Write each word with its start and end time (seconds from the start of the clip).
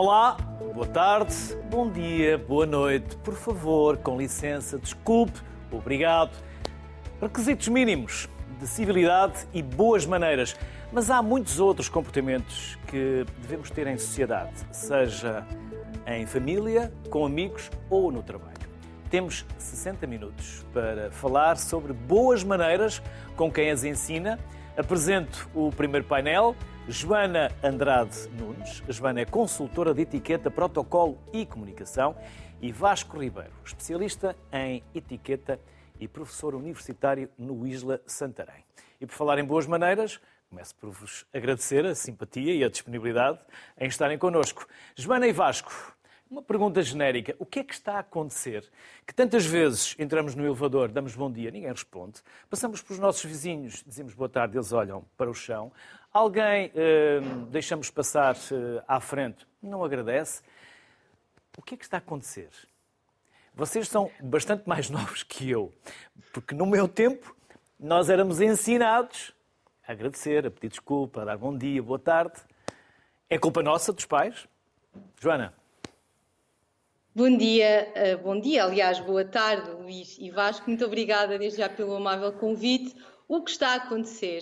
Olá, 0.00 0.36
boa 0.76 0.86
tarde, 0.86 1.34
bom 1.68 1.90
dia, 1.90 2.38
boa 2.38 2.64
noite. 2.64 3.16
Por 3.16 3.34
favor, 3.34 3.96
com 3.96 4.16
licença, 4.16 4.78
desculpe, 4.78 5.40
obrigado. 5.72 6.30
Requisitos 7.20 7.66
mínimos 7.66 8.28
de 8.60 8.66
civilidade 8.68 9.48
e 9.52 9.60
boas 9.60 10.06
maneiras. 10.06 10.54
Mas 10.92 11.10
há 11.10 11.20
muitos 11.20 11.58
outros 11.58 11.88
comportamentos 11.88 12.78
que 12.86 13.26
devemos 13.38 13.70
ter 13.70 13.88
em 13.88 13.98
sociedade, 13.98 14.52
seja 14.70 15.44
em 16.06 16.24
família, 16.26 16.92
com 17.10 17.26
amigos 17.26 17.68
ou 17.90 18.12
no 18.12 18.22
trabalho. 18.22 18.54
Temos 19.10 19.44
60 19.58 20.06
minutos 20.06 20.64
para 20.72 21.10
falar 21.10 21.56
sobre 21.56 21.92
boas 21.92 22.44
maneiras 22.44 23.02
com 23.34 23.50
quem 23.50 23.68
as 23.68 23.82
ensina. 23.82 24.38
Apresento 24.78 25.50
o 25.52 25.72
primeiro 25.72 26.06
painel. 26.06 26.54
Joana 26.86 27.50
Andrade 27.64 28.28
Nunes. 28.28 28.80
Joana 28.88 29.22
é 29.22 29.24
consultora 29.24 29.92
de 29.92 30.02
etiqueta, 30.02 30.52
protocolo 30.52 31.18
e 31.32 31.44
comunicação. 31.44 32.14
E 32.62 32.70
Vasco 32.70 33.18
Ribeiro, 33.20 33.50
especialista 33.64 34.36
em 34.52 34.84
etiqueta 34.94 35.58
e 35.98 36.06
professor 36.06 36.54
universitário 36.54 37.28
no 37.36 37.66
Isla 37.66 38.00
Santarém. 38.06 38.64
E 39.00 39.06
por 39.06 39.14
falar 39.14 39.40
em 39.40 39.44
boas 39.44 39.66
maneiras, 39.66 40.20
começo 40.48 40.76
por 40.76 40.90
vos 40.90 41.26
agradecer 41.34 41.84
a 41.84 41.92
simpatia 41.96 42.54
e 42.54 42.62
a 42.62 42.68
disponibilidade 42.68 43.40
em 43.80 43.88
estarem 43.88 44.16
connosco. 44.16 44.64
Joana 44.94 45.26
e 45.26 45.32
Vasco, 45.32 45.72
uma 46.30 46.42
pergunta 46.42 46.82
genérica. 46.82 47.34
O 47.38 47.46
que 47.46 47.60
é 47.60 47.64
que 47.64 47.72
está 47.72 47.94
a 47.94 47.98
acontecer? 48.00 48.68
Que 49.06 49.14
tantas 49.14 49.46
vezes 49.46 49.94
entramos 49.98 50.34
no 50.34 50.44
elevador, 50.44 50.88
damos 50.88 51.14
bom 51.14 51.30
dia, 51.30 51.50
ninguém 51.50 51.70
responde. 51.70 52.22
Passamos 52.50 52.82
pelos 52.82 53.00
nossos 53.00 53.24
vizinhos, 53.24 53.82
dizemos 53.86 54.14
boa 54.14 54.28
tarde, 54.28 54.56
eles 54.56 54.72
olham 54.72 55.04
para 55.16 55.30
o 55.30 55.34
chão. 55.34 55.72
Alguém 56.12 56.70
eh, 56.74 57.20
deixamos 57.50 57.90
passar 57.90 58.36
eh, 58.36 58.82
à 58.86 59.00
frente, 59.00 59.46
não 59.62 59.82
agradece. 59.82 60.42
O 61.56 61.62
que 61.62 61.74
é 61.74 61.78
que 61.78 61.84
está 61.84 61.96
a 61.96 62.00
acontecer? 62.00 62.50
Vocês 63.54 63.88
são 63.88 64.10
bastante 64.20 64.68
mais 64.68 64.88
novos 64.90 65.22
que 65.22 65.50
eu, 65.50 65.72
porque 66.32 66.54
no 66.54 66.66
meu 66.66 66.86
tempo 66.86 67.34
nós 67.78 68.10
éramos 68.10 68.40
ensinados 68.40 69.32
a 69.86 69.92
agradecer, 69.92 70.46
a 70.46 70.50
pedir 70.50 70.68
desculpa, 70.68 71.22
a 71.22 71.24
dar 71.24 71.38
bom 71.38 71.56
dia, 71.56 71.82
boa 71.82 71.98
tarde. 71.98 72.38
É 73.30 73.38
culpa 73.38 73.62
nossa, 73.62 73.92
dos 73.92 74.04
pais? 74.04 74.46
Joana? 75.20 75.54
Bom 77.18 77.36
dia, 77.36 77.90
eh, 77.96 78.14
bom 78.14 78.38
dia, 78.38 78.62
aliás, 78.62 79.00
boa 79.00 79.24
tarde, 79.24 79.68
Luís 79.72 80.16
e 80.20 80.30
Vasco. 80.30 80.70
Muito 80.70 80.84
obrigada 80.84 81.36
desde 81.36 81.58
já 81.58 81.68
pelo 81.68 81.96
amável 81.96 82.32
convite. 82.32 82.94
O 83.26 83.42
que 83.42 83.50
está 83.50 83.70
a 83.70 83.74
acontecer? 83.74 84.38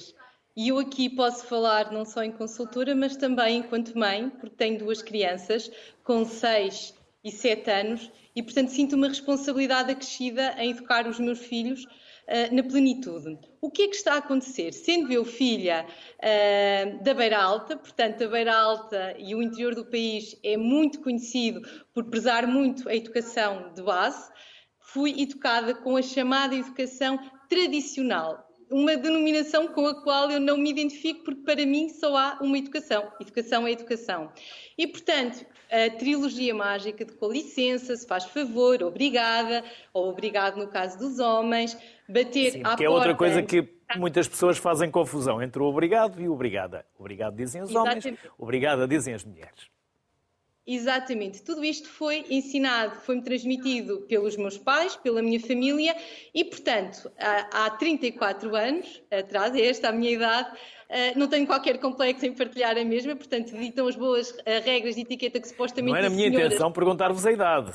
E 0.54 0.68
eu 0.68 0.78
aqui 0.78 1.08
posso 1.08 1.46
falar 1.46 1.90
não 1.90 2.04
só 2.04 2.22
em 2.22 2.30
consultora, 2.30 2.94
mas 2.94 3.16
também 3.16 3.60
enquanto 3.60 3.98
mãe, 3.98 4.28
porque 4.28 4.56
tenho 4.56 4.78
duas 4.78 5.00
crianças 5.00 5.70
com 6.04 6.22
6 6.26 6.92
e 7.24 7.32
7 7.32 7.70
anos 7.70 8.12
e, 8.36 8.42
portanto, 8.42 8.68
sinto 8.68 8.94
uma 8.94 9.08
responsabilidade 9.08 9.90
acrescida 9.90 10.54
em 10.58 10.70
educar 10.70 11.08
os 11.08 11.18
meus 11.18 11.38
filhos 11.38 11.84
uh, 11.84 12.54
na 12.54 12.62
plenitude. 12.62 13.38
O 13.62 13.70
que 13.70 13.82
é 13.84 13.88
que 13.88 13.96
está 13.96 14.12
a 14.12 14.18
acontecer? 14.18 14.72
Sendo 14.72 15.10
eu 15.10 15.24
filha 15.24 15.86
uh, 16.18 17.02
da 17.02 17.14
Beira 17.14 17.42
Alta, 17.42 17.78
portanto, 17.78 18.22
a 18.22 18.28
Beira 18.28 18.54
Alta 18.54 19.16
e 19.18 19.34
o 19.34 19.42
interior 19.42 19.74
do 19.74 19.86
país 19.86 20.38
é 20.44 20.54
muito 20.58 21.00
conhecido 21.00 21.62
por 21.94 22.04
prezar 22.04 22.46
muito 22.46 22.86
a 22.90 22.94
educação 22.94 23.72
de 23.74 23.82
base, 23.82 24.30
fui 24.78 25.22
educada 25.22 25.74
com 25.74 25.96
a 25.96 26.02
chamada 26.02 26.54
educação 26.54 27.18
tradicional, 27.48 28.46
uma 28.70 28.96
denominação 28.96 29.68
com 29.68 29.86
a 29.86 30.02
qual 30.02 30.30
eu 30.30 30.40
não 30.40 30.58
me 30.58 30.70
identifico, 30.70 31.24
porque 31.24 31.42
para 31.42 31.64
mim 31.64 31.88
só 31.88 32.16
há 32.16 32.38
uma 32.42 32.58
educação. 32.58 33.10
Educação 33.20 33.66
é 33.66 33.72
educação. 33.72 34.30
E, 34.76 34.86
portanto, 34.86 35.46
a 35.70 35.90
trilogia 35.90 36.54
mágica 36.54 37.04
de 37.04 37.12
com 37.12 37.30
licença, 37.30 37.96
se 37.96 38.06
faz 38.06 38.24
favor, 38.24 38.82
obrigada, 38.82 39.64
ou 39.92 40.08
obrigado 40.08 40.56
no 40.56 40.68
caso 40.68 40.98
dos 40.98 41.18
homens, 41.18 41.76
bater 42.08 42.52
Sim, 42.52 42.62
à 42.64 42.76
que 42.76 42.84
é 42.84 42.90
outra 42.90 43.14
coisa 43.14 43.42
que 43.42 43.68
muitas 43.96 44.28
pessoas 44.28 44.58
fazem 44.58 44.90
confusão 44.90 45.42
entre 45.42 45.60
o 45.62 45.66
obrigado 45.66 46.20
e 46.20 46.28
o 46.28 46.32
obrigada. 46.32 46.84
Obrigado 46.98 47.36
dizem 47.36 47.62
os 47.62 47.74
homens, 47.74 48.04
Exatamente. 48.04 48.30
obrigada 48.38 48.86
dizem 48.86 49.14
as 49.14 49.24
mulheres. 49.24 49.68
Exatamente, 50.68 51.42
tudo 51.44 51.64
isto 51.64 51.88
foi 51.88 52.24
ensinado, 52.28 52.96
foi-me 52.96 53.22
transmitido 53.22 54.00
pelos 54.08 54.36
meus 54.36 54.58
pais, 54.58 54.96
pela 54.96 55.22
minha 55.22 55.38
família 55.38 55.94
e, 56.34 56.44
portanto, 56.44 57.08
há 57.52 57.70
34 57.70 58.56
anos 58.56 59.00
atrás, 59.08 59.54
esta 59.54 59.90
a 59.90 59.92
minha 59.92 60.10
idade, 60.10 60.58
eh, 60.88 61.14
não 61.16 61.28
tenho 61.28 61.46
qualquer 61.46 61.78
complexo 61.78 62.24
em 62.26 62.32
partilhar 62.32 62.76
a 62.76 62.84
mesma, 62.84 63.16
portanto, 63.16 63.56
ditam 63.56 63.88
as 63.88 63.96
boas 63.96 64.36
eh, 64.44 64.60
regras 64.60 64.94
de 64.94 65.02
etiqueta 65.02 65.40
que 65.40 65.48
supostamente. 65.48 65.92
Não 65.92 65.96
era 65.96 66.06
a 66.06 66.10
minha 66.10 66.28
senhoras... 66.28 66.46
intenção 66.46 66.72
perguntar-vos 66.72 67.26
a 67.26 67.32
idade. 67.32 67.72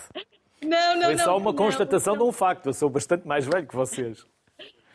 Não, 0.64 0.96
não, 0.96 1.04
Foi 1.04 1.16
não. 1.16 1.24
só 1.24 1.38
uma 1.38 1.52
não, 1.52 1.56
constatação 1.56 2.16
não. 2.16 2.24
de 2.24 2.30
um 2.30 2.32
facto, 2.32 2.68
eu 2.68 2.74
sou 2.74 2.90
bastante 2.90 3.28
mais 3.28 3.46
velho 3.46 3.68
que 3.68 3.76
vocês. 3.76 4.26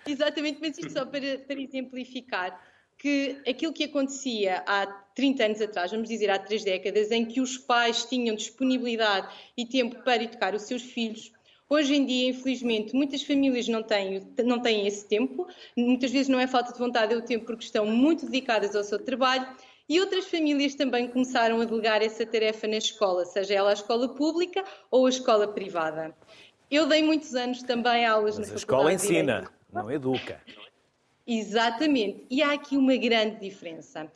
Exatamente, 0.07 0.59
mas 0.61 0.79
isto 0.79 0.93
só 0.93 1.05
para, 1.05 1.39
para 1.39 1.61
exemplificar 1.61 2.59
que 2.99 3.43
aquilo 3.47 3.73
que 3.73 3.85
acontecia 3.85 4.63
há 4.67 4.87
30 5.15 5.45
anos 5.45 5.61
atrás, 5.61 5.91
vamos 5.91 6.09
dizer 6.09 6.31
há 6.31 6.39
três 6.39 6.65
décadas, 6.65 7.11
em 7.11 7.25
que 7.25 7.41
os 7.41 7.59
pais 7.59 8.05
tinham 8.05 8.35
disponibilidade 8.35 9.29
e 9.57 9.67
tempo 9.67 10.03
para 10.03 10.23
educar 10.23 10.55
os 10.55 10.63
seus 10.63 10.83
filhos, 10.83 11.33
Hoje 11.69 11.97
em 11.97 12.07
dia, 12.07 12.31
infelizmente, 12.31 12.95
muitas 12.95 13.23
famílias 13.23 13.67
não 13.67 13.83
têm, 13.83 14.25
não 14.45 14.61
têm 14.61 14.87
esse 14.87 15.07
tempo, 15.09 15.49
muitas 15.77 16.13
vezes 16.13 16.29
não 16.29 16.39
é 16.39 16.47
falta 16.47 16.73
de 16.73 16.79
vontade, 16.79 17.13
é 17.13 17.17
o 17.17 17.23
tempo 17.23 17.45
porque 17.45 17.65
estão 17.65 17.85
muito 17.87 18.25
dedicadas 18.27 18.77
ao 18.77 18.85
seu 18.85 19.01
trabalho 19.01 19.47
e 19.89 20.01
outras 20.01 20.27
famílias 20.27 20.77
também 20.77 21.09
começaram 21.09 21.61
a 21.61 21.65
delegar 21.65 22.03
essa 22.03 22.25
tarefa 22.25 22.69
na 22.69 22.77
escola, 22.77 23.25
seja 23.25 23.55
ela 23.55 23.71
a 23.71 23.73
escola 23.73 24.09
pública 24.15 24.65
ou 24.91 25.07
a 25.07 25.09
escola 25.09 25.49
privada. 25.49 26.15
Eu 26.71 26.87
dei 26.87 27.03
muitos 27.03 27.35
anos 27.35 27.63
também 27.63 28.05
aulas 28.05 28.39
Mas 28.39 28.49
na 28.49 28.55
a 28.55 28.57
escola 28.57 28.93
ensina, 28.93 29.51
não 29.73 29.91
educa. 29.91 30.41
Exatamente. 31.27 32.27
E 32.31 32.43
há 32.43 32.53
aqui 32.53 32.77
uma 32.77 32.97
grande 32.97 33.41
diferença. 33.41 34.11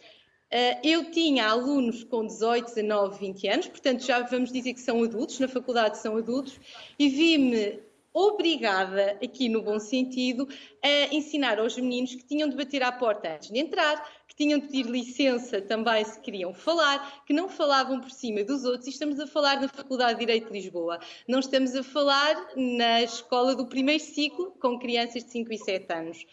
Eh, 0.50 0.81
eu 0.83 1.11
tinha 1.11 1.49
alunos 1.49 2.03
com 2.03 2.27
18, 2.27 2.66
19, 2.66 3.19
20 3.19 3.49
anos, 3.49 3.69
portanto 3.69 4.05
já 4.05 4.21
vamos 4.22 4.53
dizer 4.53 4.75
que 4.75 4.81
são 4.81 5.03
adultos, 5.05 5.38
na 5.38 5.47
faculdade 5.47 5.99
são 5.99 6.16
adultos, 6.16 6.59
e 6.99 7.09
vi-me 7.09 7.81
obrigada, 8.12 9.16
aqui 9.22 9.49
no 9.49 9.62
bom 9.62 9.78
sentido, 9.78 10.49
a 10.83 11.15
ensinar 11.15 11.61
aos 11.61 11.77
meninos 11.77 12.15
que 12.15 12.25
tinham 12.25 12.49
de 12.49 12.56
bater 12.56 12.83
à 12.83 12.91
porta 12.91 13.34
antes 13.34 13.50
de 13.50 13.59
entrar, 13.59 14.05
que 14.27 14.34
tinham 14.34 14.59
de 14.59 14.66
pedir 14.66 14.87
licença 14.87 15.61
também 15.61 16.05
se 16.05 16.19
queriam 16.21 16.53
falar, 16.53 17.22
que 17.25 17.32
não 17.32 17.49
falavam 17.49 18.00
por 18.00 18.11
cima 18.11 18.43
dos 18.43 18.65
outros, 18.65 18.88
e 18.88 18.91
estamos 18.91 19.21
a 19.21 19.27
falar 19.27 19.61
na 19.61 19.69
Faculdade 19.69 20.15
de 20.15 20.21
Direito 20.21 20.49
de 20.49 20.53
Lisboa. 20.55 20.99
Não 21.28 21.38
estamos 21.38 21.77
a 21.77 21.82
falar 21.84 22.34
na 22.56 23.03
escola 23.03 23.55
do 23.55 23.67
primeiro 23.67 24.03
ciclo, 24.03 24.53
com 24.61 24.78
crianças 24.78 25.25
de 25.25 25.31
5 25.31 25.53
e 25.53 25.59
7 25.59 25.93
anos. 25.93 26.27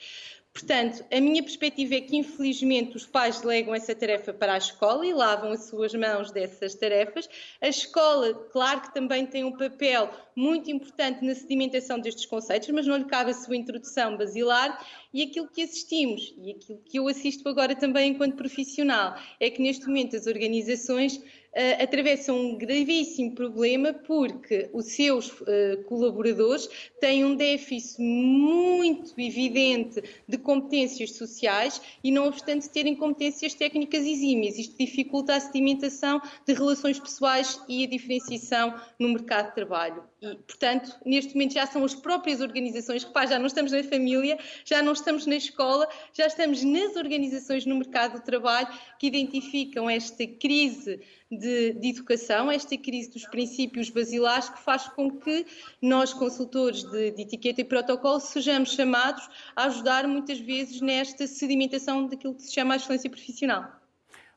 Portanto, 0.57 1.05
a 1.11 1.21
minha 1.21 1.43
perspectiva 1.43 1.93
é 1.93 2.01
que, 2.01 2.17
infelizmente, 2.17 2.97
os 2.97 3.05
pais 3.05 3.39
delegam 3.39 3.75
essa 3.75 3.93
tarefa 3.93 4.33
para 4.33 4.55
a 4.55 4.57
escola 4.57 5.05
e 5.05 5.13
lavam 5.13 5.51
as 5.51 5.65
suas 5.65 5.93
mãos 5.93 6.31
dessas 6.31 6.73
tarefas. 6.73 7.29
A 7.61 7.67
escola, 7.67 8.33
claro 8.51 8.81
que 8.81 8.91
também 8.91 9.27
tem 9.27 9.43
um 9.43 9.55
papel 9.55 10.09
muito 10.35 10.71
importante 10.71 11.23
na 11.23 11.35
sedimentação 11.35 11.99
destes 11.99 12.25
conceitos, 12.25 12.69
mas 12.69 12.87
não 12.87 12.97
lhe 12.97 13.05
cabe 13.05 13.29
a 13.29 13.33
sua 13.35 13.55
introdução 13.55 14.17
basilar. 14.17 14.83
E 15.13 15.21
aquilo 15.21 15.47
que 15.47 15.61
assistimos, 15.61 16.33
e 16.39 16.49
aquilo 16.49 16.81
que 16.83 16.97
eu 16.97 17.07
assisto 17.07 17.47
agora 17.47 17.75
também 17.75 18.13
enquanto 18.13 18.35
profissional, 18.35 19.15
é 19.39 19.51
que 19.51 19.61
neste 19.61 19.85
momento 19.85 20.15
as 20.15 20.25
organizações 20.25 21.21
uh, 21.57 21.83
atravessam 21.83 22.37
um 22.37 22.55
gravíssimo 22.55 23.33
problema 23.33 23.93
porque 23.93 24.69
os 24.71 24.85
seus 24.85 25.31
uh, 25.41 25.83
colaboradores 25.87 26.69
têm 27.01 27.25
um 27.25 27.35
déficit 27.35 27.99
muito 27.99 29.19
evidente 29.19 30.03
de 30.27 30.37
competências 30.37 31.13
sociais 31.13 31.81
e, 32.03 32.11
não 32.11 32.27
obstante 32.27 32.69
terem 32.69 32.95
competências 32.95 33.55
técnicas 33.55 34.05
exímias. 34.05 34.57
Isto 34.57 34.77
dificulta 34.77 35.35
a 35.35 35.39
sedimentação 35.39 36.21
de 36.45 36.53
relações 36.53 36.99
pessoais 36.99 37.59
e 37.67 37.83
a 37.83 37.87
diferenciação 37.87 38.75
no 38.99 39.09
mercado 39.09 39.49
de 39.49 39.55
trabalho. 39.55 40.03
E, 40.19 40.35
portanto, 40.35 40.95
neste 41.05 41.35
momento 41.35 41.53
já 41.53 41.67
são 41.67 41.83
as 41.83 41.93
próprias 41.93 42.41
organizações, 42.41 43.03
repare, 43.03 43.27
já 43.27 43.37
não 43.37 43.45
estamos 43.45 43.71
na 43.71 43.83
família, 43.83 44.39
já 44.65 44.81
não 44.81 44.93
estamos 44.93 45.27
na 45.27 45.35
escola, 45.35 45.87
já 46.11 46.25
estamos 46.25 46.63
nas 46.63 46.95
organizações 46.95 47.67
no 47.67 47.75
mercado 47.75 48.13
do 48.13 48.23
trabalho 48.23 48.67
que 48.97 49.05
identificam 49.05 49.87
esta 49.87 50.25
crise 50.25 50.99
de, 51.31 51.73
de, 51.73 51.89
educação, 51.89 52.49
esta 52.49 52.75
crise 52.77 53.11
dos 53.11 53.27
princípios 53.27 53.91
basilares 53.91 54.49
que 54.49 54.59
faz 54.59 54.87
com 54.87 55.11
que 55.11 55.45
nós, 55.79 56.13
consultores 56.13 56.83
de, 56.83 57.11
de 57.11 57.21
etiqueta 57.21 57.61
e 57.61 57.63
protocolo, 57.63 58.19
sejamos 58.19 58.71
chamados 58.71 59.29
a 59.55 59.65
ajudar 59.65 60.07
muitas 60.07 60.39
vezes 60.39 60.81
nesta 60.81 61.27
sedimentação 61.27 62.07
daquilo 62.07 62.33
que 62.33 62.41
se 62.41 62.53
chama 62.53 62.73
a 62.73 62.77
excelência 62.77 63.09
profissional. 63.09 63.65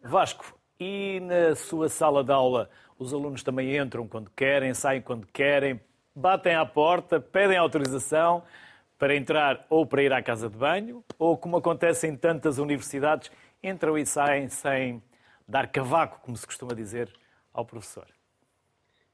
Vasco, 0.03 0.59
e 0.79 1.21
na 1.21 1.55
sua 1.55 1.89
sala 1.89 2.25
de 2.25 2.33
aula 2.33 2.69
os 3.01 3.15
alunos 3.15 3.43
também 3.43 3.79
entram 3.79 4.07
quando 4.07 4.31
querem, 4.31 4.75
saem 4.75 5.01
quando 5.01 5.27
querem, 5.27 5.81
batem 6.15 6.55
à 6.55 6.67
porta, 6.67 7.19
pedem 7.19 7.57
autorização 7.57 8.45
para 8.99 9.17
entrar 9.17 9.67
ou 9.71 9.87
para 9.87 10.03
ir 10.03 10.13
à 10.13 10.23
casa 10.23 10.51
de 10.51 10.57
banho, 10.57 11.03
ou 11.19 11.35
como 11.39 11.57
acontece 11.57 12.07
em 12.07 12.15
tantas 12.15 12.59
universidades, 12.59 13.33
entram 13.63 13.97
e 13.97 14.05
saem 14.05 14.51
sem 14.51 15.03
dar 15.49 15.69
cavaco, 15.69 16.21
como 16.21 16.37
se 16.37 16.47
costuma 16.47 16.75
dizer, 16.75 17.11
ao 17.55 17.65
professor. 17.65 18.07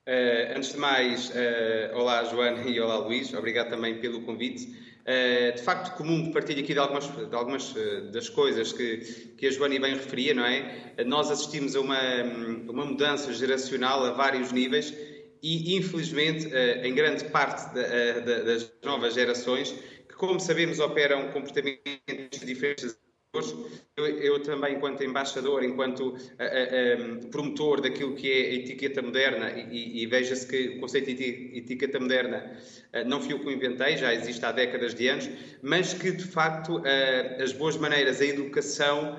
Uh, 0.05 0.57
antes 0.57 0.73
de 0.73 0.79
mais, 0.79 1.31
uh, 1.31 1.97
olá 1.97 2.25
Joana 2.25 2.63
e 2.63 2.81
olá 2.81 2.97
Luís, 2.97 3.33
obrigado 3.35 3.71
também 3.71 4.01
pelo 4.01 4.23
convite. 4.23 4.96
Uh, 5.07 5.55
de 5.55 5.63
facto, 5.63 5.97
comum 5.97 6.25
que 6.25 6.33
partilhe 6.33 6.63
aqui 6.63 6.73
de 6.73 6.81
algumas, 6.81 7.07
de 7.07 7.35
algumas 7.35 7.73
das 8.13 8.29
coisas 8.29 8.73
que, 8.73 8.99
que 9.39 9.47
a 9.47 9.51
Joana 9.53 9.79
bem 9.79 9.95
referia, 9.95 10.35
não 10.35 10.45
é? 10.45 11.05
nós 11.07 11.31
assistimos 11.31 11.77
a 11.77 11.81
uma, 11.81 12.01
uma 12.69 12.85
mudança 12.85 13.33
geracional 13.33 14.05
a 14.05 14.11
vários 14.11 14.51
níveis 14.51 14.93
e, 15.41 15.77
infelizmente, 15.77 16.49
em 16.83 16.93
grande 16.93 17.25
parte 17.27 17.73
da, 17.73 18.21
da, 18.21 18.43
das 18.43 18.73
novas 18.83 19.15
gerações, 19.15 19.71
que, 20.09 20.15
como 20.17 20.41
sabemos, 20.41 20.81
operam 20.81 21.29
comportamentos 21.29 22.41
diferentes 22.45 22.99
eu, 23.97 24.07
eu, 24.07 24.43
também, 24.43 24.75
enquanto 24.75 25.03
embaixador, 25.03 25.65
enquanto 25.65 26.09
uh, 26.09 26.13
uh, 26.13 27.27
promotor 27.29 27.81
daquilo 27.81 28.15
que 28.15 28.31
é 28.31 28.51
a 28.51 28.55
etiqueta 28.57 29.01
moderna, 29.01 29.51
e, 29.51 30.03
e 30.03 30.07
veja-se 30.07 30.47
que 30.47 30.77
o 30.77 30.81
conceito 30.81 31.15
de 31.15 31.53
etiqueta 31.55 31.99
moderna 31.99 32.45
uh, 32.93 33.09
não 33.09 33.23
fui 33.23 33.33
eu 33.33 33.41
que 33.41 33.47
o 33.47 33.51
inventei, 33.51 33.97
já 33.97 34.13
existe 34.13 34.45
há 34.45 34.53
décadas 34.53 34.95
de 34.95 35.09
anos, 35.09 35.31
mas 35.63 35.95
que 35.95 36.13
de 36.13 36.25
facto 36.25 36.83
as 37.43 37.55
boas 37.55 37.79
maneiras, 37.79 38.21
a 38.21 38.27
educação 38.27 39.17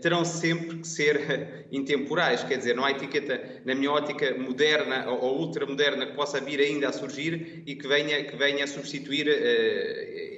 terão 0.00 0.24
sempre 0.24 0.78
que 0.78 0.86
ser 0.86 1.66
intemporais, 1.72 2.44
quer 2.44 2.58
dizer, 2.58 2.76
não 2.76 2.84
há 2.84 2.92
etiqueta, 2.92 3.40
na 3.64 3.74
minha 3.74 3.90
ótica, 3.90 4.36
moderna 4.36 5.10
ou, 5.10 5.20
ou 5.20 5.40
ultramoderna 5.40 6.06
que 6.06 6.12
possa 6.12 6.40
vir 6.40 6.60
ainda 6.60 6.90
a 6.90 6.92
surgir 6.92 7.64
e 7.66 7.74
que 7.74 7.88
venha, 7.88 8.22
que 8.22 8.36
venha 8.36 8.62
a 8.62 8.66
substituir 8.68 9.26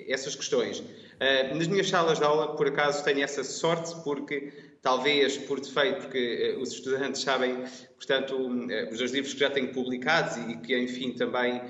essas 0.09 0.35
questões. 0.35 0.83
Uh, 1.17 1.55
nas 1.57 1.67
minhas 1.67 1.89
salas 1.89 2.19
de 2.19 2.25
aula, 2.25 2.55
por 2.57 2.69
acaso, 2.69 3.03
tenho 3.03 3.23
essa 3.23 3.43
sorte, 3.43 3.95
porque 4.05 4.53
talvez 4.83 5.39
por 5.39 5.59
defeito, 5.59 6.03
porque 6.03 6.55
uh, 6.57 6.61
os 6.61 6.73
estudantes 6.73 7.23
sabem, 7.23 7.65
portanto, 7.97 8.37
uh, 8.37 8.93
os 8.93 9.01
livros 9.11 9.33
que 9.33 9.41
já 9.41 9.49
tenho 9.49 9.73
publicados 9.73 10.37
e, 10.37 10.57
que, 10.59 10.79
enfim, 10.79 11.13
também 11.13 11.63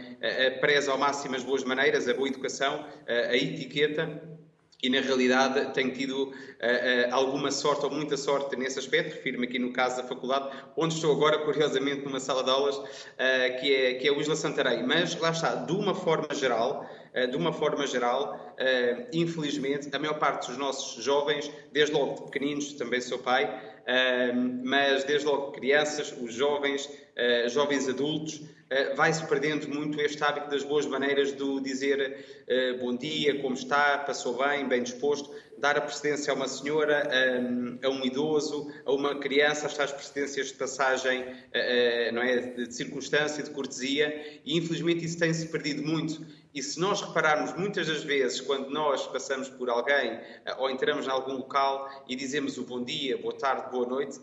preza 0.60 0.90
ao 0.90 0.98
máximo 0.98 1.36
as 1.36 1.44
boas 1.44 1.62
maneiras, 1.62 2.08
a 2.08 2.14
boa 2.14 2.28
educação, 2.28 2.84
a 3.06 3.36
etiqueta, 3.36 4.20
e 4.82 4.90
na 4.90 5.00
realidade 5.00 5.72
tenho 5.72 5.90
tido 5.92 6.24
uh, 6.24 6.28
uh, 6.28 6.34
alguma 7.12 7.50
sorte 7.50 7.84
ou 7.84 7.90
muita 7.90 8.16
sorte 8.16 8.56
nesse 8.56 8.78
aspecto, 8.78 9.14
refiro-me 9.14 9.46
aqui 9.46 9.58
no 9.58 9.72
caso 9.72 9.96
da 9.96 10.04
faculdade, 10.04 10.54
onde 10.76 10.94
estou 10.94 11.12
agora, 11.12 11.38
curiosamente, 11.38 12.04
numa 12.04 12.20
sala 12.20 12.44
de 12.44 12.50
aulas, 12.50 12.76
uh, 12.76 12.84
que, 13.58 13.74
é, 13.74 13.94
que 13.94 14.06
é 14.06 14.12
o 14.12 14.20
Isla 14.20 14.36
Santarém. 14.36 14.86
Mas 14.86 15.18
lá 15.18 15.30
está, 15.30 15.54
de 15.54 15.72
uma 15.72 15.94
forma 15.94 16.28
geral, 16.34 16.88
de 17.30 17.36
uma 17.36 17.52
forma 17.52 17.86
geral, 17.86 18.54
infelizmente, 19.12 19.88
a 19.94 19.98
maior 19.98 20.18
parte 20.18 20.48
dos 20.48 20.58
nossos 20.58 21.02
jovens, 21.02 21.50
desde 21.72 21.94
logo 21.94 22.14
de 22.14 22.22
pequeninos, 22.30 22.74
também 22.74 23.00
sou 23.00 23.18
pai, 23.18 23.62
mas 24.62 25.04
desde 25.04 25.26
logo 25.26 25.52
crianças, 25.52 26.14
os 26.20 26.34
jovens, 26.34 26.90
jovens 27.48 27.88
adultos, 27.88 28.42
vai-se 28.96 29.24
perdendo 29.26 29.68
muito 29.68 30.00
este 30.00 30.22
hábito 30.22 30.50
das 30.50 30.64
boas 30.64 30.84
maneiras 30.86 31.34
de 31.34 31.60
dizer 31.60 32.44
bom 32.80 32.94
dia, 32.96 33.40
como 33.40 33.54
está, 33.54 33.98
passou 33.98 34.36
bem, 34.36 34.68
bem 34.68 34.82
disposto, 34.82 35.30
dar 35.56 35.78
a 35.78 35.80
precedência 35.80 36.32
a 36.32 36.36
uma 36.36 36.48
senhora, 36.48 37.08
a 37.82 37.88
um 37.88 38.04
idoso, 38.04 38.70
a 38.84 38.92
uma 38.92 39.18
criança, 39.18 39.66
as 39.66 39.74
tais 39.74 39.92
precedências 39.92 40.48
de 40.48 40.54
passagem, 40.54 41.24
não 42.12 42.22
é, 42.22 42.40
de 42.40 42.74
circunstância, 42.74 43.42
de 43.42 43.50
cortesia, 43.50 44.40
e 44.44 44.58
infelizmente 44.58 45.04
isso 45.04 45.18
tem-se 45.18 45.46
perdido 45.48 45.82
muito. 45.82 46.26
E 46.56 46.62
se 46.62 46.80
nós 46.80 47.02
repararmos 47.02 47.52
muitas 47.52 47.86
das 47.86 48.02
vezes, 48.02 48.40
quando 48.40 48.70
nós 48.70 49.06
passamos 49.06 49.48
por 49.48 49.68
alguém 49.68 50.18
ou 50.56 50.70
entramos 50.70 51.06
em 51.06 51.10
algum 51.10 51.34
local 51.34 52.04
e 52.08 52.16
dizemos 52.16 52.56
o 52.56 52.64
bom 52.64 52.82
dia, 52.82 53.18
boa 53.18 53.34
tarde, 53.34 53.70
boa 53.70 53.86
noite, 53.86 54.18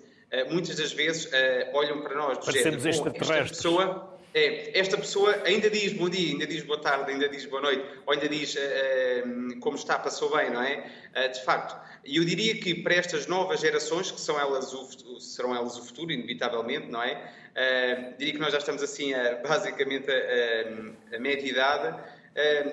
muitas 0.50 0.78
das 0.78 0.92
vezes 0.92 1.30
olham 1.74 2.02
para 2.02 2.16
nós 2.16 2.40
do 2.40 2.46
Parecemos 2.46 2.82
género, 2.82 3.16
esta 3.16 3.44
pessoa 3.44 4.14
é, 4.34 4.80
esta 4.80 4.98
pessoa 4.98 5.32
ainda 5.46 5.70
diz 5.70 5.94
bom 5.94 6.10
dia, 6.10 6.32
ainda 6.32 6.48
diz 6.48 6.64
boa 6.64 6.80
tarde, 6.80 7.12
ainda 7.12 7.30
diz 7.30 7.46
boa 7.46 7.62
noite, 7.62 7.86
ou 8.04 8.14
ainda 8.14 8.28
diz 8.28 8.56
uh, 8.56 8.60
uh, 8.60 9.60
como 9.60 9.78
está, 9.78 10.00
passou 10.00 10.36
bem, 10.36 10.50
não 10.50 10.62
é? 10.62 10.90
Uh, 11.16 11.32
de 11.32 11.44
facto, 11.44 11.80
e 12.04 12.18
eu 12.18 12.26
diria 12.26 12.56
que 12.56 12.74
para 12.74 12.96
estas 12.96 13.28
novas 13.28 13.60
gerações, 13.60 14.10
que 14.10 14.20
são 14.20 14.40
elas 14.40 14.74
o, 14.74 15.20
serão 15.20 15.56
elas 15.56 15.78
o 15.78 15.86
futuro, 15.86 16.12
inevitavelmente, 16.12 16.88
não 16.88 17.02
é? 17.04 17.32
diria 18.18 18.34
que 18.34 18.40
nós 18.40 18.52
já 18.52 18.58
estamos 18.58 18.82
assim, 18.82 19.14
a, 19.14 19.36
basicamente, 19.48 20.10
a, 20.10 20.16
a, 20.16 21.16
a 21.18 21.20
média 21.20 21.48
idade, 21.48 21.96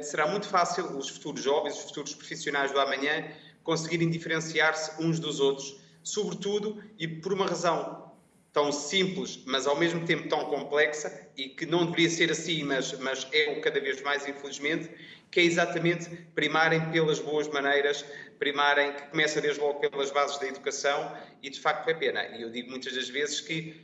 será 0.02 0.26
muito 0.26 0.48
fácil 0.48 0.96
os 0.96 1.08
futuros 1.08 1.42
jovens, 1.42 1.76
os 1.76 1.84
futuros 1.84 2.14
profissionais 2.14 2.72
do 2.72 2.80
amanhã, 2.80 3.30
conseguirem 3.62 4.08
diferenciar-se 4.08 5.02
uns 5.02 5.20
dos 5.20 5.40
outros, 5.40 5.80
sobretudo 6.02 6.82
e 6.98 7.06
por 7.06 7.32
uma 7.32 7.46
razão 7.46 8.10
tão 8.52 8.72
simples, 8.72 9.40
mas 9.46 9.66
ao 9.66 9.78
mesmo 9.78 10.04
tempo 10.04 10.28
tão 10.28 10.46
complexa 10.46 11.28
e 11.36 11.48
que 11.48 11.64
não 11.64 11.84
deveria 11.84 12.10
ser 12.10 12.30
assim, 12.32 12.64
mas, 12.64 12.98
mas 12.98 13.26
é 13.32 13.52
o 13.52 13.60
cada 13.60 13.78
vez 13.80 14.02
mais, 14.02 14.26
infelizmente, 14.26 14.90
que 15.30 15.38
é 15.38 15.44
exatamente 15.44 16.08
primarem 16.34 16.90
pelas 16.90 17.20
boas 17.20 17.46
maneiras, 17.48 18.04
primarem, 18.38 18.92
que 18.92 19.02
começa 19.02 19.40
desde 19.40 19.60
logo 19.60 19.78
pelas 19.78 20.10
bases 20.10 20.38
da 20.38 20.46
educação 20.46 21.16
e 21.42 21.48
de 21.48 21.60
facto 21.60 21.88
é 21.88 21.94
pena. 21.94 22.24
E 22.36 22.42
eu 22.42 22.50
digo 22.50 22.70
muitas 22.70 22.92
das 22.92 23.08
vezes 23.08 23.40
que 23.40 23.80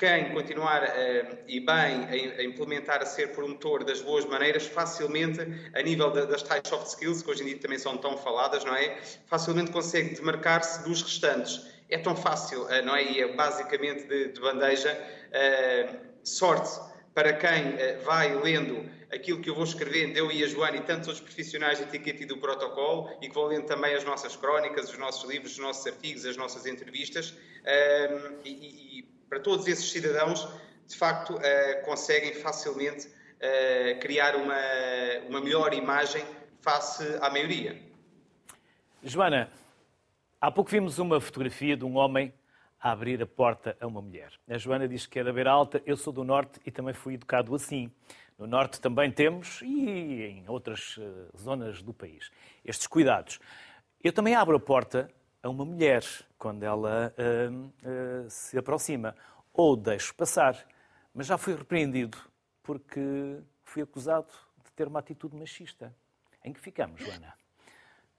quem 0.00 0.32
continuar 0.32 0.82
uh, 0.82 1.36
e 1.46 1.60
bem 1.60 1.68
a, 1.68 2.40
a, 2.40 2.42
implementar, 2.42 3.02
a 3.02 3.04
ser 3.04 3.32
promotor 3.32 3.84
das 3.84 4.00
boas 4.00 4.24
maneiras, 4.24 4.66
facilmente, 4.66 5.40
a 5.74 5.82
nível 5.82 6.10
das 6.10 6.42
tais 6.42 6.62
soft 6.66 6.86
skills, 6.86 7.20
que 7.20 7.30
hoje 7.30 7.42
em 7.42 7.46
dia 7.48 7.58
também 7.58 7.78
são 7.78 7.98
tão 7.98 8.16
faladas, 8.16 8.64
não 8.64 8.74
é? 8.74 8.98
Facilmente 9.26 9.70
consegue 9.70 10.14
demarcar-se 10.14 10.88
dos 10.88 11.02
restantes 11.02 11.68
é 11.90 11.98
tão 11.98 12.16
fácil, 12.16 12.66
eh, 12.70 12.80
não 12.82 12.94
é? 12.96 13.02
E 13.02 13.20
é 13.20 13.34
basicamente 13.34 14.04
de, 14.06 14.28
de 14.28 14.40
bandeja. 14.40 14.96
Uh, 15.28 15.98
sorte 16.24 16.80
para 17.12 17.32
quem 17.32 17.76
vai 18.04 18.32
lendo 18.40 18.88
aquilo 19.12 19.40
que 19.40 19.50
eu 19.50 19.54
vou 19.54 19.64
escrevendo, 19.64 20.16
eu 20.16 20.30
e 20.30 20.44
a 20.44 20.46
Joana 20.46 20.76
e 20.76 20.80
tantos 20.82 21.08
outros 21.08 21.24
profissionais 21.24 21.78
de 21.78 21.84
etiqueta 21.84 22.22
e 22.22 22.26
do 22.26 22.38
protocolo, 22.38 23.10
e 23.20 23.28
que 23.28 23.34
vão 23.34 23.46
lendo 23.46 23.66
também 23.66 23.94
as 23.94 24.04
nossas 24.04 24.36
crónicas, 24.36 24.88
os 24.88 24.96
nossos 24.96 25.28
livros, 25.28 25.52
os 25.52 25.58
nossos 25.58 25.84
artigos, 25.86 26.24
as 26.24 26.36
nossas 26.36 26.66
entrevistas, 26.66 27.34
e, 28.44 28.50
e, 28.50 29.19
para 29.30 29.40
todos 29.40 29.66
esses 29.66 29.90
cidadãos, 29.90 30.46
de 30.86 30.96
facto, 30.96 31.38
conseguem 31.84 32.34
facilmente 32.34 33.08
criar 34.02 34.34
uma, 34.34 34.60
uma 35.28 35.40
melhor 35.40 35.72
imagem 35.72 36.22
face 36.60 37.04
à 37.22 37.30
maioria. 37.30 37.80
Joana, 39.02 39.50
Há 40.42 40.50
pouco 40.50 40.70
vimos 40.70 40.98
uma 40.98 41.20
fotografia 41.20 41.76
de 41.76 41.84
um 41.84 41.98
homem 41.98 42.32
a 42.80 42.92
abrir 42.92 43.22
a 43.22 43.26
porta 43.26 43.76
a 43.78 43.86
uma 43.86 44.00
mulher. 44.00 44.32
A 44.48 44.56
Joana 44.56 44.88
diz 44.88 45.04
que 45.04 45.18
é 45.18 45.22
da 45.22 45.30
Beira 45.30 45.50
Alta, 45.50 45.82
eu 45.84 45.98
sou 45.98 46.14
do 46.14 46.24
Norte 46.24 46.58
e 46.64 46.70
também 46.70 46.94
fui 46.94 47.12
educado 47.12 47.54
assim. 47.54 47.92
No 48.38 48.46
Norte 48.46 48.80
também 48.80 49.12
temos, 49.12 49.60
e 49.60 50.22
em 50.22 50.48
outras 50.48 50.96
uh, 50.96 51.28
zonas 51.38 51.82
do 51.82 51.92
país, 51.92 52.30
estes 52.64 52.86
cuidados. 52.86 53.38
Eu 54.02 54.14
também 54.14 54.34
abro 54.34 54.56
a 54.56 54.60
porta 54.60 55.10
a 55.42 55.50
uma 55.50 55.62
mulher 55.62 56.02
quando 56.40 56.62
ela 56.62 57.14
uh, 57.18 57.54
uh, 57.54 58.30
se 58.30 58.56
aproxima, 58.56 59.14
ou 59.52 59.76
deixo 59.76 60.14
passar, 60.14 60.66
mas 61.14 61.26
já 61.26 61.36
fui 61.36 61.54
repreendido 61.54 62.16
porque 62.62 63.38
fui 63.62 63.82
acusado 63.82 64.32
de 64.64 64.72
ter 64.72 64.88
uma 64.88 65.00
atitude 65.00 65.36
machista. 65.36 65.94
Em 66.42 66.52
que 66.52 66.60
ficamos, 66.60 66.98
Joana? 67.00 67.34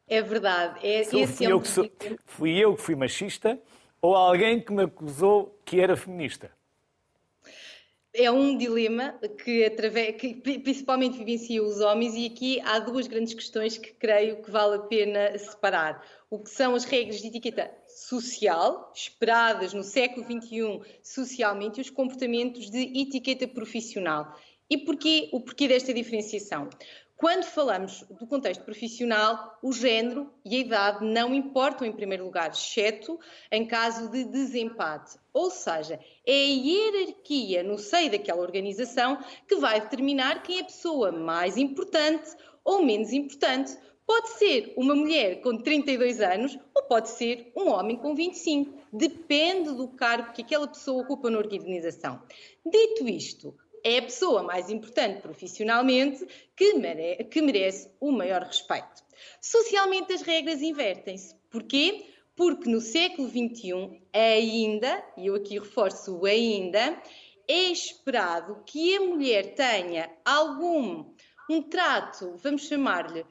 É 0.07 0.21
verdade. 0.21 0.85
É, 0.85 1.03
fui, 1.03 1.21
esse 1.21 1.45
é 1.45 1.51
eu 1.51 1.59
que 1.59 1.67
sou, 1.67 1.89
fui 2.25 2.57
eu 2.57 2.75
que 2.75 2.81
fui 2.81 2.95
machista 2.95 3.59
ou 3.99 4.15
alguém 4.15 4.61
que 4.61 4.71
me 4.71 4.83
acusou 4.83 5.59
que 5.65 5.79
era 5.79 5.97
feminista? 5.97 6.51
É 8.13 8.29
um 8.29 8.57
dilema 8.57 9.17
que, 9.43 9.63
através, 9.63 10.17
que 10.17 10.33
principalmente 10.35 11.17
vivencia 11.17 11.63
os 11.63 11.79
homens, 11.79 12.13
e 12.13 12.25
aqui 12.25 12.59
há 12.61 12.77
duas 12.77 13.07
grandes 13.07 13.33
questões 13.33 13.77
que 13.77 13.93
creio 13.93 14.43
que 14.43 14.51
vale 14.51 14.75
a 14.75 14.79
pena 14.79 15.37
separar. 15.37 16.05
O 16.29 16.37
que 16.37 16.49
são 16.49 16.75
as 16.75 16.83
regras 16.83 17.21
de 17.21 17.27
etiqueta 17.27 17.71
social, 18.11 18.91
esperadas 18.93 19.73
no 19.73 19.83
século 19.83 20.25
XXI 20.25 20.81
socialmente, 21.01 21.79
e 21.79 21.81
os 21.81 21.89
comportamentos 21.89 22.69
de 22.69 22.91
etiqueta 22.99 23.47
profissional. 23.47 24.37
E 24.69 24.77
porquê, 24.77 25.29
o 25.31 25.39
porquê 25.39 25.65
desta 25.69 25.93
diferenciação? 25.93 26.69
Quando 27.15 27.43
falamos 27.43 28.03
do 28.09 28.27
contexto 28.27 28.65
profissional, 28.65 29.57
o 29.61 29.71
género 29.71 30.29
e 30.43 30.55
a 30.55 30.59
idade 30.59 31.05
não 31.05 31.33
importam 31.33 31.87
em 31.87 31.93
primeiro 31.93 32.25
lugar, 32.25 32.49
exceto 32.49 33.17
em 33.49 33.65
caso 33.65 34.09
de 34.09 34.25
desempate. 34.25 35.17
Ou 35.31 35.49
seja, 35.49 35.99
é 36.25 36.33
a 36.33 36.47
hierarquia 36.47 37.63
no 37.63 37.77
seio 37.77 38.11
daquela 38.11 38.41
organização 38.41 39.19
que 39.47 39.55
vai 39.55 39.79
determinar 39.79 40.41
quem 40.41 40.57
é 40.57 40.61
a 40.61 40.65
pessoa 40.65 41.11
mais 41.11 41.57
importante 41.57 42.29
ou 42.63 42.83
menos 42.83 43.13
importante. 43.13 43.77
Pode 44.05 44.29
ser 44.31 44.73
uma 44.75 44.95
mulher 44.95 45.41
com 45.41 45.57
32 45.57 46.19
anos 46.21 46.57
ou 46.75 46.83
pode 46.83 47.09
ser 47.09 47.51
um 47.55 47.69
homem 47.69 47.97
com 47.97 48.13
25. 48.13 48.79
Depende 48.91 49.73
do 49.73 49.87
cargo 49.87 50.33
que 50.33 50.41
aquela 50.41 50.67
pessoa 50.67 51.03
ocupa 51.03 51.29
na 51.29 51.37
organização. 51.37 52.21
Dito 52.65 53.07
isto, 53.07 53.55
é 53.83 53.97
a 53.97 54.03
pessoa 54.03 54.43
mais 54.43 54.69
importante 54.69 55.21
profissionalmente 55.21 56.25
que, 56.55 56.73
mere 56.73 57.23
que 57.25 57.41
merece 57.41 57.89
o 57.99 58.11
maior 58.11 58.43
respeito. 58.43 59.03
Socialmente, 59.39 60.13
as 60.13 60.21
regras 60.21 60.61
invertem-se. 60.61 61.35
Porquê? 61.49 62.05
porque 62.35 62.69
no 62.69 62.81
século 62.81 63.29
XXI 63.29 64.01
ainda, 64.13 65.03
e 65.17 65.27
eu 65.27 65.35
aqui 65.35 65.59
reforço 65.59 66.17
o 66.17 66.25
ainda, 66.25 66.99
é 67.47 67.63
esperado 67.65 68.63
que 68.65 68.95
a 68.95 69.01
mulher 69.01 69.53
tenha 69.53 70.09
algum 70.25 71.05
um 71.49 71.61
trato, 71.61 72.35
vamos 72.37 72.67
chamar-lhe, 72.67 73.25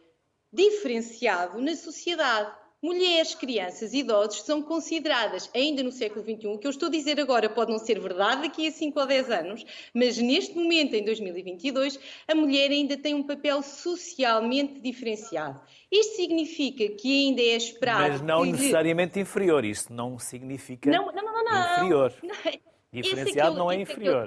diferenciado 0.53 1.61
na 1.61 1.75
sociedade. 1.77 2.61
Mulheres, 2.83 3.35
crianças 3.35 3.93
e 3.93 3.99
idosos 3.99 4.41
são 4.41 4.63
consideradas, 4.63 5.51
ainda 5.55 5.83
no 5.83 5.93
século 5.93 6.25
XXI, 6.25 6.47
o 6.47 6.59
que 6.59 6.67
eu 6.67 6.71
estou 6.71 6.89
a 6.89 6.91
dizer 6.91 7.21
agora 7.21 7.47
pode 7.47 7.71
não 7.71 7.79
ser 7.79 8.01
verdade 8.01 8.43
daqui 8.43 8.67
a 8.67 8.73
5 8.73 8.99
ou 8.99 9.07
10 9.07 9.31
anos, 9.31 9.67
mas 9.93 10.17
neste 10.17 10.57
momento, 10.57 10.95
em 10.95 11.05
2022, 11.05 12.01
a 12.27 12.35
mulher 12.35 12.71
ainda 12.71 12.97
tem 12.97 13.15
um 13.15 13.23
papel 13.23 13.61
socialmente 13.61 14.81
diferenciado. 14.81 15.61
Isto 15.93 16.17
significa 16.17 16.89
que 16.97 17.27
ainda 17.27 17.43
é 17.43 17.55
esperado. 17.55 18.13
Mas 18.13 18.23
não 18.23 18.47
necessariamente 18.47 19.21
inferior, 19.21 19.63
isso 19.63 19.93
não 19.93 20.19
significa 20.19 20.91
não, 20.91 21.13
não, 21.13 21.23
não, 21.23 21.45
não. 21.45 21.73
inferior. 21.75 22.15
Não. 22.23 22.35
Diferenciado 22.93 23.57
é 23.57 23.59
não 23.59 23.71
é, 23.71 23.77
é 23.77 23.81
inferior. 23.83 24.27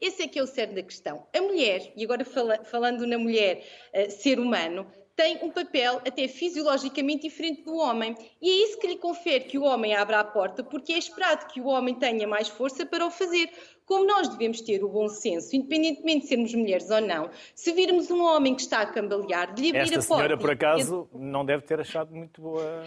Esse 0.00 0.22
é 0.22 0.28
que 0.28 0.38
é 0.38 0.42
o 0.42 0.46
cerne 0.46 0.74
da 0.74 0.82
questão. 0.82 1.26
A 1.36 1.40
mulher, 1.42 1.92
e 1.94 2.04
agora 2.04 2.24
falando 2.24 3.06
na 3.06 3.18
mulher, 3.18 3.62
uh, 3.94 4.10
ser 4.10 4.38
humano, 4.38 4.86
tem 5.20 5.38
um 5.42 5.50
papel 5.50 5.98
até 5.98 6.26
fisiologicamente 6.26 7.28
diferente 7.28 7.62
do 7.62 7.76
homem. 7.76 8.16
E 8.40 8.48
é 8.48 8.64
isso 8.64 8.78
que 8.78 8.86
lhe 8.86 8.96
confere 8.96 9.44
que 9.44 9.58
o 9.58 9.64
homem 9.64 9.94
abra 9.94 10.20
a 10.20 10.24
porta, 10.24 10.64
porque 10.64 10.94
é 10.94 10.98
esperado 10.98 11.46
que 11.46 11.60
o 11.60 11.66
homem 11.66 11.94
tenha 11.94 12.26
mais 12.26 12.48
força 12.48 12.86
para 12.86 13.04
o 13.04 13.10
fazer. 13.10 13.50
Como 13.84 14.06
nós 14.06 14.28
devemos 14.30 14.62
ter 14.62 14.82
o 14.82 14.88
bom 14.88 15.08
senso, 15.08 15.54
independentemente 15.54 16.22
de 16.22 16.28
sermos 16.28 16.54
mulheres 16.54 16.88
ou 16.88 17.02
não, 17.02 17.28
se 17.54 17.70
virmos 17.72 18.10
um 18.10 18.22
homem 18.22 18.54
que 18.54 18.62
está 18.62 18.80
a 18.80 18.86
cambalear, 18.86 19.52
de 19.52 19.60
lhe 19.60 19.68
abrir 19.68 19.82
Esta 19.82 19.96
a 19.96 19.98
porta. 19.98 20.14
senhora, 20.14 20.38
por 20.38 20.50
acaso, 20.50 21.10
não 21.12 21.44
deve 21.44 21.64
ter 21.64 21.80
achado 21.80 22.14
muito 22.14 22.40
boa. 22.40 22.86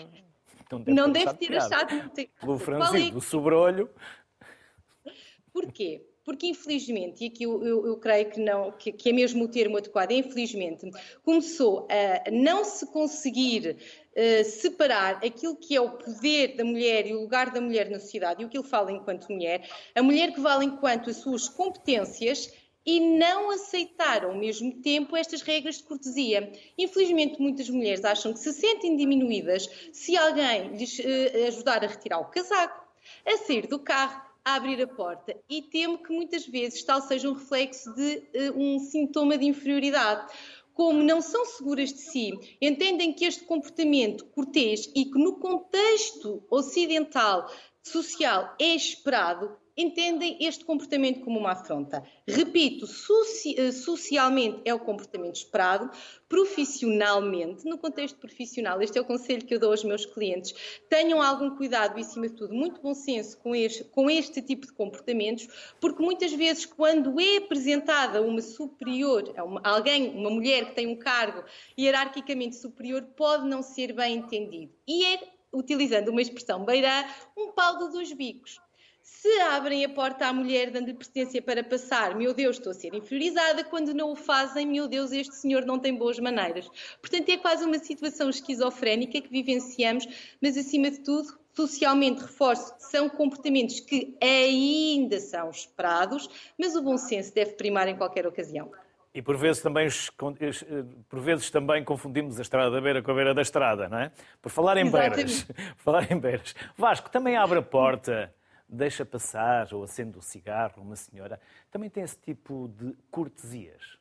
Não 0.72 0.80
deve 0.80 0.92
não 0.92 1.14
ter, 1.14 1.26
deve 1.26 1.28
achado, 1.28 1.38
ter 1.38 1.56
achado 1.58 1.96
muito. 1.96 2.30
Pelo 2.40 2.58
franzino 2.58 3.08
é? 3.10 3.12
do 3.12 3.22
sobrolho. 3.22 3.90
Porquê? 5.52 6.02
Porque 6.24 6.48
infelizmente, 6.48 7.24
e 7.24 7.28
aqui 7.28 7.44
eu, 7.44 7.64
eu, 7.66 7.86
eu 7.86 7.98
creio 7.98 8.30
que, 8.30 8.40
não, 8.40 8.72
que, 8.72 8.92
que, 8.92 9.10
é 9.10 9.14
mesmo 9.14 9.44
o 9.44 9.48
termo 9.48 9.78
adequado, 9.78 10.12
infelizmente, 10.12 10.90
começou 11.24 11.88
a 11.90 12.32
não 12.32 12.64
se 12.64 12.86
conseguir 12.88 13.78
uh, 14.16 14.46
separar 14.46 15.16
aquilo 15.16 15.56
que 15.56 15.76
é 15.76 15.82
o 15.82 15.92
poder 15.92 16.56
da 16.56 16.64
mulher 16.64 17.06
e 17.08 17.14
o 17.14 17.22
lugar 17.22 17.52
da 17.52 17.60
mulher 17.60 17.90
na 17.90 18.00
sociedade 18.00 18.42
e 18.42 18.46
o 18.46 18.50
que 18.50 18.58
ele 18.58 18.68
fala 18.68 18.92
enquanto 18.92 19.32
mulher, 19.32 19.68
a 19.94 20.02
mulher 20.02 20.34
que 20.34 20.40
vale 20.40 20.66
enquanto 20.66 21.10
as 21.10 21.18
suas 21.18 21.50
competências 21.50 22.52
e 22.86 23.00
não 23.00 23.50
aceitar 23.52 24.26
ao 24.26 24.36
mesmo 24.36 24.82
tempo 24.82 25.16
estas 25.16 25.42
regras 25.42 25.78
de 25.78 25.84
cortesia. 25.84 26.52
Infelizmente, 26.78 27.42
muitas 27.42 27.70
mulheres 27.70 28.04
acham 28.04 28.34
que 28.34 28.40
se 28.40 28.52
sentem 28.54 28.96
diminuídas 28.96 29.70
se 29.92 30.18
alguém 30.18 30.76
lhes 30.76 31.00
uh, 31.00 31.48
ajudar 31.48 31.84
a 31.84 31.88
retirar 31.88 32.20
o 32.20 32.26
casaco, 32.26 32.84
a 33.26 33.38
sair 33.38 33.68
do 33.68 33.80
carro, 33.80 34.23
a 34.46 34.56
abrir 34.56 34.82
a 34.82 34.88
porta 34.88 35.36
e 35.50 35.62
temo 35.62 35.98
que 35.98 36.14
muitas 36.14 36.46
vezes 36.46 36.84
tal 36.84 37.02
seja 37.02 37.30
um 37.30 37.34
reflexo 37.34 37.94
de 37.94 38.18
uh, 38.50 38.60
um 38.60 38.80
sintoma 38.80 39.38
de 39.38 39.46
inferioridade. 39.46 40.32
Como 40.74 41.04
não 41.04 41.22
são 41.22 41.46
seguras 41.46 41.94
de 41.94 42.00
si, 42.00 42.32
entendem 42.60 43.14
que 43.14 43.26
este 43.26 43.46
comportamento 43.46 44.26
cortês 44.26 44.90
e 44.96 45.06
que 45.06 45.20
no 45.20 45.38
contexto 45.38 46.44
ocidental 46.50 47.48
social 47.84 48.56
é 48.60 48.76
esperado, 48.76 49.56
entendem 49.76 50.38
este 50.40 50.64
comportamento 50.64 51.22
como 51.22 51.40
uma 51.40 51.52
afronta. 51.52 52.04
Repito, 52.28 52.86
eh, 52.86 53.72
socialmente 53.72 54.62
é 54.66 54.74
o 54.74 54.80
comportamento 54.80 55.36
esperado, 55.36 55.90
profissionalmente, 56.30 57.66
no 57.66 57.78
contexto 57.78 58.18
profissional, 58.18 58.82
este 58.82 58.98
é 58.98 59.02
o 59.02 59.06
conselho 59.06 59.46
que 59.46 59.54
eu 59.54 59.60
dou 59.60 59.72
aos 59.72 59.84
meus 59.84 60.06
clientes, 60.06 60.54
tenham 60.90 61.22
algum 61.22 61.56
cuidado 61.56 61.98
e, 61.98 62.02
acima 62.02 62.28
de 62.28 62.36
tudo, 62.36 62.54
muito 62.54 62.82
bom 62.82 62.94
senso 62.94 63.38
com 63.40 63.56
este, 63.56 63.84
com 63.84 64.10
este 64.10 64.42
tipo 64.42 64.66
de 64.66 64.74
comportamentos, 64.74 65.48
porque 65.80 66.04
muitas 66.04 66.34
vezes, 66.34 66.66
quando 66.66 67.20
é 67.20 67.38
apresentada 67.38 68.22
uma 68.22 68.42
superior, 68.42 69.34
uma, 69.38 69.62
alguém, 69.64 70.10
uma 70.10 70.30
mulher 70.30 70.70
que 70.70 70.76
tem 70.76 70.88
um 70.88 70.96
cargo 70.96 71.44
hierarquicamente 71.78 72.56
superior, 72.56 73.04
pode 73.16 73.48
não 73.48 73.62
ser 73.62 73.94
bem 73.94 74.18
entendido. 74.18 74.74
E 74.88 75.06
é, 75.06 75.20
utilizando 75.54 76.10
uma 76.10 76.22
expressão 76.22 76.66
beirá, 76.66 77.08
um 77.38 77.52
pau 77.52 77.78
de 77.78 77.92
dois 77.92 78.12
bicos. 78.14 78.60
Se 79.22 79.40
abrem 79.42 79.86
a 79.86 79.90
porta 79.90 80.28
à 80.28 80.34
mulher 80.34 80.72
dando-lhe 80.72 80.96
pertença 80.96 81.42
para 81.42 81.64
passar, 81.64 82.16
meu 82.16 82.34
Deus, 82.34 82.58
estou 82.58 82.72
a 82.72 82.74
ser 82.74 82.94
inferiorizada. 82.94 83.64
Quando 83.64 83.94
não 83.94 84.12
o 84.12 84.16
fazem, 84.16 84.66
meu 84.66 84.88
Deus, 84.88 85.12
este 85.12 85.36
senhor 85.36 85.66
não 85.66 85.80
tem 85.80 85.96
boas 85.96 86.20
maneiras. 86.20 86.70
Portanto, 87.00 87.30
é 87.30 87.38
quase 87.38 87.64
uma 87.64 87.78
situação 87.80 88.30
esquizofrénica 88.30 89.22
que 89.22 89.30
vivenciamos, 89.30 90.06
mas 90.42 90.58
acima 90.58 90.92
de 90.92 91.00
tudo, 91.00 91.38
socialmente 91.56 92.22
reforço, 92.22 92.74
são 92.80 93.08
comportamentos 93.08 93.80
que 93.80 94.18
ainda 94.22 95.20
são 95.20 95.50
esperados, 95.50 96.30
mas 96.58 96.76
o 96.76 96.82
bom 96.82 96.98
senso 96.98 97.34
deve 97.34 97.52
primar 97.54 97.88
em 97.88 97.96
qualquer 97.96 98.28
ocasião. 98.28 98.72
E 99.14 99.22
por 99.22 99.38
vezes 99.38 99.62
também, 99.62 99.88
por 101.08 101.20
vezes 101.22 101.50
também 101.52 101.84
confundimos 101.84 102.40
a 102.40 102.42
estrada 102.42 102.72
da 102.72 102.82
beira 102.82 103.02
com 103.02 103.12
a 103.12 103.14
beira 103.14 103.34
da 103.34 103.44
estrada, 103.44 103.88
não 103.88 104.00
é? 104.00 104.12
Por 104.42 104.52
falar 104.52 104.76
em 104.76 104.90
beiras. 104.90 105.44
Por 105.78 105.84
falar 105.84 106.12
em 106.12 106.20
beiras. 106.20 106.56
Vasco, 106.76 107.12
também 107.12 107.38
abre 107.38 107.60
a 107.60 107.62
porta 107.62 108.34
deixa 108.74 109.06
passar 109.06 109.74
ou 109.74 109.84
acende 109.84 110.18
o 110.18 110.22
cigarro 110.22 110.82
uma 110.82 110.96
senhora, 110.96 111.40
também 111.72 111.90
tem 111.90 112.04
esse 112.04 112.18
tipo 112.18 112.68
de 112.70 112.94
cortesias? 113.12 113.98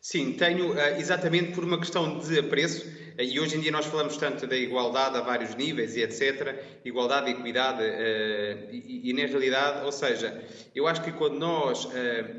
Sim, 0.00 0.32
tenho 0.34 0.78
eh, 0.78 1.00
exatamente 1.00 1.52
por 1.52 1.64
uma 1.64 1.78
questão 1.78 2.18
de 2.18 2.38
apreço, 2.38 2.86
eh, 3.18 3.24
e 3.24 3.40
hoje 3.40 3.56
em 3.56 3.60
dia 3.60 3.72
nós 3.72 3.86
falamos 3.86 4.16
tanto 4.16 4.46
da 4.46 4.56
igualdade 4.56 5.16
a 5.16 5.20
vários 5.20 5.54
níveis 5.54 5.96
e 5.96 6.02
etc., 6.02 6.80
igualdade 6.84 7.28
e 7.28 7.34
equidade, 7.34 7.82
e, 8.72 9.12
na 9.12 9.26
realidade, 9.26 9.84
ou 9.84 9.92
seja, 9.92 10.44
eu 10.74 10.86
acho 10.86 11.02
que 11.02 11.12
quando 11.12 11.38
nós 11.38 11.88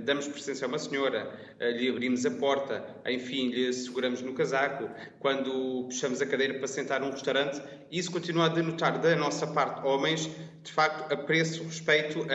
damos 0.05 0.27
presença 0.27 0.65
a 0.65 0.67
uma 0.67 0.79
senhora, 0.79 1.29
lhe 1.59 1.89
abrimos 1.89 2.25
a 2.25 2.31
porta, 2.31 2.85
enfim, 3.05 3.49
lhe 3.49 3.73
seguramos 3.73 4.21
no 4.21 4.33
casaco, 4.33 4.89
quando 5.19 5.83
puxamos 5.85 6.21
a 6.21 6.25
cadeira 6.25 6.53
para 6.53 6.67
sentar 6.67 7.01
num 7.01 7.11
restaurante, 7.11 7.61
isso 7.91 8.11
continua 8.11 8.45
a 8.45 8.49
denotar 8.49 8.99
da 8.99 9.15
nossa 9.15 9.45
parte, 9.47 9.85
homens, 9.85 10.29
de 10.63 10.71
facto, 10.71 11.11
apreço, 11.11 11.63
respeito 11.63 12.25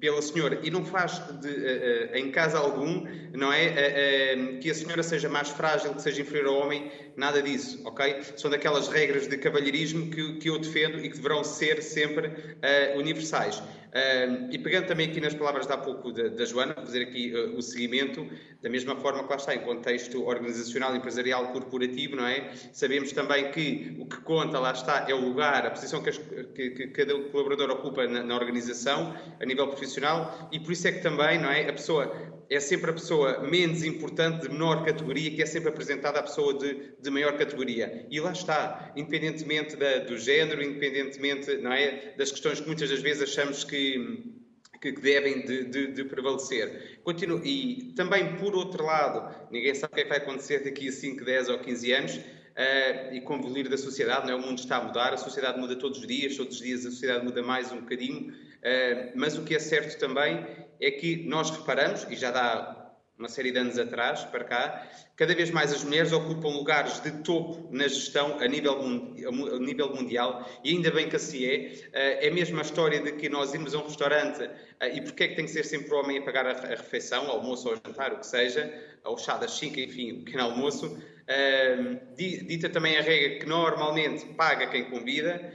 pela 0.00 0.22
senhora. 0.22 0.58
E 0.62 0.70
não 0.70 0.84
faz 0.84 1.18
de, 1.40 1.48
uh, 1.48 2.12
uh, 2.12 2.16
em 2.16 2.30
caso 2.30 2.56
algum, 2.56 3.06
não 3.32 3.52
é? 3.52 4.36
Uh, 4.36 4.58
que 4.58 4.70
a 4.70 4.74
senhora 4.74 5.02
seja 5.02 5.28
mais 5.28 5.48
frágil, 5.48 5.94
que 5.94 6.02
seja 6.02 6.22
inferior 6.22 6.48
ao 6.48 6.62
homem, 6.62 6.90
nada 7.16 7.42
disso, 7.42 7.80
ok? 7.84 8.22
São 8.36 8.50
daquelas 8.50 8.88
regras 8.88 9.26
de 9.26 9.36
cavalheirismo 9.36 10.10
que, 10.10 10.34
que 10.34 10.48
eu 10.48 10.58
defendo 10.58 10.98
e 10.98 11.08
que 11.08 11.16
deverão 11.16 11.42
ser 11.42 11.82
sempre 11.82 12.56
universais. 12.96 13.62
Uh, 13.88 14.48
e 14.50 14.58
pegando 14.58 14.86
também 14.86 15.08
aqui 15.08 15.20
nas 15.20 15.34
palavras 15.34 15.66
de 15.66 15.72
há 15.72 15.78
pouco 15.78 16.12
da, 16.12 16.28
da 16.28 16.44
Joana, 16.44 16.74
fazer 16.74 17.02
aqui 17.02 17.32
uh, 17.34 17.56
o 17.56 17.62
seguimento, 17.62 18.28
da 18.62 18.68
mesma 18.68 18.94
forma 18.96 19.22
que 19.24 19.30
lá 19.30 19.36
está, 19.36 19.54
em 19.54 19.60
contexto 19.60 20.26
organizacional, 20.26 20.94
empresarial, 20.94 21.52
corporativo, 21.52 22.16
não 22.16 22.26
é? 22.26 22.52
Sabemos 22.72 23.12
também 23.12 23.50
que 23.50 23.96
o 23.98 24.06
que 24.06 24.18
conta, 24.18 24.58
lá 24.58 24.72
está, 24.72 25.06
é 25.08 25.14
o 25.14 25.20
lugar, 25.20 25.66
a 25.66 25.70
posição 25.70 26.02
que, 26.02 26.10
as, 26.10 26.18
que, 26.18 26.70
que 26.70 26.86
cada 26.88 27.18
colaborador 27.30 27.70
ocupa 27.70 28.06
na, 28.06 28.22
na, 28.22 28.34
organização, 28.34 29.14
a 29.40 29.46
nível 29.46 29.66
profissional, 29.68 30.48
e 30.52 30.60
por 30.60 30.72
isso 30.72 30.86
é 30.86 30.92
que 30.92 31.00
também, 31.00 31.38
não 31.38 31.50
é? 31.50 31.68
A 31.68 31.72
pessoa 31.72 32.37
é 32.50 32.60
sempre 32.60 32.90
a 32.90 32.94
pessoa 32.94 33.40
menos 33.42 33.84
importante, 33.84 34.42
de 34.42 34.48
menor 34.48 34.84
categoria, 34.84 35.30
que 35.30 35.42
é 35.42 35.46
sempre 35.46 35.68
apresentada 35.68 36.18
a 36.18 36.22
pessoa 36.22 36.54
de, 36.54 36.94
de 36.98 37.10
maior 37.10 37.36
categoria. 37.36 38.06
E 38.10 38.18
lá 38.20 38.32
está, 38.32 38.92
independentemente 38.96 39.76
da, 39.76 39.98
do 39.98 40.16
género, 40.16 40.62
independentemente, 40.62 41.56
não 41.58 41.72
é? 41.72 42.14
Das 42.16 42.30
questões 42.30 42.60
que 42.60 42.66
muitas 42.66 42.88
das 42.88 43.00
vezes 43.00 43.22
achamos 43.22 43.64
que 43.64 44.36
que, 44.80 44.92
devem 44.92 45.44
de, 45.44 45.64
de, 45.64 45.86
de 45.88 46.04
prevalecer. 46.04 47.00
Continuo, 47.02 47.44
e 47.44 47.92
também, 47.96 48.36
por 48.36 48.54
outro 48.54 48.84
lado, 48.84 49.48
ninguém 49.50 49.74
sabe 49.74 49.92
o 49.92 49.94
que 49.96 50.00
é 50.00 50.04
que 50.04 50.08
vai 50.08 50.18
acontecer 50.18 50.62
daqui 50.62 50.88
a 50.88 50.92
5, 50.92 51.24
10 51.24 51.48
ou 51.48 51.58
15 51.58 51.92
anos, 51.92 52.16
uh, 52.16 53.12
e 53.12 53.20
com 53.22 53.38
o 53.38 53.68
da 53.68 53.76
sociedade, 53.76 54.26
não 54.26 54.34
é? 54.34 54.36
o 54.36 54.40
mundo 54.40 54.58
está 54.58 54.76
a 54.76 54.84
mudar, 54.84 55.12
a 55.12 55.16
sociedade 55.16 55.58
muda 55.58 55.76
todos 55.76 55.98
os 55.98 56.06
dias, 56.06 56.36
todos 56.36 56.56
os 56.56 56.62
dias 56.62 56.86
a 56.86 56.90
sociedade 56.90 57.24
muda 57.24 57.42
mais 57.42 57.72
um 57.72 57.80
bocadinho, 57.80 58.30
uh, 58.30 59.12
mas 59.16 59.36
o 59.36 59.42
que 59.42 59.54
é 59.54 59.58
certo 59.58 59.98
também 59.98 60.46
é 60.80 60.90
que 60.90 61.26
nós 61.26 61.50
reparamos, 61.50 62.06
e 62.10 62.16
já 62.16 62.30
dá 62.30 62.88
uma 63.18 63.28
série 63.28 63.50
de 63.50 63.58
anos 63.58 63.78
atrás, 63.78 64.22
para 64.24 64.44
cá, 64.44 64.88
cada 65.16 65.34
vez 65.34 65.50
mais 65.50 65.72
as 65.72 65.82
mulheres 65.82 66.12
ocupam 66.12 66.48
lugares 66.50 67.00
de 67.02 67.10
topo 67.22 67.68
na 67.72 67.88
gestão 67.88 68.38
a 68.38 68.46
nível, 68.46 68.78
a 68.80 69.58
nível 69.58 69.92
mundial 69.92 70.48
e 70.62 70.70
ainda 70.70 70.90
bem 70.92 71.08
que 71.08 71.16
assim 71.16 71.44
é. 71.44 71.72
Eh, 71.92 72.28
é 72.28 72.30
mesmo 72.30 72.58
a 72.58 72.62
história 72.62 73.00
de 73.00 73.12
que 73.12 73.28
nós 73.28 73.52
irmos 73.52 73.74
a 73.74 73.78
um 73.78 73.82
restaurante 73.82 74.48
eh, 74.78 74.96
e 74.96 75.00
porque 75.00 75.24
é 75.24 75.28
que 75.28 75.34
tem 75.34 75.46
que 75.46 75.50
ser 75.50 75.64
sempre 75.64 75.92
o 75.92 75.98
homem 75.98 76.18
a 76.18 76.22
pagar 76.22 76.46
a 76.46 76.52
refeição, 76.52 77.28
almoço 77.28 77.68
ou 77.68 77.74
jantar, 77.74 78.12
o 78.12 78.18
que 78.18 78.26
seja, 78.26 78.72
ou 79.04 79.18
chá 79.18 79.36
das 79.36 79.58
5, 79.58 79.80
enfim, 79.80 80.12
o 80.12 80.24
pequeno 80.24 80.44
almoço. 80.44 80.96
Eh, 81.26 81.98
dita 82.16 82.68
também 82.68 82.96
a 82.96 83.02
regra 83.02 83.40
que 83.40 83.46
normalmente 83.46 84.24
paga 84.34 84.68
quem 84.68 84.84
convida, 84.84 85.52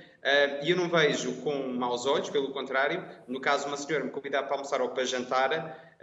e 0.61 0.71
eu 0.71 0.77
não 0.77 0.89
vejo 0.89 1.33
com 1.41 1.67
maus 1.67 2.05
olhos, 2.05 2.29
pelo 2.29 2.51
contrário, 2.51 3.03
no 3.27 3.41
caso 3.41 3.67
uma 3.67 3.77
senhora 3.77 4.05
me 4.05 4.11
convidar 4.11 4.43
para 4.43 4.53
almoçar 4.55 4.81
ou 4.81 4.89
para 4.89 5.03
jantar, 5.05 5.95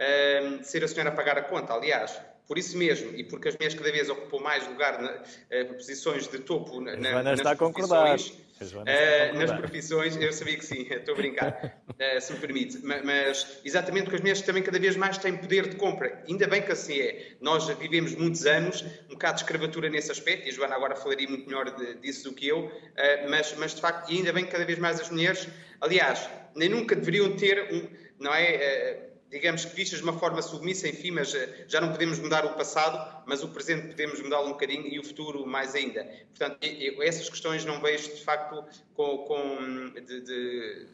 ser 0.63 0.83
a 0.83 0.87
senhora 0.87 1.09
a 1.09 1.15
pagar 1.15 1.37
a 1.37 1.41
conta. 1.41 1.73
Aliás, 1.73 2.19
Por 2.51 2.57
isso 2.57 2.77
mesmo, 2.77 3.15
e 3.15 3.23
porque 3.23 3.47
as 3.47 3.55
mulheres 3.55 3.75
cada 3.77 3.89
vez 3.93 4.09
ocupam 4.09 4.43
mais 4.43 4.67
lugar, 4.67 5.01
na, 5.01 5.11
uh, 5.11 5.73
posições 5.73 6.27
de 6.27 6.39
topo 6.39 6.81
na, 6.81 6.97
na, 6.97 7.23
nas 7.23 7.39
está 7.39 7.55
profissões, 7.55 8.33
uh, 8.61 9.37
nas 9.37 9.51
profissões, 9.51 10.15
eu 10.17 10.31
sabia 10.31 10.57
que 10.57 10.65
sim, 10.65 10.87
estou 10.89 11.13
a 11.13 11.17
brincar, 11.17 11.81
uh, 11.89 12.21
se 12.21 12.33
me 12.33 12.39
permite, 12.39 12.79
mas, 12.83 13.03
mas, 13.03 13.59
exatamente 13.65 14.03
porque 14.03 14.15
as 14.15 14.21
mulheres 14.21 14.41
também 14.41 14.63
cada 14.63 14.79
vez 14.79 14.95
mais 14.95 15.17
têm 15.17 15.35
poder 15.37 15.67
de 15.67 15.75
compra, 15.75 16.23
ainda 16.27 16.47
bem 16.47 16.61
que 16.61 16.71
assim 16.71 16.99
é. 16.99 17.35
Nós 17.41 17.67
vivemos 17.67 18.15
muitos 18.15 18.45
anos, 18.45 18.83
um 19.09 19.13
bocado 19.13 19.35
de 19.35 19.41
escravatura 19.41 19.89
nesse 19.89 20.11
aspecto, 20.11 20.47
e 20.47 20.49
a 20.49 20.53
Joana 20.53 20.75
agora 20.75 20.95
falaria 20.95 21.27
muito 21.27 21.45
melhor 21.47 21.75
de, 21.75 21.95
disso 21.95 22.29
do 22.29 22.35
que 22.35 22.47
eu, 22.47 22.65
uh, 22.65 23.29
mas, 23.29 23.55
mas 23.57 23.75
de 23.75 23.81
facto, 23.81 24.11
ainda 24.11 24.31
bem 24.31 24.45
que 24.45 24.51
cada 24.51 24.65
vez 24.65 24.79
mais 24.79 24.99
as 24.99 25.09
mulheres, 25.09 25.47
aliás, 25.79 26.29
nem 26.55 26.69
nunca 26.69 26.95
deveriam 26.95 27.35
ter 27.35 27.73
um, 27.73 27.87
não 28.19 28.33
é? 28.33 29.10
Digamos 29.31 29.63
que 29.63 29.73
vistas 29.73 29.99
de 29.99 30.03
uma 30.03 30.19
forma 30.19 30.41
submissa, 30.41 30.89
enfim, 30.89 31.11
mas 31.11 31.33
eh, 31.33 31.65
já 31.67 31.79
não 31.79 31.91
podemos 31.91 32.19
mudar 32.19 32.45
o 32.45 32.53
passado, 32.53 33.23
mas 33.25 33.41
o 33.41 33.47
presente 33.47 33.87
podemos 33.87 34.21
mudá-lo 34.21 34.47
um 34.47 34.51
bocadinho 34.51 34.85
e 34.85 34.99
o 34.99 35.03
futuro 35.03 35.47
mais 35.47 35.73
ainda. 35.73 36.03
Portanto, 36.37 36.57
eu, 36.63 37.01
essas 37.01 37.29
questões 37.29 37.63
não 37.63 37.79
vejo, 37.81 38.13
de 38.13 38.21
facto, 38.23 38.63
com, 38.93 39.19
com 39.19 39.93
de, 39.93 40.21
de, 40.21 40.87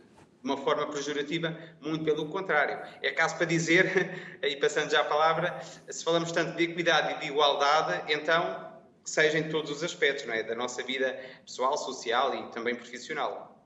uma 0.43 0.55
forma 0.55 0.85
pejorativa, 0.87 1.57
muito 1.81 2.05
pelo 2.05 2.27
contrário. 2.27 2.79
É 3.01 3.11
caso 3.11 3.35
para 3.37 3.47
dizer, 3.47 4.39
e 4.43 4.55
passando 4.57 4.91
já 4.91 5.01
a 5.01 5.05
palavra, 5.05 5.59
se 5.89 6.03
falamos 6.03 6.31
tanto 6.31 6.55
de 6.55 6.63
equidade 6.63 7.15
e 7.15 7.19
de 7.19 7.25
igualdade, 7.33 8.13
então 8.13 8.71
seja 9.03 9.39
em 9.39 9.49
todos 9.49 9.71
os 9.71 9.83
aspectos, 9.83 10.25
não 10.25 10.33
é? 10.35 10.43
Da 10.43 10.53
nossa 10.53 10.83
vida 10.83 11.19
pessoal, 11.43 11.75
social 11.75 12.35
e 12.35 12.51
também 12.51 12.75
profissional. 12.75 13.56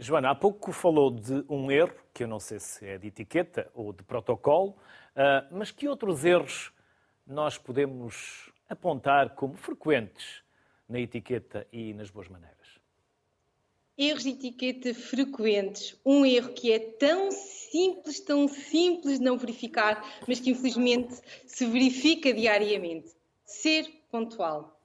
Joana, 0.00 0.30
há 0.30 0.34
pouco 0.34 0.70
falou 0.70 1.10
de 1.10 1.44
um 1.48 1.72
erro, 1.72 1.92
que 2.14 2.22
eu 2.22 2.28
não 2.28 2.38
sei 2.38 2.60
se 2.60 2.86
é 2.86 2.96
de 2.96 3.08
etiqueta 3.08 3.68
ou 3.74 3.92
de 3.92 4.04
protocolo, 4.04 4.76
ah, 5.16 5.44
mas 5.50 5.72
que 5.72 5.88
outros 5.88 6.24
erros 6.24 6.72
nós 7.26 7.58
podemos 7.58 8.52
apontar 8.68 9.34
como 9.34 9.56
frequentes 9.56 10.44
na 10.88 11.00
etiqueta 11.00 11.66
e 11.72 11.92
nas 11.94 12.10
boas 12.10 12.28
maneiras? 12.28 12.78
Erros 13.98 14.22
de 14.22 14.30
etiqueta 14.30 14.94
frequentes. 14.94 16.00
Um 16.06 16.24
erro 16.24 16.52
que 16.52 16.70
é 16.70 16.78
tão 16.78 17.32
simples, 17.32 18.20
tão 18.20 18.46
simples 18.46 19.18
de 19.18 19.24
não 19.24 19.36
verificar, 19.36 20.00
mas 20.28 20.38
que 20.38 20.50
infelizmente 20.50 21.20
se 21.44 21.66
verifica 21.66 22.32
diariamente. 22.32 23.08
Ser 23.44 23.84
pontual. 24.12 24.77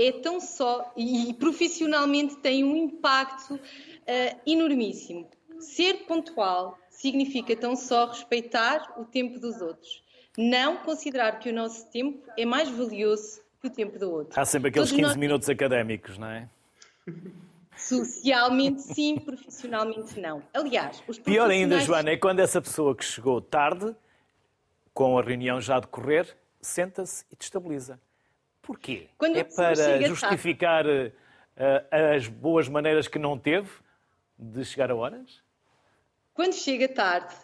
É 0.00 0.12
tão 0.12 0.40
só 0.40 0.92
e 0.96 1.34
profissionalmente 1.34 2.36
tem 2.36 2.64
um 2.64 2.74
impacto 2.74 3.54
uh, 3.54 4.40
enormíssimo. 4.46 5.28
Ser 5.58 6.06
pontual 6.06 6.78
significa 6.88 7.54
tão 7.54 7.76
só 7.76 8.06
respeitar 8.06 8.94
o 8.96 9.04
tempo 9.04 9.38
dos 9.38 9.60
outros. 9.60 10.02
Não 10.38 10.78
considerar 10.78 11.38
que 11.38 11.50
o 11.50 11.52
nosso 11.52 11.90
tempo 11.90 12.26
é 12.38 12.46
mais 12.46 12.70
valioso 12.70 13.42
que 13.60 13.66
o 13.66 13.70
tempo 13.70 13.98
do 13.98 14.10
outro. 14.10 14.40
Há 14.40 14.44
sempre 14.44 14.70
aqueles 14.70 14.88
Todos 14.88 15.00
15 15.00 15.08
nós... 15.08 15.16
minutos 15.16 15.48
académicos, 15.50 16.16
não 16.16 16.28
é? 16.28 16.48
Socialmente 17.76 18.80
sim, 18.82 19.18
profissionalmente 19.18 20.18
não. 20.18 20.42
Aliás, 20.54 21.02
os 21.06 21.18
Pior 21.18 21.50
ainda, 21.50 21.80
Joana, 21.80 22.10
é 22.10 22.16
quando 22.16 22.40
essa 22.40 22.60
pessoa 22.60 22.94
que 22.94 23.04
chegou 23.04 23.40
tarde, 23.40 23.94
com 24.94 25.18
a 25.18 25.22
reunião 25.22 25.60
já 25.60 25.76
a 25.76 25.80
decorrer, 25.80 26.36
senta-se 26.60 27.24
e 27.30 27.36
destabiliza. 27.36 28.00
Porquê? 28.70 29.08
Quando 29.18 29.36
é 29.36 29.42
para 29.42 30.00
justificar. 30.06 30.86
Eh, 30.86 31.12
as 32.16 32.28
boas 32.28 32.68
maneiras 32.68 33.08
que 33.08 33.18
não 33.18 33.36
teve? 33.36 33.68
de 34.40 34.64
chegar 34.64 34.90
a 34.90 34.94
horas? 34.94 35.42
Quando 36.32 36.54
chega 36.54 36.88
tarde, 36.88 37.34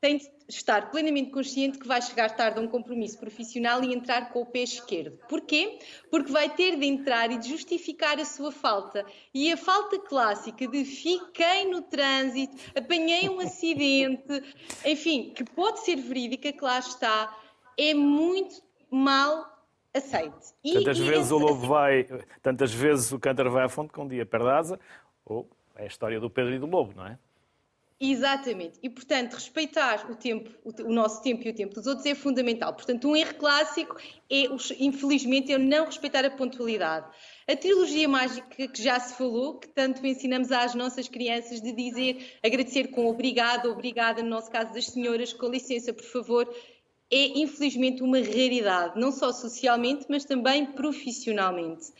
tem 0.00 0.18
de 0.18 0.28
estar 0.48 0.90
plenamente 0.90 1.30
consciente 1.30 1.78
que 1.78 1.86
vai 1.86 2.02
chegar 2.02 2.34
tarde 2.34 2.58
a 2.58 2.62
um 2.62 2.66
compromisso 2.66 3.18
profissional 3.18 3.84
e 3.84 3.94
entrar 3.94 4.32
com 4.32 4.40
o 4.42 4.46
pé 4.46 4.60
esquerdo. 4.60 5.16
Porquê? 5.28 5.78
Porque 6.10 6.32
vai 6.32 6.50
ter 6.50 6.76
de 6.76 6.86
entrar 6.86 7.30
e 7.30 7.38
de 7.38 7.48
justificar 7.48 8.18
a 8.18 8.24
sua 8.24 8.50
falta. 8.50 9.06
E 9.32 9.52
a 9.52 9.56
falta 9.56 9.98
clássica 10.00 10.66
de 10.66 10.84
fiquei 10.84 11.66
no 11.66 11.82
trânsito, 11.82 12.56
apanhei 12.76 13.28
um 13.28 13.38
acidente, 13.38 14.42
enfim, 14.84 15.32
que 15.34 15.44
pode 15.44 15.80
ser 15.84 15.96
verídica, 15.96 16.52
que 16.52 16.64
lá 16.64 16.80
está, 16.80 17.38
é 17.78 17.94
muito 17.94 18.60
mal 18.90 19.59
aceite. 19.94 20.54
E, 20.62 20.74
tantas 20.74 20.98
e 20.98 21.02
vezes 21.02 21.24
esse... 21.26 21.34
o 21.34 21.38
lobo 21.38 21.66
vai, 21.66 22.06
tantas 22.42 22.72
vezes 22.72 23.12
o 23.12 23.18
cântaro 23.18 23.50
vai 23.50 23.64
à 23.64 23.68
fonte 23.68 23.92
com 23.92 24.04
um 24.04 24.08
dia 24.08 24.24
perde 24.24 24.48
a 24.48 24.58
asa, 24.58 24.80
ou 25.24 25.48
é 25.76 25.84
a 25.84 25.86
história 25.86 26.20
do 26.20 26.28
Pedro 26.28 26.54
e 26.54 26.58
do 26.58 26.66
Lobo, 26.66 26.92
não 26.94 27.06
é? 27.06 27.18
Exatamente. 28.02 28.78
E, 28.82 28.88
portanto, 28.88 29.34
respeitar 29.34 30.10
o 30.10 30.14
tempo, 30.14 30.50
o 30.64 30.90
nosso 30.90 31.22
tempo 31.22 31.46
e 31.46 31.50
o 31.50 31.54
tempo 31.54 31.74
dos 31.74 31.86
outros 31.86 32.06
é 32.06 32.14
fundamental. 32.14 32.72
Portanto, 32.72 33.06
um 33.06 33.14
erro 33.14 33.34
clássico 33.34 33.94
é, 34.30 34.44
infelizmente, 34.78 35.52
é 35.52 35.58
não 35.58 35.84
respeitar 35.84 36.24
a 36.24 36.30
pontualidade. 36.30 37.06
A 37.46 37.54
trilogia 37.54 38.08
mágica 38.08 38.68
que 38.68 38.82
já 38.82 38.98
se 38.98 39.18
falou, 39.18 39.58
que 39.58 39.68
tanto 39.68 40.04
ensinamos 40.06 40.50
às 40.50 40.74
nossas 40.74 41.08
crianças 41.08 41.60
de 41.60 41.72
dizer, 41.72 42.38
agradecer 42.42 42.88
com 42.88 43.06
obrigado, 43.06 43.70
obrigada, 43.70 44.22
no 44.22 44.30
nosso 44.30 44.50
caso 44.50 44.72
das 44.72 44.86
senhoras, 44.86 45.34
com 45.34 45.48
licença, 45.48 45.92
por 45.92 46.04
favor, 46.04 46.48
é 47.10 47.38
infelizmente 47.38 48.02
uma 48.02 48.18
raridade, 48.18 48.98
não 48.98 49.10
só 49.10 49.32
socialmente, 49.32 50.06
mas 50.08 50.24
também 50.24 50.66
profissionalmente 50.66 51.92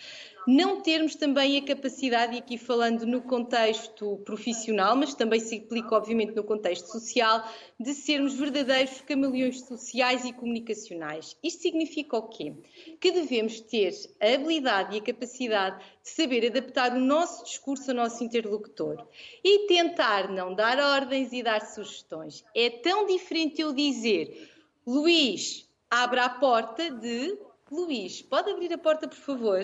não 0.47 0.81
termos 0.81 1.15
também 1.15 1.59
a 1.59 1.65
capacidade, 1.65 2.35
e 2.35 2.39
aqui 2.39 2.57
falando 2.57 3.07
no 3.07 3.23
contexto 3.23 4.17
profissional, 4.25 4.97
mas 4.97 5.15
também 5.15 5.39
se 5.39 5.57
aplica 5.57 5.95
obviamente 5.95 6.35
no 6.35 6.43
contexto 6.43 6.87
social, 6.87 7.45
de 7.79 7.95
sermos 7.95 8.35
verdadeiros 8.35 9.01
camaleões 9.03 9.61
sociais 9.61 10.25
e 10.25 10.33
comunicacionais. 10.33 11.37
Isto 11.43 11.63
significa 11.63 12.17
o 12.17 12.23
quê? 12.23 12.55
Que 13.01 13.13
devemos 13.13 13.61
ter 13.61 13.93
a 14.21 14.35
habilidade 14.35 14.97
e 14.97 14.99
a 14.99 15.03
capacidade 15.03 15.79
de 16.03 16.09
saber 16.09 16.47
adaptar 16.47 16.97
o 16.97 17.01
nosso 17.01 17.45
discurso 17.45 17.91
ao 17.91 17.97
nosso 17.97 18.25
interlocutor 18.25 19.07
e 19.45 19.67
tentar 19.67 20.31
não 20.31 20.55
dar 20.55 20.79
ordens 20.79 21.33
e 21.33 21.43
dar 21.43 21.61
sugestões. 21.61 22.45
É 22.55 22.71
tão 22.71 23.07
diferente 23.07 23.61
eu 23.61 23.73
dizer, 23.73 24.50
Luís, 24.87 25.69
abra 25.91 26.25
a 26.25 26.31
porta 26.31 26.91
de 26.91 27.39
Luís, 27.71 28.23
pode 28.23 28.51
abrir 28.51 28.73
a 28.73 28.79
porta, 28.79 29.07
por 29.07 29.19
favor? 29.19 29.63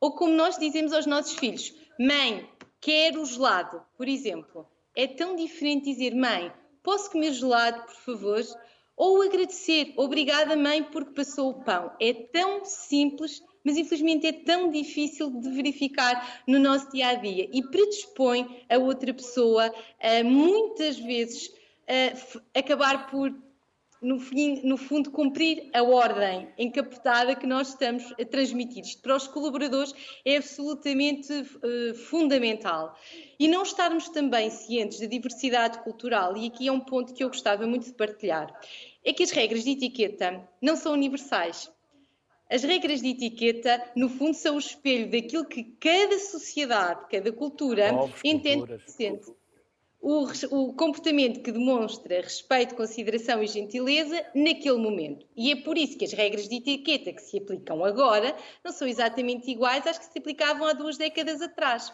Ou 0.00 0.12
como 0.12 0.34
nós 0.34 0.58
dizemos 0.58 0.92
aos 0.92 1.06
nossos 1.06 1.38
filhos, 1.38 1.74
mãe, 1.98 2.48
quero 2.80 3.24
gelado, 3.24 3.82
por 3.96 4.08
exemplo. 4.08 4.66
É 4.94 5.06
tão 5.06 5.36
diferente 5.36 5.92
dizer, 5.92 6.14
mãe, 6.14 6.52
posso 6.82 7.10
comer 7.10 7.32
gelado, 7.32 7.82
por 7.82 7.94
favor? 7.96 8.42
Ou 8.96 9.20
agradecer, 9.20 9.92
obrigada, 9.96 10.56
mãe, 10.56 10.82
porque 10.84 11.12
passou 11.12 11.50
o 11.50 11.62
pão. 11.62 11.92
É 12.00 12.14
tão 12.14 12.64
simples, 12.64 13.42
mas 13.62 13.76
infelizmente 13.76 14.26
é 14.26 14.32
tão 14.32 14.70
difícil 14.70 15.30
de 15.38 15.50
verificar 15.50 16.42
no 16.46 16.58
nosso 16.58 16.90
dia 16.90 17.08
a 17.08 17.14
dia 17.14 17.48
e 17.52 17.62
predispõe 17.62 18.64
a 18.70 18.78
outra 18.78 19.12
pessoa 19.12 19.72
a 20.00 20.24
muitas 20.24 20.98
vezes 20.98 21.52
a 22.54 22.58
acabar 22.58 23.10
por 23.10 23.30
no, 24.00 24.18
fim, 24.18 24.60
no 24.62 24.76
fundo, 24.76 25.10
cumprir 25.10 25.68
a 25.72 25.82
ordem 25.82 26.48
encapotada 26.58 27.34
que 27.34 27.46
nós 27.46 27.70
estamos 27.70 28.12
a 28.20 28.24
transmitir. 28.24 28.84
Isto 28.84 29.02
para 29.02 29.16
os 29.16 29.26
colaboradores 29.26 29.94
é 30.24 30.36
absolutamente 30.36 31.32
uh, 31.32 31.94
fundamental. 31.94 32.96
E 33.38 33.48
não 33.48 33.62
estarmos 33.62 34.08
também 34.08 34.50
cientes 34.50 35.00
da 35.00 35.06
diversidade 35.06 35.78
cultural, 35.80 36.36
e 36.36 36.46
aqui 36.46 36.68
é 36.68 36.72
um 36.72 36.80
ponto 36.80 37.14
que 37.14 37.24
eu 37.24 37.28
gostava 37.28 37.66
muito 37.66 37.86
de 37.86 37.94
partilhar, 37.94 38.52
é 39.04 39.12
que 39.12 39.22
as 39.22 39.30
regras 39.30 39.64
de 39.64 39.70
etiqueta 39.70 40.46
não 40.60 40.76
são 40.76 40.92
universais. 40.92 41.70
As 42.48 42.62
regras 42.62 43.00
de 43.02 43.08
etiqueta, 43.08 43.82
no 43.96 44.08
fundo, 44.08 44.34
são 44.34 44.54
o 44.54 44.58
espelho 44.58 45.10
daquilo 45.10 45.44
que 45.44 45.64
cada 45.64 46.18
sociedade, 46.18 47.06
cada 47.10 47.32
cultura 47.32 47.92
Povos, 47.92 48.20
entende 48.24 48.58
culturas 48.58 49.36
o, 50.08 50.24
o, 50.52 50.72
comportamento 50.72 51.42
que 51.42 51.50
demonstra 51.50 52.20
respeito, 52.20 52.76
consideração 52.76 53.42
e 53.42 53.46
gentileza 53.48 54.24
naquele 54.36 54.78
momento. 54.78 55.26
E 55.36 55.50
é 55.50 55.56
por 55.56 55.76
isso 55.76 55.98
que 55.98 56.04
as 56.04 56.12
regras 56.12 56.48
de 56.48 56.58
etiqueta 56.58 57.12
que 57.12 57.20
se 57.20 57.38
aplicam 57.38 57.84
agora 57.84 58.36
não 58.64 58.70
são 58.70 58.86
exatamente 58.86 59.50
iguais 59.50 59.84
às 59.84 59.98
que 59.98 60.04
se 60.04 60.16
aplicavam 60.16 60.64
há 60.64 60.72
duas 60.72 60.96
décadas 60.96 61.42
atrás. 61.42 61.92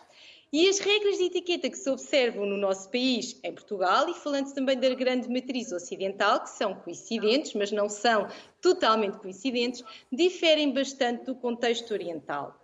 E 0.53 0.69
as 0.69 0.79
regras 0.79 1.17
de 1.17 1.25
etiqueta 1.25 1.71
que 1.71 1.79
se 1.79 1.89
observam 1.89 2.45
no 2.45 2.59
nosso 2.59 2.91
país, 2.91 3.41
em 3.43 3.55
Portugal, 3.55 4.07
e 4.11 4.13
falando 4.13 4.53
também 4.53 4.79
da 4.79 4.95
grande 4.95 5.27
matriz 5.31 5.73
ocidental, 5.73 6.43
que 6.43 6.51
são 6.51 6.75
coincidentes, 6.75 7.55
mas 7.55 7.73
não 7.73 7.89
são 7.89 8.29
totalmente 8.61 9.17
coincidentes, 9.17 9.83
diferem 10.13 10.71
bastante 10.71 11.25
do 11.25 11.35
contexto 11.35 11.95
oriental. 11.95 12.62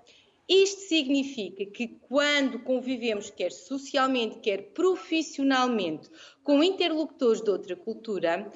Isto 0.48 0.80
significa 0.88 1.66
que 1.66 1.88
quando 2.08 2.61
convivemos, 2.61 3.28
quer 3.28 3.52
socialmente, 3.52 4.38
quer 4.38 4.72
profissionalmente, 4.72 6.08
com 6.42 6.64
interlocutores 6.64 7.42
de 7.42 7.50
outra 7.50 7.76
cultura, 7.76 8.50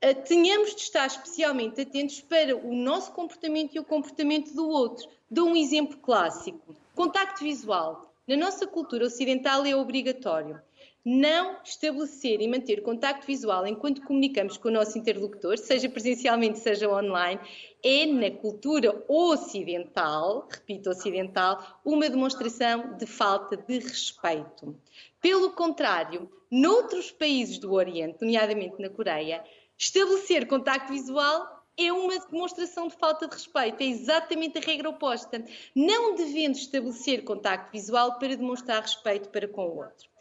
eh, 0.00 0.14
tenhamos 0.14 0.74
de 0.74 0.80
estar 0.80 1.06
especialmente 1.06 1.82
atentos 1.82 2.22
para 2.22 2.56
o 2.56 2.74
nosso 2.74 3.12
comportamento 3.12 3.74
e 3.74 3.78
o 3.78 3.84
comportamento 3.84 4.54
do 4.54 4.66
outro. 4.66 5.06
Dou 5.30 5.48
um 5.48 5.56
exemplo 5.56 5.98
clássico: 5.98 6.74
contacto 6.94 7.44
visual. 7.44 8.10
Na 8.26 8.38
nossa 8.38 8.66
cultura 8.66 9.04
ocidental 9.04 9.66
é 9.66 9.76
obrigatório. 9.76 10.58
Não 11.04 11.58
estabelecer 11.62 12.40
e 12.40 12.48
manter 12.48 12.82
contacto 12.82 13.26
visual 13.26 13.66
enquanto 13.66 14.00
comunicamos 14.02 14.56
com 14.56 14.68
o 14.68 14.72
nosso 14.72 14.96
interlocutor, 14.96 15.58
seja 15.58 15.86
presencialmente, 15.86 16.58
seja 16.58 16.88
online, 16.88 17.38
é 17.82 18.06
na 18.06 18.30
cultura 18.30 19.04
ocidental, 19.06 20.48
repito, 20.50 20.88
ocidental, 20.88 21.80
uma 21.84 22.08
demonstração 22.08 22.96
de 22.96 23.04
falta 23.04 23.54
de 23.54 23.80
respeito. 23.80 24.74
Pelo 25.20 25.52
contrário, 25.52 26.30
noutros 26.50 27.10
países 27.10 27.58
do 27.58 27.74
Oriente, 27.74 28.22
nomeadamente 28.22 28.80
na 28.80 28.88
Coreia, 28.88 29.44
estabelecer 29.76 30.46
contacto 30.46 30.90
visual 30.90 31.54
é 31.76 31.92
uma 31.92 32.18
demonstração 32.18 32.88
de 32.88 32.94
falta 32.94 33.26
de 33.26 33.34
respeito, 33.34 33.82
é 33.82 33.86
exatamente 33.86 34.56
a 34.56 34.60
regra 34.60 34.88
oposta. 34.88 35.44
Não 35.74 36.14
devendo 36.14 36.54
estabelecer 36.54 37.24
contacto 37.24 37.72
visual 37.72 38.18
para 38.18 38.36
demonstrar 38.36 38.80
respeito 38.80 39.28
para 39.28 39.48
com 39.48 39.66
o 39.66 39.78
outro. 39.78 40.13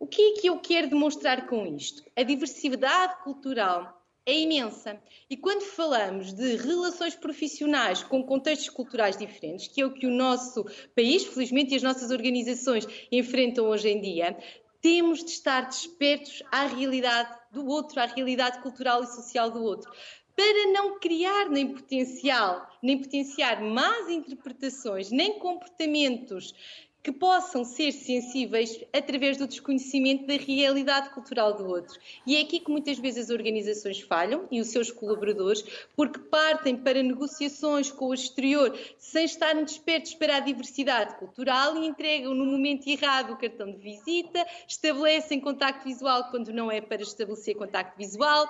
O 0.00 0.06
que 0.06 0.22
é 0.22 0.40
que 0.40 0.46
eu 0.46 0.58
quero 0.58 0.88
demonstrar 0.88 1.46
com 1.46 1.66
isto? 1.66 2.02
A 2.16 2.22
diversidade 2.22 3.22
cultural 3.22 4.02
é 4.24 4.32
imensa. 4.32 4.98
E 5.28 5.36
quando 5.36 5.60
falamos 5.60 6.32
de 6.32 6.56
relações 6.56 7.14
profissionais 7.14 8.02
com 8.02 8.24
contextos 8.24 8.70
culturais 8.70 9.14
diferentes, 9.14 9.68
que 9.68 9.82
é 9.82 9.84
o 9.84 9.92
que 9.92 10.06
o 10.06 10.10
nosso 10.10 10.64
país, 10.96 11.26
felizmente, 11.26 11.74
e 11.74 11.76
as 11.76 11.82
nossas 11.82 12.10
organizações 12.10 12.86
enfrentam 13.12 13.66
hoje 13.66 13.90
em 13.90 14.00
dia, 14.00 14.38
temos 14.80 15.22
de 15.22 15.32
estar 15.32 15.66
despertos 15.66 16.42
à 16.50 16.64
realidade 16.64 17.38
do 17.52 17.66
outro, 17.66 18.00
à 18.00 18.06
realidade 18.06 18.62
cultural 18.62 19.02
e 19.02 19.06
social 19.06 19.50
do 19.50 19.62
outro, 19.62 19.92
para 20.34 20.72
não 20.72 20.98
criar 20.98 21.50
nem 21.50 21.74
potencial, 21.74 22.66
nem 22.82 22.98
potenciar 22.98 23.60
más 23.60 24.08
interpretações, 24.08 25.10
nem 25.10 25.38
comportamentos 25.38 26.54
que 27.02 27.10
possam 27.10 27.64
ser 27.64 27.92
sensíveis 27.92 28.82
através 28.92 29.36
do 29.36 29.46
desconhecimento 29.46 30.26
da 30.26 30.34
realidade 30.34 31.10
cultural 31.10 31.54
do 31.54 31.66
outro. 31.66 31.98
E 32.26 32.36
é 32.36 32.40
aqui 32.42 32.60
que 32.60 32.70
muitas 32.70 32.98
vezes 32.98 33.24
as 33.24 33.30
organizações 33.30 34.00
falham 34.00 34.46
e 34.50 34.60
os 34.60 34.68
seus 34.68 34.90
colaboradores, 34.90 35.64
porque 35.96 36.18
partem 36.18 36.76
para 36.76 37.02
negociações 37.02 37.90
com 37.90 38.06
o 38.06 38.14
exterior 38.14 38.78
sem 38.98 39.24
estarem 39.24 39.64
despertos 39.64 40.14
para 40.14 40.36
a 40.36 40.40
diversidade 40.40 41.16
cultural 41.16 41.76
e 41.76 41.86
entregam 41.86 42.34
no 42.34 42.44
momento 42.44 42.86
errado 42.86 43.32
o 43.32 43.36
cartão 43.36 43.70
de 43.70 43.78
visita, 43.78 44.46
estabelecem 44.68 45.40
contacto 45.40 45.84
visual 45.84 46.30
quando 46.30 46.52
não 46.52 46.70
é 46.70 46.80
para 46.80 47.02
estabelecer 47.02 47.56
contacto 47.56 47.96
visual 47.96 48.48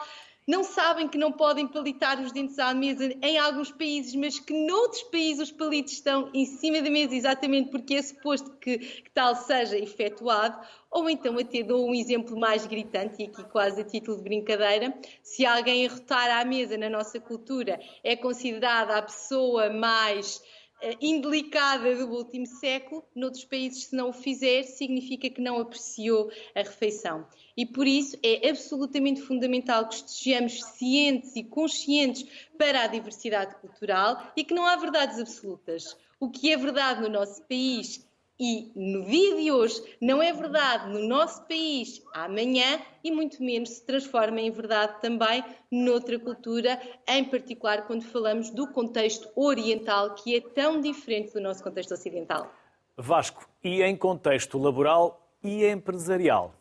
não 0.51 0.65
sabem 0.65 1.07
que 1.07 1.17
não 1.17 1.31
podem 1.31 1.65
palitar 1.65 2.21
os 2.21 2.33
dentes 2.33 2.59
à 2.59 2.75
mesa 2.75 3.15
em 3.23 3.39
alguns 3.39 3.71
países, 3.71 4.17
mas 4.17 4.41
que 4.41 4.53
noutros 4.53 5.05
países 5.05 5.49
os 5.49 5.53
palitos 5.53 5.93
estão 5.93 6.29
em 6.35 6.45
cima 6.45 6.83
da 6.83 6.91
mesa 6.91 7.15
exatamente 7.15 7.71
porque 7.71 7.95
é 7.95 8.03
suposto 8.03 8.51
que, 8.57 8.79
que 8.79 9.11
tal 9.13 9.37
seja 9.37 9.79
efetuado. 9.79 10.61
Ou 10.91 11.09
então 11.09 11.39
até 11.39 11.63
dou 11.63 11.89
um 11.89 11.95
exemplo 11.95 12.37
mais 12.37 12.67
gritante, 12.67 13.23
e 13.23 13.27
aqui 13.27 13.45
quase 13.45 13.81
a 13.81 13.85
título 13.85 14.17
de 14.17 14.25
brincadeira, 14.25 14.93
se 15.23 15.47
alguém 15.47 15.87
arrotar 15.87 16.41
à 16.41 16.45
mesa 16.45 16.77
na 16.77 16.91
nossa 16.91 17.21
cultura 17.21 17.81
é 18.03 18.17
considerada 18.17 18.97
a 18.97 19.03
pessoa 19.03 19.71
mais 19.71 20.43
eh, 20.83 20.97
indelicada 21.01 21.95
do 21.95 22.11
último 22.11 22.47
século, 22.47 23.05
noutros 23.15 23.45
países, 23.45 23.85
se 23.85 23.95
não 23.95 24.09
o 24.09 24.13
fizer, 24.13 24.65
significa 24.65 25.31
que 25.31 25.41
não 25.41 25.61
apreciou 25.61 26.29
a 26.57 26.61
refeição. 26.61 27.25
E 27.61 27.67
por 27.67 27.87
isso 27.87 28.17
é 28.23 28.49
absolutamente 28.49 29.21
fundamental 29.21 29.87
que 29.87 29.97
estejamos 29.97 30.65
cientes 30.65 31.37
e 31.37 31.45
conscientes 31.45 32.27
para 32.57 32.85
a 32.85 32.87
diversidade 32.87 33.55
cultural 33.57 34.33
e 34.35 34.43
que 34.43 34.55
não 34.55 34.65
há 34.65 34.77
verdades 34.77 35.19
absolutas. 35.19 35.95
O 36.19 36.31
que 36.31 36.51
é 36.51 36.57
verdade 36.57 37.03
no 37.03 37.11
nosso 37.11 37.43
país 37.43 38.09
e 38.39 38.73
no 38.75 39.05
dia 39.05 39.37
de 39.37 39.53
hoje 39.53 39.83
não 40.01 40.23
é 40.23 40.33
verdade 40.33 40.91
no 40.91 41.07
nosso 41.07 41.43
país 41.43 42.03
amanhã 42.15 42.81
e 43.05 43.13
muito 43.13 43.43
menos 43.43 43.69
se 43.69 43.85
transforma 43.85 44.41
em 44.41 44.51
verdade 44.51 44.99
também 45.03 45.45
noutra 45.71 46.19
cultura, 46.19 46.81
em 47.07 47.25
particular 47.25 47.87
quando 47.87 48.05
falamos 48.05 48.49
do 48.49 48.69
contexto 48.69 49.29
oriental, 49.37 50.15
que 50.15 50.35
é 50.35 50.41
tão 50.41 50.81
diferente 50.81 51.35
do 51.35 51.43
nosso 51.43 51.63
contexto 51.63 51.93
ocidental. 51.93 52.51
Vasco, 52.97 53.47
e 53.63 53.83
em 53.83 53.95
contexto 53.95 54.57
laboral 54.57 55.29
e 55.45 55.67
empresarial? 55.67 56.55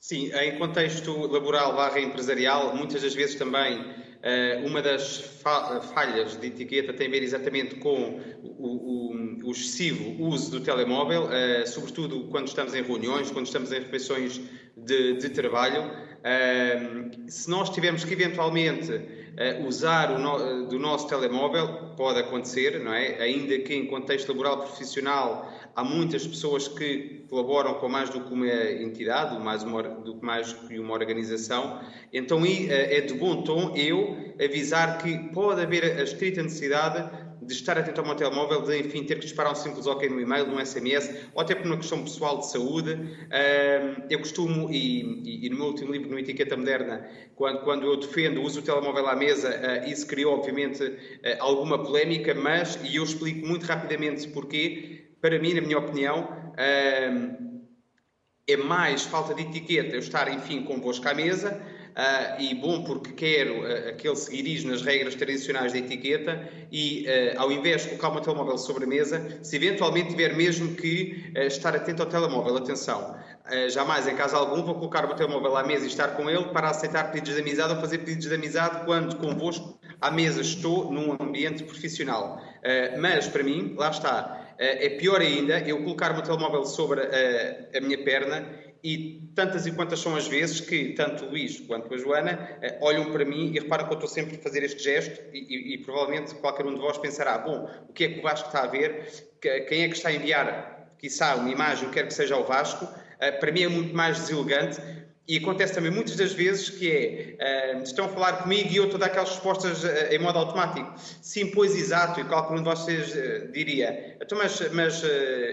Sim, 0.00 0.30
em 0.32 0.58
contexto 0.58 1.26
laboral 1.26 1.74
barra 1.74 2.00
empresarial, 2.00 2.74
muitas 2.74 3.02
das 3.02 3.14
vezes 3.14 3.34
também 3.34 3.84
eh, 4.22 4.62
uma 4.64 4.80
das 4.80 5.18
falhas 5.94 6.36
de 6.36 6.46
etiqueta 6.46 6.92
tem 6.92 7.08
a 7.08 7.10
ver 7.10 7.22
exatamente 7.22 7.76
com 7.76 8.20
o, 8.42 8.66
o, 8.66 9.48
o 9.48 9.50
excessivo 9.50 10.22
uso 10.24 10.52
do 10.52 10.60
telemóvel, 10.60 11.32
eh, 11.32 11.66
sobretudo 11.66 12.28
quando 12.28 12.46
estamos 12.46 12.74
em 12.74 12.82
reuniões, 12.82 13.30
quando 13.30 13.46
estamos 13.46 13.72
em 13.72 13.80
refeições 13.80 14.40
de, 14.76 15.14
de 15.14 15.28
trabalho. 15.30 15.90
Eh, 16.22 17.10
se 17.28 17.50
nós 17.50 17.70
tivermos 17.70 18.04
que 18.04 18.12
eventualmente 18.12 19.18
usar 19.64 20.10
o 20.10 20.18
no, 20.18 20.66
do 20.66 20.80
nosso 20.80 21.06
telemóvel, 21.06 21.94
pode 21.96 22.18
acontecer, 22.18 22.80
não 22.80 22.92
é? 22.92 23.22
Ainda 23.22 23.56
que 23.60 23.72
em 23.72 23.86
contexto 23.86 24.30
laboral 24.30 24.62
profissional 24.62 25.48
há 25.78 25.84
muitas 25.84 26.26
pessoas 26.26 26.66
que 26.66 27.24
colaboram 27.30 27.74
com 27.74 27.88
mais 27.88 28.10
do 28.10 28.20
que 28.20 28.34
uma 28.34 28.48
entidade, 28.82 29.38
mais 29.38 29.62
uma, 29.62 29.80
do 29.84 30.18
que 30.18 30.26
mais 30.26 30.52
que 30.52 30.76
uma 30.76 30.92
organização. 30.92 31.80
Então 32.12 32.42
é 32.44 33.00
de 33.00 33.14
bom 33.14 33.42
tom 33.42 33.76
eu 33.76 34.34
avisar 34.44 34.98
que 34.98 35.16
pode 35.32 35.60
haver 35.60 35.84
a 35.84 36.02
estrita 36.02 36.42
necessidade 36.42 37.28
de 37.40 37.54
estar 37.54 37.78
atento 37.78 38.00
ao 38.00 38.06
meu 38.06 38.16
telemóvel, 38.16 38.62
de 38.62 38.76
enfim 38.76 39.04
ter 39.04 39.14
que 39.14 39.20
disparar 39.20 39.52
um 39.52 39.54
simples 39.54 39.86
ok 39.86 40.08
no 40.08 40.20
e-mail, 40.20 40.48
num 40.48 40.58
SMS, 40.58 41.14
ou 41.32 41.40
até 41.40 41.54
por 41.54 41.66
uma 41.66 41.76
questão 41.76 42.02
pessoal 42.02 42.38
de 42.38 42.50
saúde. 42.50 42.98
Eu 44.10 44.18
costumo, 44.18 44.68
e, 44.72 45.46
e 45.46 45.48
no 45.48 45.58
meu 45.58 45.66
último 45.66 45.92
livro, 45.92 46.10
no 46.10 46.18
Etiqueta 46.18 46.56
Moderna, 46.56 47.08
quando, 47.36 47.60
quando 47.60 47.86
eu 47.86 47.96
defendo 47.96 48.40
o 48.40 48.42
uso 48.42 48.60
do 48.60 48.64
telemóvel 48.64 49.06
à 49.06 49.14
mesa, 49.14 49.48
ah, 49.48 49.88
isso 49.88 50.08
criou, 50.08 50.34
obviamente, 50.34 50.82
alguma 51.38 51.78
polémica, 51.78 52.34
mas, 52.34 52.78
e 52.82 52.96
eu 52.96 53.04
explico 53.04 53.46
muito 53.46 53.64
rapidamente 53.64 54.26
porquê, 54.28 55.07
para 55.20 55.38
mim, 55.38 55.54
na 55.54 55.60
minha 55.60 55.78
opinião, 55.78 56.28
é 58.46 58.56
mais 58.56 59.02
falta 59.02 59.34
de 59.34 59.42
etiqueta 59.42 59.94
eu 59.94 60.00
estar, 60.00 60.32
enfim, 60.32 60.62
convosco 60.62 61.08
à 61.08 61.14
mesa, 61.14 61.60
Uh, 61.98 62.40
e 62.40 62.54
bom 62.54 62.84
porque 62.84 63.10
quero 63.10 63.62
uh, 63.62 63.88
aquele 63.88 64.14
seguirismo 64.14 64.70
nas 64.70 64.82
regras 64.82 65.16
tradicionais 65.16 65.72
da 65.72 65.80
etiqueta 65.80 66.48
e 66.70 67.04
uh, 67.08 67.40
ao 67.40 67.50
invés 67.50 67.82
de 67.82 67.88
colocar 67.88 68.10
o 68.10 68.12
meu 68.12 68.22
telemóvel 68.22 68.56
sobre 68.56 68.84
a 68.84 68.86
mesa, 68.86 69.40
se 69.42 69.56
eventualmente 69.56 70.10
tiver 70.10 70.36
mesmo 70.36 70.76
que 70.76 71.32
estar 71.48 71.74
atento 71.74 72.00
ao 72.00 72.08
telemóvel, 72.08 72.56
atenção, 72.56 73.16
jamais 73.68 74.06
em 74.06 74.14
caso 74.14 74.36
algum 74.36 74.62
vou 74.62 74.76
colocar 74.76 75.04
o 75.04 75.08
meu 75.08 75.16
telemóvel 75.16 75.56
à 75.56 75.64
mesa 75.64 75.86
e 75.86 75.88
estar 75.88 76.14
com 76.16 76.30
ele 76.30 76.44
para 76.50 76.70
aceitar 76.70 77.10
pedidos 77.10 77.34
de 77.34 77.40
amizade 77.40 77.74
ou 77.74 77.80
fazer 77.80 77.98
pedidos 77.98 78.28
de 78.28 78.34
amizade 78.34 78.84
quando 78.84 79.16
convosco 79.16 79.80
à 80.00 80.08
mesa 80.08 80.40
estou 80.40 80.92
num 80.92 81.16
ambiente 81.20 81.64
profissional. 81.64 82.40
mas 83.00 83.26
para 83.26 83.42
mim, 83.42 83.74
lá 83.76 83.90
está, 83.90 84.47
é 84.58 84.88
pior 84.90 85.20
ainda 85.20 85.60
eu 85.60 85.82
colocar 85.82 86.10
o 86.10 86.14
meu 86.14 86.22
telemóvel 86.22 86.64
sobre 86.64 87.00
a 87.02 87.80
minha 87.80 87.98
perna 88.02 88.44
e 88.82 89.28
tantas 89.34 89.66
e 89.66 89.72
quantas 89.72 89.98
são 90.00 90.14
as 90.14 90.28
vezes 90.28 90.60
que 90.60 90.90
tanto 90.90 91.24
o 91.24 91.30
Luís 91.30 91.60
quanto 91.60 91.92
a 91.92 91.98
Joana 91.98 92.58
uh, 92.62 92.84
olham 92.84 93.10
para 93.10 93.24
mim 93.24 93.52
e 93.52 93.58
reparam 93.58 93.86
que 93.86 93.92
eu 93.92 93.98
estou 93.98 94.08
sempre 94.08 94.36
a 94.36 94.38
fazer 94.38 94.62
este 94.62 94.82
gesto 94.82 95.20
e, 95.32 95.38
e, 95.38 95.74
e, 95.74 95.78
provavelmente 95.78 96.34
qualquer 96.36 96.64
um 96.64 96.74
de 96.74 96.80
vós 96.80 96.96
pensará, 96.98 97.38
bom, 97.38 97.68
o 97.88 97.92
que 97.92 98.04
é 98.04 98.08
que 98.08 98.18
o 98.20 98.22
Vasco 98.22 98.46
está 98.46 98.62
a 98.62 98.66
ver? 98.66 99.06
Que, 99.40 99.60
quem 99.62 99.82
é 99.82 99.88
que 99.88 99.96
está 99.96 100.10
a 100.10 100.12
enviar, 100.12 100.92
quiçá, 100.98 101.34
uma 101.34 101.50
imagem, 101.50 101.90
quer 101.90 102.06
que 102.06 102.14
seja 102.14 102.36
o 102.36 102.44
Vasco? 102.44 102.88
Para 103.40 103.50
mim 103.50 103.62
é 103.62 103.68
muito 103.68 103.96
mais 103.96 104.16
deselegante 104.20 104.80
e 105.28 105.36
acontece 105.36 105.74
também 105.74 105.90
muitas 105.90 106.16
das 106.16 106.32
vezes 106.32 106.70
que 106.70 106.90
é, 106.90 107.76
uh, 107.76 107.82
estão 107.82 108.06
a 108.06 108.08
falar 108.08 108.32
comigo 108.44 108.70
e 108.72 108.76
eu 108.76 108.84
estou 108.84 108.96
a 108.96 109.00
dar 109.00 109.06
aquelas 109.06 109.28
respostas 109.28 109.84
uh, 109.84 109.88
em 110.10 110.18
modo 110.18 110.38
automático. 110.38 110.90
Sim, 111.20 111.50
pois, 111.50 111.76
exato, 111.76 112.18
e 112.18 112.24
qualquer 112.24 112.54
um 112.54 112.62
de 112.62 112.64
vocês 112.64 113.14
uh, 113.14 113.52
diria, 113.52 114.16
então, 114.20 114.38
mas, 114.38 114.58
mas 114.72 115.02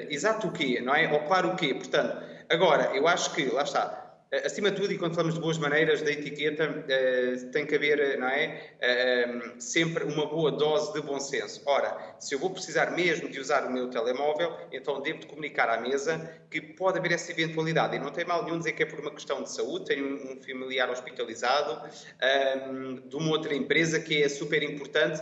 exato 0.10 0.48
o 0.48 0.52
quê, 0.52 0.80
não 0.82 0.96
é? 0.96 1.12
Ou 1.12 1.20
claro 1.22 1.50
o 1.50 1.56
quê? 1.56 1.74
Portanto, 1.74 2.36
Agora, 2.50 2.92
eu 2.96 3.08
acho 3.08 3.34
que, 3.34 3.46
lá 3.46 3.64
está, 3.64 4.05
acima 4.44 4.72
de 4.72 4.82
tudo, 4.82 4.92
e 4.92 4.98
quando 4.98 5.14
falamos 5.14 5.36
de 5.36 5.42
boas 5.42 5.58
maneiras 5.58 6.02
da 6.02 6.12
etiqueta, 6.12 6.84
eh, 6.90 7.36
tem 7.52 7.66
que 7.66 7.76
haver, 7.76 8.18
não 8.18 8.28
é? 8.28 8.72
Eh, 8.80 9.42
sempre 9.60 10.04
uma 10.04 10.26
boa 10.26 10.52
dose 10.52 10.94
de 10.94 11.02
bom 11.02 11.20
senso. 11.20 11.62
Ora, 11.66 12.16
se 12.20 12.34
eu 12.34 12.40
vou 12.40 12.50
precisar 12.50 12.92
mesmo 12.92 13.30
de 13.30 13.40
usar 13.40 13.66
o 13.66 13.72
meu 13.72 13.90
telemóvel, 13.90 14.52
então 14.72 15.02
devo 15.02 15.20
de 15.20 15.28
comunicar 15.28 15.70
à 15.70 15.80
mesa 15.80 16.30
que 16.50 16.60
pode 16.60 16.98
haver 16.98 17.14
essa 17.14 17.32
eventualidade. 17.32 17.96
E 17.96 18.00
não 18.00 18.12
tem 18.12 18.26
mal 18.26 18.44
nenhum 18.44 18.58
dizer 18.58 18.74
que 18.74 18.84
é 18.84 18.86
por 18.86 19.00
uma 19.00 19.12
questão 19.12 19.44
de 19.44 19.52
saúde, 19.52 19.86
tenho 19.86 20.06
um 20.06 20.42
familiar 20.42 20.90
hospitalizado, 20.90 21.88
eh, 22.20 22.70
de 23.06 23.16
uma 23.16 23.30
outra 23.30 23.54
empresa 23.54 24.00
que 24.00 24.24
é 24.24 24.30
super 24.30 24.64
importante 24.64 25.22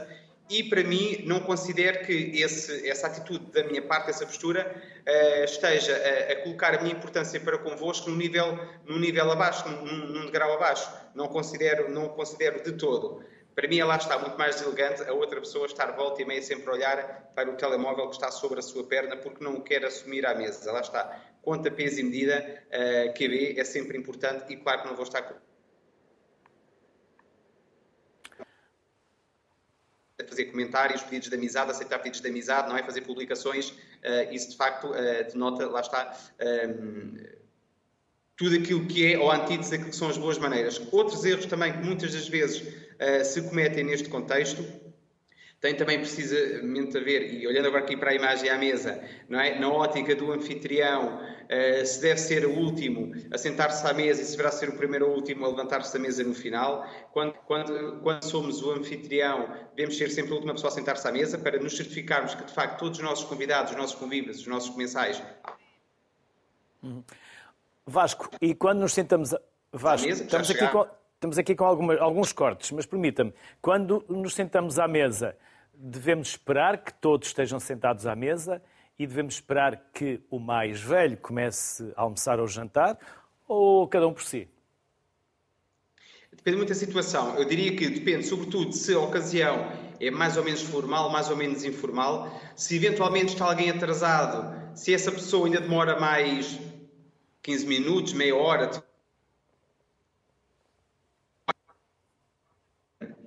e 0.49 0.63
para 0.63 0.83
mim 0.83 1.23
não 1.25 1.39
considero 1.39 2.05
que 2.05 2.31
esse, 2.41 2.87
essa 2.87 3.07
atitude 3.07 3.51
da 3.51 3.63
minha 3.63 3.81
parte, 3.81 4.09
essa 4.09 4.25
postura, 4.25 4.75
uh, 5.07 5.43
esteja 5.43 5.95
a, 5.95 6.33
a, 6.33 6.35
colocar 6.43 6.75
a 6.75 6.81
minha 6.81 6.93
importância 6.93 7.39
para 7.39 7.57
convosco 7.57 8.09
num 8.09 8.17
nível, 8.17 8.59
num 8.85 8.99
nível 8.99 9.31
abaixo, 9.31 9.67
num, 9.69 10.07
num 10.07 10.25
degrau 10.25 10.53
abaixo. 10.53 10.91
Não 11.15 11.27
considero, 11.27 11.89
não 11.89 12.09
considero 12.09 12.61
de 12.61 12.73
todo. 12.73 13.23
Para 13.55 13.67
mim, 13.67 13.79
ela 13.79 13.95
está 13.95 14.17
muito 14.17 14.37
mais 14.37 14.61
elegante 14.61 15.03
a 15.03 15.13
outra 15.13 15.39
pessoa 15.39 15.67
estar 15.67 15.91
volta 15.91 16.21
e 16.21 16.25
meia 16.25 16.41
sempre 16.41 16.69
a 16.69 16.73
olhar 16.73 17.31
para 17.35 17.49
o 17.49 17.55
telemóvel 17.55 18.07
que 18.07 18.15
está 18.15 18.31
sobre 18.31 18.59
a 18.59 18.63
sua 18.63 18.83
perna 18.83 19.15
porque 19.15 19.43
não 19.43 19.55
o 19.55 19.61
quer 19.61 19.85
assumir 19.85 20.25
à 20.25 20.33
mesa. 20.33 20.71
Lá 20.71 20.81
está. 20.81 21.21
Conta, 21.41 21.69
peso 21.69 21.99
e 21.99 22.03
medida, 22.03 22.39
uh, 22.39 22.65
eh, 22.71 23.07
QB 23.09 23.59
é 23.59 23.63
sempre 23.63 23.97
importante 23.97 24.51
e 24.51 24.57
claro 24.57 24.81
que 24.81 24.87
não 24.87 24.95
vou 24.95 25.03
estar 25.03 25.21
fazer 30.33 30.45
comentários, 30.45 31.01
pedidos 31.03 31.29
de 31.29 31.35
amizade, 31.35 31.71
aceitar 31.71 31.99
pedidos 31.99 32.19
de 32.19 32.27
amizade, 32.27 32.67
não 32.67 32.77
é? 32.77 32.83
Fazer 32.83 33.01
publicações, 33.01 33.69
uh, 33.69 34.31
isso 34.31 34.49
de 34.49 34.57
facto 34.57 34.87
uh, 34.87 35.31
denota, 35.31 35.67
lá 35.67 35.81
está, 35.81 36.17
um, 36.67 37.15
tudo 38.35 38.55
aquilo 38.55 38.85
que 38.87 39.13
é, 39.13 39.17
ou 39.17 39.31
antítese 39.31 39.71
daquilo 39.71 39.91
que 39.91 39.95
são 39.95 40.09
as 40.09 40.17
boas 40.17 40.37
maneiras. 40.37 40.81
Outros 40.91 41.23
erros 41.23 41.45
também 41.45 41.71
que 41.71 41.79
muitas 41.79 42.13
das 42.13 42.27
vezes 42.27 42.61
uh, 42.61 43.23
se 43.23 43.41
cometem 43.43 43.83
neste 43.83 44.09
contexto 44.09 44.63
tem 45.63 45.73
também 45.73 45.97
precisamente 45.97 46.97
a 46.97 46.99
ver, 46.99 47.35
e 47.35 47.47
olhando 47.47 47.69
agora 47.69 47.85
aqui 47.85 47.95
para 47.95 48.11
a 48.11 48.13
imagem 48.13 48.49
à 48.49 48.57
mesa, 48.57 49.01
não 49.29 49.39
é? 49.39 49.57
na 49.57 49.69
ótica 49.69 50.13
do 50.13 50.29
anfitrião, 50.33 51.15
uh, 51.15 51.85
se 51.85 52.01
deve 52.01 52.19
ser 52.19 52.45
o 52.45 52.51
último 52.51 53.13
a 53.31 53.37
sentar-se 53.37 53.87
à 53.87 53.93
mesa 53.93 54.21
e 54.21 54.25
se 54.25 54.31
deverá 54.31 54.51
ser 54.51 54.67
o 54.67 54.75
primeiro 54.75 55.07
ou 55.07 55.15
último 55.15 55.45
a 55.45 55.47
levantar-se 55.47 55.93
da 55.93 55.99
mesa 55.99 56.21
no 56.21 56.35
final. 56.35 56.85
Quando, 57.13 57.31
quando, 57.47 58.01
quando 58.01 58.23
somos 58.25 58.61
o 58.61 58.71
anfitrião, 58.71 59.47
devemos 59.73 59.97
ser 59.97 60.09
sempre 60.09 60.33
a 60.33 60.35
última 60.35 60.53
pessoa 60.53 60.69
a 60.69 60.75
sentar-se 60.75 61.07
à 61.07 61.13
mesa 61.13 61.37
para 61.37 61.57
nos 61.57 61.77
certificarmos 61.77 62.35
que, 62.35 62.43
de 62.43 62.51
facto, 62.51 62.79
todos 62.79 62.99
os 62.99 63.05
nossos 63.05 63.23
convidados, 63.23 63.71
os 63.71 63.77
nossos 63.77 63.95
convívios, 63.95 64.39
os 64.39 64.47
nossos 64.47 64.69
comensais. 64.69 65.23
Uhum. 66.83 67.01
Vasco, 67.87 68.29
e 68.41 68.53
quando 68.53 68.81
nos 68.81 68.91
sentamos. 68.91 69.33
A... 69.33 69.39
Vasco, 69.71 70.07
mesa, 70.07 70.25
estamos, 70.25 70.51
aqui 70.51 70.67
com, 70.67 70.85
estamos 71.13 71.37
aqui 71.37 71.55
com 71.55 71.63
alguma, 71.63 71.97
alguns 71.99 72.33
cortes, 72.33 72.69
mas 72.71 72.85
permita-me, 72.85 73.33
quando 73.61 74.03
nos 74.09 74.33
sentamos 74.33 74.77
à 74.77 74.89
mesa 74.89 75.37
devemos 75.73 76.29
esperar 76.29 76.83
que 76.83 76.93
todos 76.93 77.27
estejam 77.27 77.59
sentados 77.59 78.05
à 78.05 78.15
mesa 78.15 78.61
e 78.97 79.07
devemos 79.07 79.35
esperar 79.35 79.89
que 79.93 80.21
o 80.29 80.39
mais 80.39 80.79
velho 80.79 81.17
comece 81.17 81.91
a 81.95 82.01
almoçar 82.01 82.39
ou 82.39 82.47
jantar 82.47 82.97
ou 83.47 83.87
cada 83.87 84.07
um 84.07 84.13
por 84.13 84.23
si? 84.23 84.47
Depende 86.31 86.57
muito 86.57 86.69
da 86.69 86.75
situação. 86.75 87.37
Eu 87.37 87.45
diria 87.45 87.75
que 87.75 87.87
depende, 87.87 88.25
sobretudo, 88.25 88.73
se 88.73 88.93
a 88.93 88.99
ocasião 88.99 89.71
é 89.99 90.11
mais 90.11 90.35
ou 90.35 90.43
menos 90.43 90.61
formal, 90.61 91.09
mais 91.09 91.29
ou 91.29 91.37
menos 91.37 91.63
informal. 91.63 92.29
Se 92.55 92.75
eventualmente 92.75 93.33
está 93.33 93.45
alguém 93.45 93.69
atrasado, 93.69 94.75
se 94.75 94.93
essa 94.93 95.11
pessoa 95.11 95.45
ainda 95.45 95.61
demora 95.61 95.99
mais 95.99 96.59
15 97.41 97.65
minutos, 97.65 98.13
meia 98.13 98.35
hora, 98.35 98.69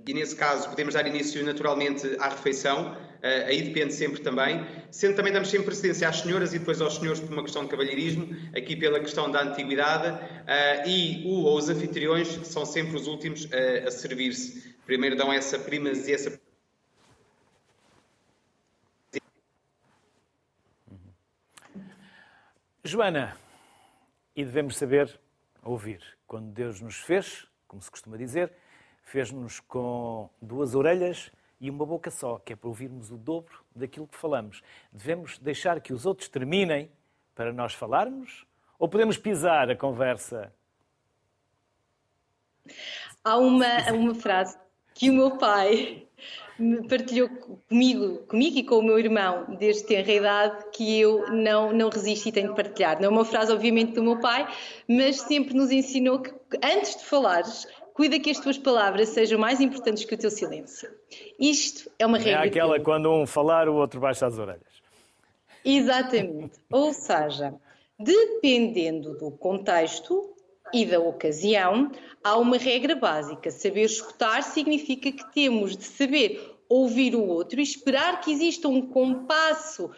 e 0.06 0.14
nesse 0.14 0.36
caso 0.36 0.68
podemos 0.68 0.94
dar 0.94 1.06
início 1.06 1.44
naturalmente 1.44 2.16
à 2.20 2.28
refeição, 2.28 2.92
uh, 2.92 3.46
aí 3.46 3.62
depende 3.62 3.92
sempre 3.92 4.20
também, 4.20 4.64
sendo 4.90 5.16
também 5.16 5.32
damos 5.32 5.48
sempre 5.48 5.66
precedência 5.66 6.08
às 6.08 6.20
senhoras 6.20 6.54
e 6.54 6.58
depois 6.58 6.80
aos 6.80 6.96
senhores 6.96 7.20
por 7.20 7.32
uma 7.32 7.42
questão 7.42 7.64
de 7.64 7.70
cavalheirismo, 7.70 8.28
aqui 8.56 8.76
pela 8.76 9.00
questão 9.00 9.30
da 9.30 9.42
antiguidade, 9.42 10.08
uh, 10.08 10.88
e 10.88 11.24
o 11.26 11.42
ou 11.42 11.58
os 11.58 11.68
anfitriões 11.68 12.28
são 12.46 12.64
sempre 12.64 12.96
os 12.96 13.06
últimos 13.06 13.44
uh, 13.46 13.86
a 13.86 13.90
servir-se. 13.90 14.76
Primeiro 14.86 15.16
dão 15.16 15.32
essa 15.32 15.58
primazia, 15.58 16.14
essa 16.14 16.40
Joana, 22.84 23.36
e 24.36 24.44
devemos 24.44 24.76
saber 24.76 25.18
ouvir. 25.64 26.00
Quando 26.24 26.52
Deus 26.52 26.80
nos 26.80 26.94
fez, 26.94 27.44
como 27.66 27.82
se 27.82 27.90
costuma 27.90 28.16
dizer, 28.16 28.52
fez-nos 29.06 29.60
com 29.60 30.28
duas 30.42 30.74
orelhas 30.74 31.30
e 31.60 31.70
uma 31.70 31.86
boca 31.86 32.10
só, 32.10 32.38
que 32.38 32.52
é 32.52 32.56
para 32.56 32.68
ouvirmos 32.68 33.10
o 33.10 33.16
dobro 33.16 33.64
daquilo 33.74 34.06
que 34.06 34.16
falamos. 34.16 34.62
Devemos 34.92 35.38
deixar 35.38 35.80
que 35.80 35.92
os 35.92 36.04
outros 36.04 36.28
terminem 36.28 36.90
para 37.34 37.52
nós 37.52 37.72
falarmos? 37.72 38.44
Ou 38.78 38.88
podemos 38.88 39.16
pisar 39.16 39.70
a 39.70 39.76
conversa? 39.76 40.52
Há 43.24 43.38
uma, 43.38 43.92
uma 43.92 44.14
frase 44.14 44.58
que 44.92 45.08
o 45.08 45.14
meu 45.14 45.38
pai 45.38 46.06
partilhou 46.88 47.28
comigo, 47.68 48.18
comigo 48.26 48.58
e 48.58 48.64
com 48.64 48.78
o 48.78 48.82
meu 48.82 48.98
irmão 48.98 49.56
desde 49.58 49.84
tenra 49.84 50.12
idade 50.12 50.64
que 50.72 51.00
eu 51.00 51.30
não, 51.30 51.72
não 51.72 51.90
resisto 51.90 52.28
e 52.28 52.32
tenho 52.32 52.48
de 52.48 52.56
partilhar. 52.56 53.00
Não 53.00 53.06
é 53.06 53.10
uma 53.10 53.24
frase, 53.24 53.52
obviamente, 53.52 53.92
do 53.92 54.02
meu 54.02 54.18
pai, 54.18 54.48
mas 54.88 55.20
sempre 55.20 55.54
nos 55.54 55.70
ensinou 55.70 56.20
que 56.20 56.32
antes 56.62 56.96
de 56.96 57.04
falares, 57.04 57.66
Cuida 57.96 58.20
que 58.20 58.28
as 58.28 58.38
tuas 58.38 58.58
palavras 58.58 59.08
sejam 59.08 59.38
mais 59.38 59.58
importantes 59.58 60.04
que 60.04 60.14
o 60.14 60.18
teu 60.18 60.30
silêncio. 60.30 60.86
Isto 61.40 61.90
é 61.98 62.04
uma 62.04 62.18
regra. 62.18 62.44
É 62.44 62.48
aquela 62.48 62.78
quando 62.78 63.10
um 63.10 63.26
falar, 63.26 63.70
o 63.70 63.74
outro 63.74 63.98
baixa 63.98 64.26
as 64.26 64.38
orelhas. 64.38 64.82
Exatamente. 65.64 66.58
Ou 66.70 66.92
seja, 66.92 67.54
dependendo 67.98 69.16
do 69.16 69.30
contexto 69.30 70.30
e 70.74 70.84
da 70.84 71.00
ocasião, 71.00 71.90
há 72.22 72.36
uma 72.36 72.58
regra 72.58 72.94
básica. 72.94 73.50
Saber 73.50 73.84
escutar 73.84 74.42
significa 74.42 75.10
que 75.10 75.32
temos 75.32 75.74
de 75.74 75.84
saber 75.84 76.54
ouvir 76.68 77.14
o 77.14 77.26
outro 77.26 77.60
e 77.60 77.62
esperar 77.62 78.20
que 78.20 78.30
exista 78.30 78.68
um 78.68 78.82
compasso 78.82 79.90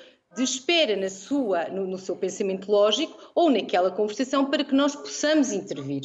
espera 0.43 0.97
na 0.97 1.09
sua, 1.09 1.69
no, 1.69 1.87
no, 1.87 1.99
seu 1.99 2.17
pensamento 2.17 2.71
lógico 2.71 3.17
ou 3.35 3.51
naquela 3.51 3.91
conversação 3.91 4.47
para 4.47 4.65
que 4.65 4.75
nós 4.75 4.95
possamos 4.95 5.53
intervir. 5.53 6.03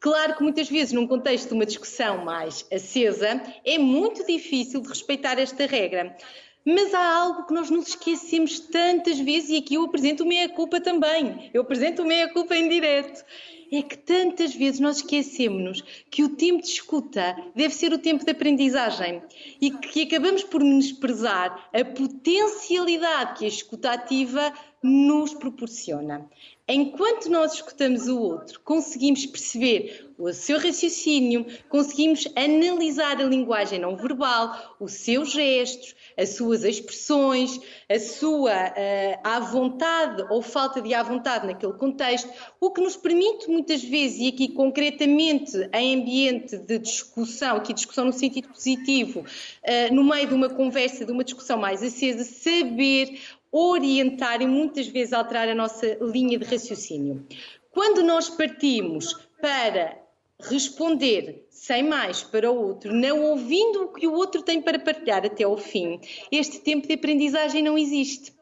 Claro 0.00 0.36
que 0.36 0.42
muitas 0.42 0.68
vezes, 0.68 0.92
num 0.92 1.06
contexto 1.06 1.48
de 1.48 1.54
uma 1.54 1.66
discussão 1.66 2.24
mais 2.24 2.66
acesa, 2.72 3.42
é 3.64 3.78
muito 3.78 4.26
difícil 4.26 4.80
de 4.80 4.88
respeitar 4.88 5.38
esta 5.38 5.66
regra. 5.66 6.16
Mas 6.64 6.92
há 6.92 7.14
algo 7.22 7.46
que 7.46 7.54
nós 7.54 7.70
nos 7.70 7.88
esquecemos 7.88 8.60
tantas 8.60 9.18
vezes, 9.18 9.50
e 9.50 9.56
aqui 9.56 9.74
eu 9.74 9.84
apresento 9.84 10.22
o 10.22 10.26
meia-culpa 10.26 10.80
também. 10.80 11.50
Eu 11.54 11.62
apresento 11.62 12.02
o 12.02 12.06
meia-culpa 12.06 12.54
em 12.54 12.68
direto 12.68 13.24
é 13.70 13.82
que 13.82 13.98
tantas 13.98 14.54
vezes 14.54 14.80
nós 14.80 14.98
esquecemos-nos 14.98 15.82
que 16.10 16.24
o 16.24 16.30
tempo 16.30 16.62
de 16.62 16.68
escuta 16.68 17.36
deve 17.54 17.74
ser 17.74 17.92
o 17.92 17.98
tempo 17.98 18.24
de 18.24 18.30
aprendizagem 18.30 19.22
e 19.60 19.70
que 19.70 20.02
acabamos 20.02 20.42
por 20.44 20.62
menosprezar 20.62 21.68
a 21.72 21.84
potencialidade 21.84 23.38
que 23.38 23.44
a 23.44 23.48
escuta 23.48 23.92
ativa 23.92 24.52
nos 24.82 25.34
proporciona. 25.34 26.28
Enquanto 26.70 27.30
nós 27.30 27.54
escutamos 27.54 28.08
o 28.08 28.20
outro, 28.20 28.60
conseguimos 28.60 29.24
perceber 29.24 30.12
o 30.18 30.30
seu 30.34 30.58
raciocínio, 30.58 31.46
conseguimos 31.68 32.28
analisar 32.36 33.18
a 33.20 33.24
linguagem 33.24 33.78
não 33.78 33.96
verbal, 33.96 34.76
os 34.78 34.92
seus 34.92 35.30
gestos, 35.30 35.94
as 36.14 36.30
suas 36.30 36.64
expressões, 36.64 37.58
a 37.88 37.98
sua 37.98 38.52
uh, 38.52 39.20
à 39.22 39.40
vontade 39.40 40.26
ou 40.28 40.42
falta 40.42 40.82
de 40.82 40.92
à 40.92 41.02
vontade 41.02 41.46
naquele 41.46 41.72
contexto, 41.72 42.28
o 42.60 42.70
que 42.70 42.82
nos 42.82 42.96
permite 42.96 43.48
muitas 43.48 43.82
vezes, 43.82 44.18
e 44.18 44.28
aqui 44.28 44.48
concretamente 44.48 45.56
em 45.72 46.02
ambiente 46.02 46.58
de 46.58 46.78
discussão, 46.78 47.56
aqui 47.56 47.72
discussão 47.72 48.04
no 48.04 48.12
sentido 48.12 48.48
positivo, 48.48 49.20
uh, 49.20 49.94
no 49.94 50.04
meio 50.04 50.26
de 50.26 50.34
uma 50.34 50.50
conversa, 50.50 51.06
de 51.06 51.12
uma 51.12 51.24
discussão 51.24 51.56
mais 51.56 51.82
acesa, 51.82 52.24
saber 52.24 53.20
orientar 53.50 54.42
e 54.42 54.46
muitas 54.46 54.86
vezes 54.86 55.12
alterar 55.12 55.48
a 55.48 55.54
nossa 55.54 55.96
linha 56.00 56.38
de 56.38 56.44
raciocínio. 56.44 57.26
Quando 57.70 58.02
nós 58.02 58.28
partimos 58.28 59.14
para 59.40 59.96
responder 60.40 61.46
sem 61.50 61.82
mais 61.82 62.22
para 62.22 62.50
o 62.50 62.68
outro, 62.68 62.92
não 62.92 63.22
ouvindo 63.24 63.84
o 63.84 63.92
que 63.92 64.06
o 64.06 64.12
outro 64.12 64.42
tem 64.42 64.62
para 64.62 64.78
partilhar 64.78 65.24
até 65.26 65.44
ao 65.44 65.56
fim, 65.56 66.00
este 66.30 66.60
tempo 66.60 66.86
de 66.86 66.94
aprendizagem 66.94 67.62
não 67.62 67.76
existe. 67.76 68.32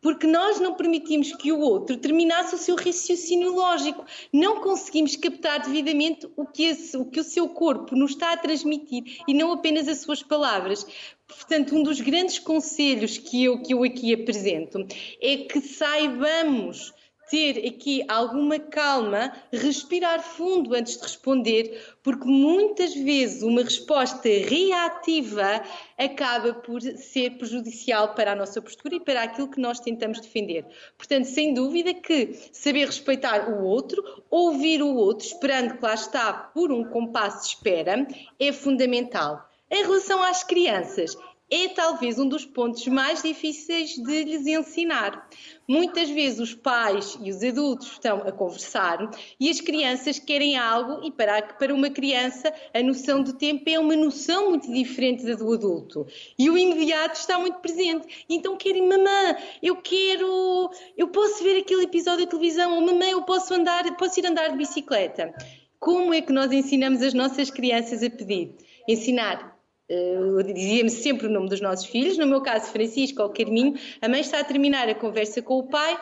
Porque 0.00 0.26
nós 0.26 0.60
não 0.60 0.74
permitimos 0.74 1.32
que 1.32 1.50
o 1.50 1.58
outro 1.58 1.96
terminasse 1.96 2.54
o 2.54 2.58
seu 2.58 2.76
raciocínio 2.76 3.52
lógico. 3.54 4.04
Não 4.32 4.60
conseguimos 4.60 5.16
captar 5.16 5.60
devidamente 5.60 6.28
o 6.36 6.46
que, 6.46 6.64
esse, 6.64 6.96
o 6.96 7.04
que 7.04 7.20
o 7.20 7.24
seu 7.24 7.48
corpo 7.48 7.96
nos 7.96 8.12
está 8.12 8.32
a 8.32 8.36
transmitir 8.36 9.22
e 9.26 9.34
não 9.34 9.52
apenas 9.52 9.88
as 9.88 9.98
suas 9.98 10.22
palavras. 10.22 10.86
Portanto, 11.26 11.74
um 11.74 11.82
dos 11.82 12.00
grandes 12.00 12.38
conselhos 12.38 13.18
que 13.18 13.44
eu, 13.44 13.60
que 13.60 13.74
eu 13.74 13.82
aqui 13.82 14.14
apresento 14.14 14.86
é 15.20 15.38
que 15.38 15.60
saibamos 15.60 16.94
ter 17.30 17.66
aqui 17.66 18.04
alguma 18.08 18.58
calma, 18.58 19.32
respirar 19.52 20.22
fundo 20.22 20.74
antes 20.74 20.96
de 20.96 21.02
responder, 21.02 21.96
porque 22.02 22.24
muitas 22.24 22.94
vezes 22.94 23.42
uma 23.42 23.62
resposta 23.62 24.28
reativa 24.28 25.62
acaba 25.98 26.54
por 26.54 26.80
ser 26.80 27.36
prejudicial 27.36 28.14
para 28.14 28.32
a 28.32 28.36
nossa 28.36 28.62
postura 28.62 28.96
e 28.96 29.00
para 29.00 29.22
aquilo 29.22 29.50
que 29.50 29.60
nós 29.60 29.80
tentamos 29.80 30.20
defender. 30.20 30.64
Portanto, 30.96 31.24
sem 31.24 31.52
dúvida 31.52 31.92
que 31.94 32.32
saber 32.52 32.86
respeitar 32.86 33.50
o 33.50 33.64
outro, 33.64 34.02
ouvir 34.30 34.82
o 34.82 34.94
outro, 34.94 35.26
esperando 35.26 35.76
que 35.76 35.84
lá 35.84 35.94
está 35.94 36.32
por 36.32 36.70
um 36.70 36.84
compasso 36.84 37.42
de 37.42 37.48
espera, 37.48 38.06
é 38.38 38.52
fundamental. 38.52 39.48
Em 39.68 39.82
relação 39.82 40.22
às 40.22 40.44
crianças, 40.44 41.18
é 41.50 41.68
talvez 41.68 42.18
um 42.18 42.28
dos 42.28 42.44
pontos 42.44 42.86
mais 42.88 43.22
difíceis 43.22 43.94
de 43.94 44.24
lhes 44.24 44.46
ensinar. 44.46 45.28
Muitas 45.68 46.10
vezes 46.10 46.40
os 46.40 46.54
pais 46.54 47.16
e 47.22 47.30
os 47.30 47.42
adultos 47.42 47.92
estão 47.92 48.18
a 48.18 48.32
conversar 48.32 49.10
e 49.38 49.48
as 49.48 49.60
crianças 49.60 50.18
querem 50.18 50.56
algo, 50.56 51.04
e 51.04 51.10
para, 51.10 51.42
para 51.42 51.74
uma 51.74 51.90
criança 51.90 52.52
a 52.74 52.82
noção 52.82 53.22
do 53.22 53.32
tempo 53.32 53.62
é 53.68 53.78
uma 53.78 53.96
noção 53.96 54.50
muito 54.50 54.72
diferente 54.72 55.24
da 55.24 55.34
do 55.34 55.52
adulto. 55.52 56.06
E 56.38 56.50
o 56.50 56.58
imediato 56.58 57.18
está 57.18 57.38
muito 57.38 57.58
presente. 57.58 58.24
Então 58.28 58.56
querem, 58.56 58.88
mamã, 58.88 59.36
eu 59.62 59.76
quero, 59.76 60.70
eu 60.96 61.08
posso 61.08 61.42
ver 61.42 61.60
aquele 61.60 61.84
episódio 61.84 62.24
de 62.24 62.30
televisão, 62.30 62.74
ou 62.74 62.80
mamãe, 62.80 63.10
eu 63.10 63.22
posso 63.22 63.54
andar, 63.54 63.84
posso 63.96 64.18
ir 64.18 64.26
andar 64.26 64.48
de 64.48 64.56
bicicleta. 64.56 65.32
Como 65.78 66.12
é 66.12 66.20
que 66.20 66.32
nós 66.32 66.50
ensinamos 66.50 67.02
as 67.02 67.14
nossas 67.14 67.50
crianças 67.50 68.02
a 68.02 68.10
pedir? 68.10 68.54
Ensinar 68.88 69.55
Uh, 69.88 70.42
dizíamos 70.42 70.94
sempre 70.94 71.28
o 71.28 71.30
nome 71.30 71.48
dos 71.48 71.60
nossos 71.60 71.86
filhos, 71.86 72.18
no 72.18 72.26
meu 72.26 72.40
caso 72.40 72.72
Francisco 72.72 73.22
ou 73.22 73.30
Carminho, 73.30 73.74
a 74.02 74.08
mãe 74.08 74.20
está 74.20 74.40
a 74.40 74.44
terminar 74.44 74.88
a 74.88 74.94
conversa 74.94 75.40
com 75.40 75.58
o 75.58 75.68
pai, 75.68 75.96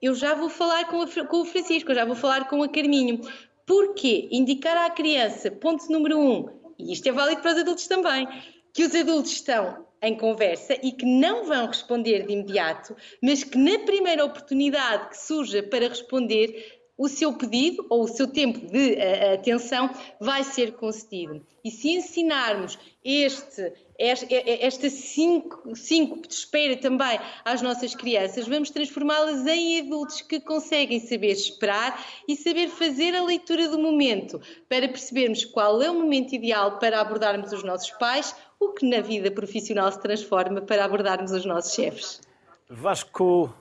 eu 0.00 0.14
já 0.14 0.34
vou 0.34 0.48
falar 0.48 0.86
com, 0.86 1.02
a, 1.02 1.26
com 1.26 1.40
o 1.40 1.44
Francisco, 1.44 1.90
eu 1.90 1.94
já 1.94 2.04
vou 2.04 2.16
falar 2.16 2.48
com 2.48 2.62
a 2.62 2.68
Carminho. 2.68 3.20
Porquê? 3.66 4.28
Indicar 4.30 4.76
à 4.76 4.90
criança, 4.90 5.50
ponto 5.50 5.90
número 5.90 6.18
um, 6.18 6.48
e 6.78 6.92
isto 6.92 7.08
é 7.08 7.12
válido 7.12 7.42
para 7.42 7.52
os 7.52 7.58
adultos 7.58 7.86
também, 7.86 8.26
que 8.72 8.84
os 8.84 8.94
adultos 8.94 9.32
estão 9.32 9.86
em 10.02 10.16
conversa 10.16 10.78
e 10.82 10.92
que 10.92 11.04
não 11.04 11.44
vão 11.44 11.66
responder 11.66 12.26
de 12.26 12.32
imediato, 12.32 12.94
mas 13.22 13.42
que 13.42 13.58
na 13.58 13.78
primeira 13.80 14.24
oportunidade 14.24 15.08
que 15.08 15.18
surja 15.18 15.62
para 15.62 15.88
responder, 15.88 16.80
o 16.96 17.08
seu 17.08 17.32
pedido 17.32 17.84
ou 17.90 18.04
o 18.04 18.08
seu 18.08 18.26
tempo 18.26 18.58
de 18.58 18.92
uh, 18.94 19.34
atenção 19.34 19.90
vai 20.18 20.42
ser 20.42 20.72
concedido. 20.72 21.44
E 21.62 21.70
se 21.70 21.90
ensinarmos 21.90 22.78
este, 23.04 23.72
esta 23.98 24.88
síncope 24.88 26.28
de 26.28 26.34
espera 26.34 26.76
também 26.76 27.18
às 27.44 27.60
nossas 27.60 27.94
crianças, 27.94 28.46
vamos 28.46 28.70
transformá-las 28.70 29.46
em 29.46 29.80
adultos 29.80 30.20
que 30.22 30.40
conseguem 30.40 31.00
saber 31.00 31.32
esperar 31.32 32.04
e 32.28 32.36
saber 32.36 32.68
fazer 32.68 33.14
a 33.14 33.24
leitura 33.24 33.68
do 33.68 33.78
momento, 33.78 34.40
para 34.68 34.88
percebermos 34.88 35.44
qual 35.44 35.82
é 35.82 35.90
o 35.90 35.94
momento 35.94 36.34
ideal 36.34 36.78
para 36.78 37.00
abordarmos 37.00 37.52
os 37.52 37.62
nossos 37.62 37.90
pais, 37.92 38.34
o 38.58 38.70
que 38.70 38.86
na 38.86 39.00
vida 39.00 39.30
profissional 39.30 39.90
se 39.90 40.00
transforma 40.00 40.62
para 40.62 40.84
abordarmos 40.84 41.32
os 41.32 41.44
nossos 41.44 41.74
chefes. 41.74 42.20
Vasco, 42.68 43.54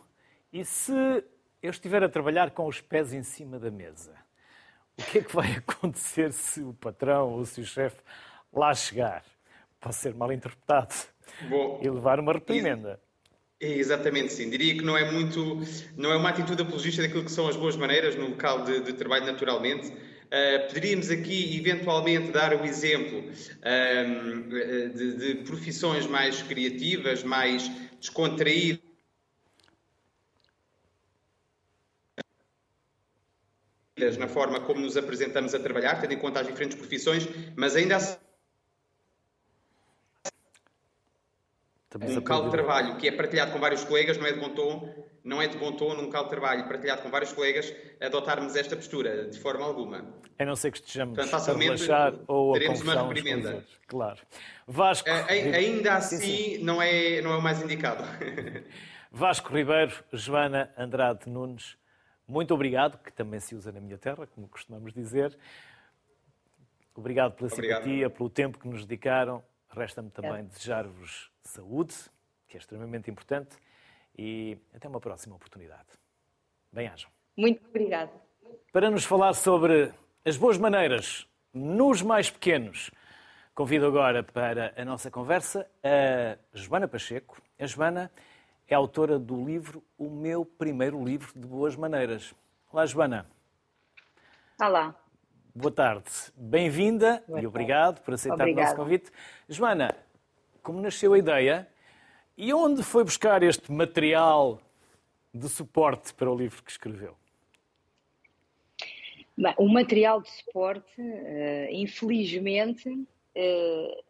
e 0.54 0.64
se 0.64 1.24
eu 1.66 1.72
estiver 1.72 2.04
a 2.04 2.10
trabalhar 2.10 2.52
com 2.52 2.68
os 2.68 2.80
pés 2.80 3.14
em 3.14 3.24
cima 3.24 3.58
da 3.60 3.72
mesa, 3.72 4.14
o 4.98 5.04
que 5.04 5.20
é 5.20 5.22
que 5.22 5.36
vai 5.36 5.52
acontecer 5.58 6.32
se 6.32 6.62
o 6.62 6.74
patrão 6.74 7.34
ou 7.34 7.46
se 7.46 7.62
o 7.62 7.66
chefe 7.66 8.02
lá 8.54 8.74
chegar? 8.74 9.24
Pode 9.80 9.96
ser 9.96 10.14
mal 10.14 10.32
interpretado 10.32 10.94
Bom, 11.50 11.80
e 11.82 11.90
levar 11.90 12.20
uma 12.20 12.34
reprimenda. 12.34 13.00
Exatamente, 13.60 14.34
sim. 14.34 14.50
Diria 14.50 14.76
que 14.76 14.84
não 14.84 14.98
é 14.98 15.10
muito, 15.12 15.62
não 15.96 16.12
é 16.12 16.16
uma 16.18 16.30
atitude 16.30 16.62
apologista 16.62 17.02
daquilo 17.02 17.24
que 17.24 17.32
são 17.32 17.48
as 17.48 17.56
boas 17.56 17.76
maneiras 17.76 18.16
no 18.16 18.30
local 18.30 18.64
de, 18.64 18.82
de 18.82 18.94
trabalho 18.94 19.26
naturalmente. 19.26 19.88
Uh, 19.88 20.68
poderíamos 20.68 21.10
aqui, 21.10 21.58
eventualmente, 21.58 22.32
dar 22.32 22.54
o 22.54 22.66
exemplo 22.66 23.20
uh, 23.20 24.90
de, 24.94 25.18
de 25.18 25.36
profissões 25.44 26.06
mais 26.06 26.42
criativas, 26.42 27.24
mais 27.24 27.70
descontraídas, 28.00 28.85
na 34.18 34.28
forma 34.28 34.60
como 34.60 34.82
nos 34.82 34.98
apresentamos 34.98 35.56
a 35.56 35.60
trabalhar, 35.60 36.02
tendo 36.02 36.14
em 36.14 36.20
conta 36.20 36.42
as 36.42 36.48
diferentes 36.48 36.78
profissões, 36.78 37.28
mas 37.56 37.76
ainda 37.76 37.96
assim 37.96 38.18
um 42.02 42.16
local 42.16 42.44
de 42.44 42.52
trabalho 42.52 42.98
que 42.98 43.08
é 43.08 43.12
partilhado 43.12 43.54
com 43.54 43.60
vários 43.60 43.86
colegas, 43.86 44.18
não 44.18 44.26
é 44.26 44.34
de 44.34 44.40
bom 44.40 44.50
tom, 44.50 44.94
não 45.24 45.42
é 45.42 45.48
de 45.48 45.58
bom 45.58 45.72
tom 45.72 45.94
num 45.94 46.04
local 46.04 46.26
de 46.26 46.30
trabalho 46.30 46.68
partilhado 46.68 47.02
com 47.02 47.10
vários 47.10 47.32
colegas, 47.32 47.74
adotarmos 48.02 48.56
esta 48.56 48.76
postura, 48.76 49.30
de 49.30 49.40
forma 49.40 49.66
alguma. 49.66 50.06
A 50.38 50.46
não 50.46 50.58
ser 50.58 50.72
que 50.72 50.80
estejamos 50.80 51.16
Portanto, 51.16 51.50
a 51.50 51.54
relaxar 51.58 52.14
ou 52.28 52.54
a 52.54 52.60
teremos 52.60 52.82
uma 52.82 53.02
reprimenda. 53.02 53.66
Claro. 53.88 54.20
Vasco... 54.68 55.10
ainda 55.10 55.96
assim 55.96 56.18
sim, 56.18 56.26
sim. 56.26 56.64
Não, 56.64 56.82
é, 56.82 57.22
não 57.22 57.32
é 57.32 57.38
o 57.38 57.42
mais 57.42 57.62
indicado. 57.62 58.04
Vasco 59.10 59.56
Ribeiro, 59.56 59.94
Joana 60.12 60.70
Andrade 60.78 61.30
Nunes, 61.30 61.78
muito 62.28 62.54
obrigado, 62.54 62.98
que 62.98 63.12
também 63.12 63.40
se 63.40 63.56
usa 63.56 63.72
na 63.72 63.80
minha 63.80 63.98
terra, 63.98 64.28
como 64.28 64.48
costumamos 64.48 64.94
dizer. 64.94 65.38
Obrigado 66.96 67.34
pela 67.34 67.52
obrigado. 67.52 67.84
simpatia, 67.84 68.10
pelo 68.10 68.30
tempo 68.30 68.58
que 68.58 68.68
nos 68.68 68.86
dedicaram. 68.86 69.44
Resta-me 69.70 70.10
também 70.10 70.40
é. 70.40 70.44
desejar-vos 70.44 71.30
saúde, 71.44 71.94
que 72.48 72.58
é 72.58 72.60
extremamente 72.60 73.12
importante, 73.12 73.58
e 74.18 74.58
até 74.74 74.88
uma 74.88 75.00
próxima 75.00 75.36
oportunidade. 75.36 75.88
Bem-ajam. 76.72 77.10
Muito 77.36 77.62
obrigado. 77.68 78.12
Para 78.72 78.90
nos 78.90 79.04
falar 79.04 79.34
sobre 79.34 79.92
as 80.24 80.38
boas 80.38 80.58
maneiras 80.58 81.28
nos 81.54 82.02
mais 82.02 82.30
pequenos, 82.30 82.92
convido 83.54 83.86
agora 83.86 84.24
para 84.24 84.74
a 84.76 84.84
nossa 84.84 85.12
conversa 85.12 85.70
a 85.84 86.38
Joana 86.54 86.88
Pacheco. 86.88 87.42
A 87.60 87.66
Joana 87.66 88.12
é 88.68 88.74
autora 88.74 89.20
do 89.20 89.44
livro 89.44 89.84
O 89.98 90.10
Meu 90.10 90.44
Primeiro 90.44 91.04
Livro 91.04 91.32
de 91.36 91.48
Boas 91.48 91.76
Maneiras. 91.76 92.34
Olá, 92.72 92.86
Joana. 92.86 93.28
Olá. 94.60 94.96
Boa 95.54 95.72
tarde. 95.72 96.10
Bem-vinda 96.36 97.24
e 97.40 97.46
obrigado 97.46 98.02
por 98.02 98.16
aceitar 98.16 98.44
Obrigada. 98.44 98.62
o 98.62 98.64
nosso 98.64 98.76
convite. 98.76 99.12
Joana, 99.48 99.96
como 100.64 100.82
nasceu 100.82 101.14
a 101.14 101.18
ideia 101.18 101.68
e 102.36 102.54
onde 102.54 102.82
foi 102.82 103.04
buscar 103.04 103.44
este 103.44 103.72
material 103.72 104.60
de 105.34 105.48
suporte 105.48 106.14
para 106.14 106.30
o 106.32 106.36
livro 106.36 106.64
que 106.64 106.72
escreveu? 106.72 107.16
Bem, 109.38 109.54
o 109.58 109.68
material 109.68 110.22
de 110.22 110.30
suporte, 110.30 111.00
uh, 111.00 111.68
infelizmente, 111.70 112.90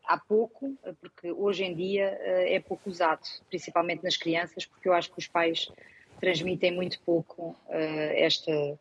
há 0.05 0.17
pouco, 0.17 0.77
porque 1.01 1.31
hoje 1.31 1.63
em 1.63 1.73
dia 1.73 2.17
uh, 2.21 2.53
é 2.53 2.59
pouco 2.59 2.89
usado, 2.89 3.21
principalmente 3.49 4.03
nas 4.03 4.15
crianças, 4.15 4.65
porque 4.65 4.87
eu 4.87 4.93
acho 4.93 5.11
que 5.11 5.19
os 5.19 5.27
pais 5.27 5.71
transmitem 6.19 6.71
muito 6.71 6.99
pouco 7.01 7.55
esta, 7.69 8.79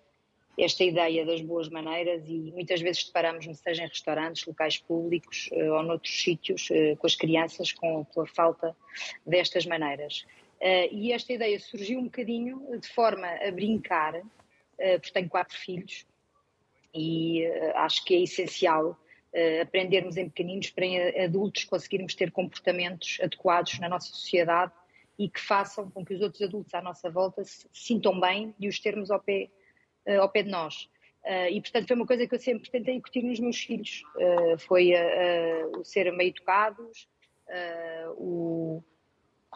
esta 0.57 0.85
ideia 0.85 1.27
das 1.27 1.41
boas 1.41 1.69
maneiras 1.69 2.23
e 2.29 2.53
muitas 2.53 2.81
vezes 2.81 3.05
deparamos-nos, 3.05 3.59
seja 3.59 3.83
em 3.85 3.89
restaurantes, 3.89 4.47
locais 4.47 4.79
públicos 4.79 5.51
ou 5.53 5.83
noutros 5.83 6.23
sítios, 6.23 6.69
com 6.99 7.07
as 7.07 7.17
crianças, 7.17 7.73
com, 7.73 8.05
com 8.05 8.21
a 8.21 8.27
falta 8.27 8.75
destas 9.27 9.67
maneiras. 9.67 10.25
E 10.93 11.13
esta 11.13 11.33
ideia 11.33 11.59
surgiu 11.59 11.99
um 11.99 12.05
bocadinho 12.05 12.79
de 12.79 12.89
forma 12.89 13.27
a 13.27 13.51
brincar, 13.51 14.15
porque 14.77 15.11
tenho 15.13 15.29
quatro 15.29 15.59
filhos, 15.59 16.07
e 16.95 17.45
acho 17.75 18.05
que 18.05 18.15
é 18.15 18.23
essencial 18.23 18.97
aprendermos 19.61 20.17
em 20.17 20.29
pequeninos 20.29 20.71
para 20.71 20.85
em 20.85 21.25
adultos 21.25 21.65
conseguirmos 21.65 22.15
ter 22.15 22.31
comportamentos 22.31 23.19
adequados 23.21 23.79
na 23.81 23.89
nossa 23.89 24.09
sociedade 24.09 24.73
e 25.19 25.29
que 25.29 25.41
façam 25.41 25.91
com 25.91 26.05
que 26.05 26.15
os 26.15 26.21
outros 26.21 26.43
adultos 26.43 26.73
à 26.75 26.81
nossa 26.81 27.11
volta 27.11 27.43
se 27.45 27.69
sintam 27.73 28.19
bem 28.21 28.55
e 28.59 28.69
os 28.69 28.79
termos 28.79 29.11
ao 29.11 29.21
pé, 29.21 29.49
uh, 30.07 30.21
ao 30.21 30.29
pé 30.29 30.43
de 30.43 30.51
nós. 30.51 30.89
Uh, 31.25 31.49
e, 31.51 31.61
portanto, 31.61 31.89
foi 31.89 31.97
uma 31.97 32.07
coisa 32.07 32.27
que 32.27 32.35
eu 32.35 32.39
sempre 32.39 32.71
tentei 32.71 32.95
incutir 32.95 33.23
nos 33.23 33.41
meus 33.41 33.59
filhos. 33.59 34.03
Foi 34.59 34.93
o 35.79 35.85
ser 35.85 36.13
meio 36.13 36.29
educados, 36.29 37.09
o, 38.17 38.83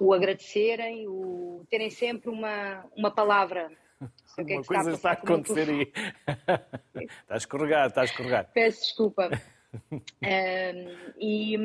o 0.00 0.14
agradecerem, 0.14 1.06
o 1.06 1.66
terem 1.68 1.90
sempre 1.90 2.30
uma, 2.30 2.84
uma 2.96 3.10
palavra. 3.10 3.70
Uma 4.00 4.46
que 4.46 4.52
é 4.54 4.60
que 4.60 4.66
coisa 4.66 4.90
está 4.90 4.90
a, 4.90 4.94
está 4.94 5.10
a 5.10 5.12
acontecer 5.12 5.68
aí. 5.68 5.92
está 7.04 7.34
a 7.34 7.36
escorregar, 7.36 7.88
está 7.88 8.00
a 8.00 8.04
escorregar. 8.04 8.50
Peço 8.54 8.80
desculpa 8.80 9.28
e, 11.18 11.56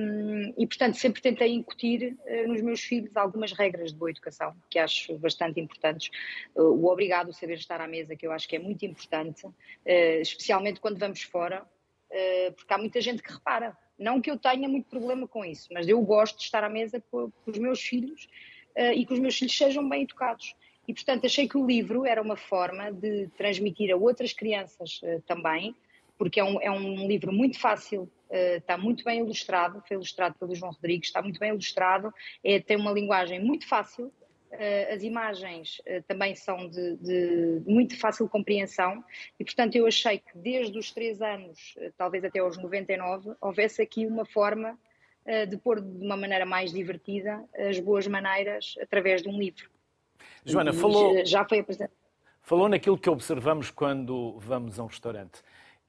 e, 0.58 0.68
portanto, 0.68 0.98
sempre 0.98 1.22
tentei 1.22 1.54
incutir 1.54 2.18
uh, 2.26 2.48
nos 2.48 2.62
meus 2.62 2.82
filhos 2.82 3.16
algumas 3.16 3.52
regras 3.52 3.92
de 3.92 3.98
boa 3.98 4.12
educação, 4.12 4.56
que 4.70 4.78
acho 4.78 5.18
bastante 5.18 5.60
importantes. 5.60 6.10
Uh, 6.56 6.64
o 6.64 6.92
obrigado, 6.92 7.30
o 7.30 7.34
saber 7.34 7.56
estar 7.56 7.80
à 7.80 7.88
mesa, 7.88 8.16
que 8.16 8.28
eu 8.28 8.32
acho 8.32 8.48
que 8.48 8.56
é 8.56 8.60
muito 8.60 8.86
importante, 8.86 9.46
uh, 9.46 9.54
especialmente 10.22 10.80
quando 10.80 10.98
vamos 10.98 11.22
fora, 11.24 11.66
porque 12.56 12.72
há 12.72 12.78
muita 12.78 13.02
gente 13.02 13.24
que 13.24 13.34
repara. 13.34 13.76
Não 13.98 14.22
que 14.22 14.30
eu 14.30 14.38
tenha 14.38 14.70
muito 14.70 14.88
problema 14.88 15.28
com 15.28 15.44
isso, 15.44 15.70
mas 15.72 15.88
eu 15.88 16.00
gosto 16.02 16.38
de 16.38 16.44
estar 16.44 16.64
à 16.64 16.70
mesa 16.70 17.04
com, 17.10 17.32
com 17.32 17.52
os 17.52 17.58
meus 17.58 17.82
filhos 17.82 18.28
e 18.96 19.04
que 19.04 19.14
os 19.14 19.20
meus 19.20 19.36
filhos 19.36 19.58
sejam 19.58 19.90
bem 19.90 20.04
educados. 20.04 20.56
E, 20.88 20.94
portanto, 20.94 21.26
achei 21.26 21.48
que 21.48 21.58
o 21.58 21.66
livro 21.66 22.06
era 22.06 22.22
uma 22.22 22.36
forma 22.36 22.92
de 22.92 23.30
transmitir 23.36 23.92
a 23.92 23.98
outras 23.98 24.32
crianças 24.32 25.02
também 25.26 25.76
porque 26.18 26.40
é 26.40 26.44
um, 26.44 26.62
é 26.62 26.72
um 26.72 27.08
livro 27.08 27.32
muito 27.32 27.60
fácil, 27.60 28.04
uh, 28.30 28.58
está 28.58 28.78
muito 28.78 29.04
bem 29.04 29.20
ilustrado, 29.20 29.84
foi 29.88 29.96
ilustrado 29.96 30.36
pelo 30.40 30.56
João 30.56 30.72
Rodrigues, 30.72 31.08
está 31.08 31.22
muito 31.22 31.40
bem 31.40 31.50
ilustrado, 31.50 32.14
é, 32.44 32.60
tem 32.60 32.78
uma 32.78 32.92
linguagem 32.92 33.40
muito 33.40 33.68
fácil, 33.68 34.06
uh, 34.08 34.94
as 34.94 35.04
imagens 35.04 35.80
uh, 35.80 36.04
também 36.08 36.36
são 36.36 36.70
de, 36.70 36.96
de, 36.98 37.62
muito 37.66 37.98
fácil 38.00 38.28
compreensão 38.30 39.04
e, 39.40 39.44
portanto, 39.44 39.76
eu 39.76 39.88
achei 39.88 40.20
que 40.20 40.38
desde 40.38 40.78
os 40.78 40.92
três 40.92 41.22
anos, 41.22 41.76
talvez 41.98 42.24
até 42.24 42.40
aos 42.40 42.58
99, 42.58 43.34
houvesse 43.42 43.82
aqui 43.82 44.06
uma 44.06 44.26
forma 44.26 44.78
de 45.50 45.56
pôr 45.56 45.80
de 45.80 46.06
uma 46.06 46.18
maneira 46.18 46.46
mais 46.46 46.74
divertida 46.74 47.42
as 47.58 47.80
boas 47.80 48.06
maneiras 48.06 48.76
através 48.82 49.22
de 49.22 49.30
um 49.30 49.40
livro. 49.40 49.72
Joana, 50.44 50.72
e, 50.72 50.74
falou, 50.74 51.26
já 51.26 51.46
foi 51.46 51.60
apresentado. 51.60 51.96
Falou 52.42 52.68
naquilo 52.68 52.98
que 52.98 53.10
observamos 53.10 53.72
quando 53.72 54.38
vamos 54.38 54.78
a 54.78 54.84
um 54.84 54.88
restaurante. 54.88 55.42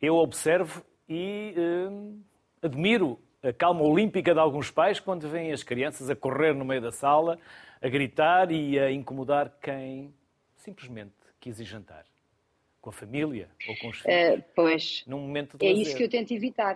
Eu 0.05 0.17
observo 0.17 0.85
e 1.09 1.55
eh, 1.57 2.67
admiro 2.67 3.19
a 3.43 3.55
calma 3.55 3.83
olímpica 3.83 4.35
de 4.35 4.39
alguns 4.39 4.71
pais 4.71 5.01
quando 5.01 5.27
veem 5.27 5.51
as 5.51 5.63
crianças 5.63 6.11
a 6.11 6.15
correr 6.15 6.53
no 6.53 6.63
meio 6.63 6.83
da 6.83 6.93
sala, 6.93 7.39
a 7.81 7.89
gritar 7.89 8.53
e 8.53 8.79
a 8.79 8.91
incomodar 8.91 9.51
quem 9.63 10.13
simplesmente 10.57 11.15
quis 11.41 11.59
ir 11.59 11.65
jantar. 11.65 12.05
Com 12.83 12.91
a 12.91 12.93
família 12.93 13.49
ou 13.67 13.75
com 13.79 13.89
os 13.89 14.01
filhos. 14.01 14.41
Uh, 14.41 14.45
pois. 14.55 15.05
Num 15.07 15.21
momento 15.21 15.57
de 15.57 15.65
É 15.65 15.73
isso 15.73 15.97
que 15.97 16.03
eu 16.03 16.11
tento 16.11 16.35
evitar. 16.35 16.75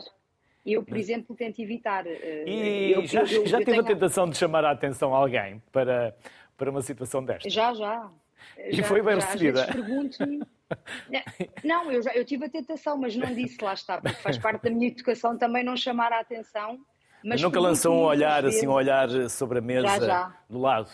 Eu, 0.64 0.83
por 0.83 0.97
exemplo, 0.97 1.37
tento 1.37 1.61
evitar. 1.61 2.07
Uh, 2.07 2.49
e 2.49 2.93
eu, 2.93 3.07
já, 3.07 3.20
eu, 3.20 3.47
já 3.47 3.61
eu 3.61 3.64
teve 3.64 3.64
tenho... 3.64 3.81
a 3.81 3.85
tentação 3.85 4.26
de 4.26 4.39
chamar 4.39 4.64
a 4.64 4.70
atenção 4.70 5.14
a 5.14 5.18
alguém 5.18 5.62
para, 5.70 6.16
para 6.57 6.70
uma 6.70 6.81
situação 6.81 7.22
desta? 7.22 7.51
Já, 7.51 7.74
já. 7.74 8.11
E 8.57 8.76
já, 8.76 8.84
foi 8.84 9.03
bem 9.03 9.14
recebida. 9.16 9.66
pergunto-me. 9.66 10.41
Não, 11.64 11.91
eu, 11.91 12.03
já, 12.03 12.12
eu 12.14 12.24
tive 12.24 12.47
a 12.47 12.49
tentação, 12.49 12.97
mas 12.97 13.16
não 13.16 13.34
disse, 13.34 13.62
lá 13.62 13.72
está, 13.72 14.01
porque 14.01 14.20
faz 14.20 14.36
parte 14.36 14.64
da 14.64 14.70
minha 14.70 14.89
educação 14.89 15.36
também 15.39 15.64
não 15.64 15.76
chamar 15.76 16.12
a 16.12 16.20
atenção. 16.20 16.78
Mas 17.24 17.41
nunca 17.43 17.59
lançou 17.59 17.95
um 17.95 18.03
olhar, 18.03 18.43
vezes, 18.43 18.59
assim, 18.59 18.66
um 18.66 18.72
olhar 18.72 19.09
sobre 19.28 19.59
a 19.59 19.62
mesa 19.62 19.89
já, 19.89 19.99
já. 19.99 20.36
do 20.49 20.59
lado? 20.59 20.91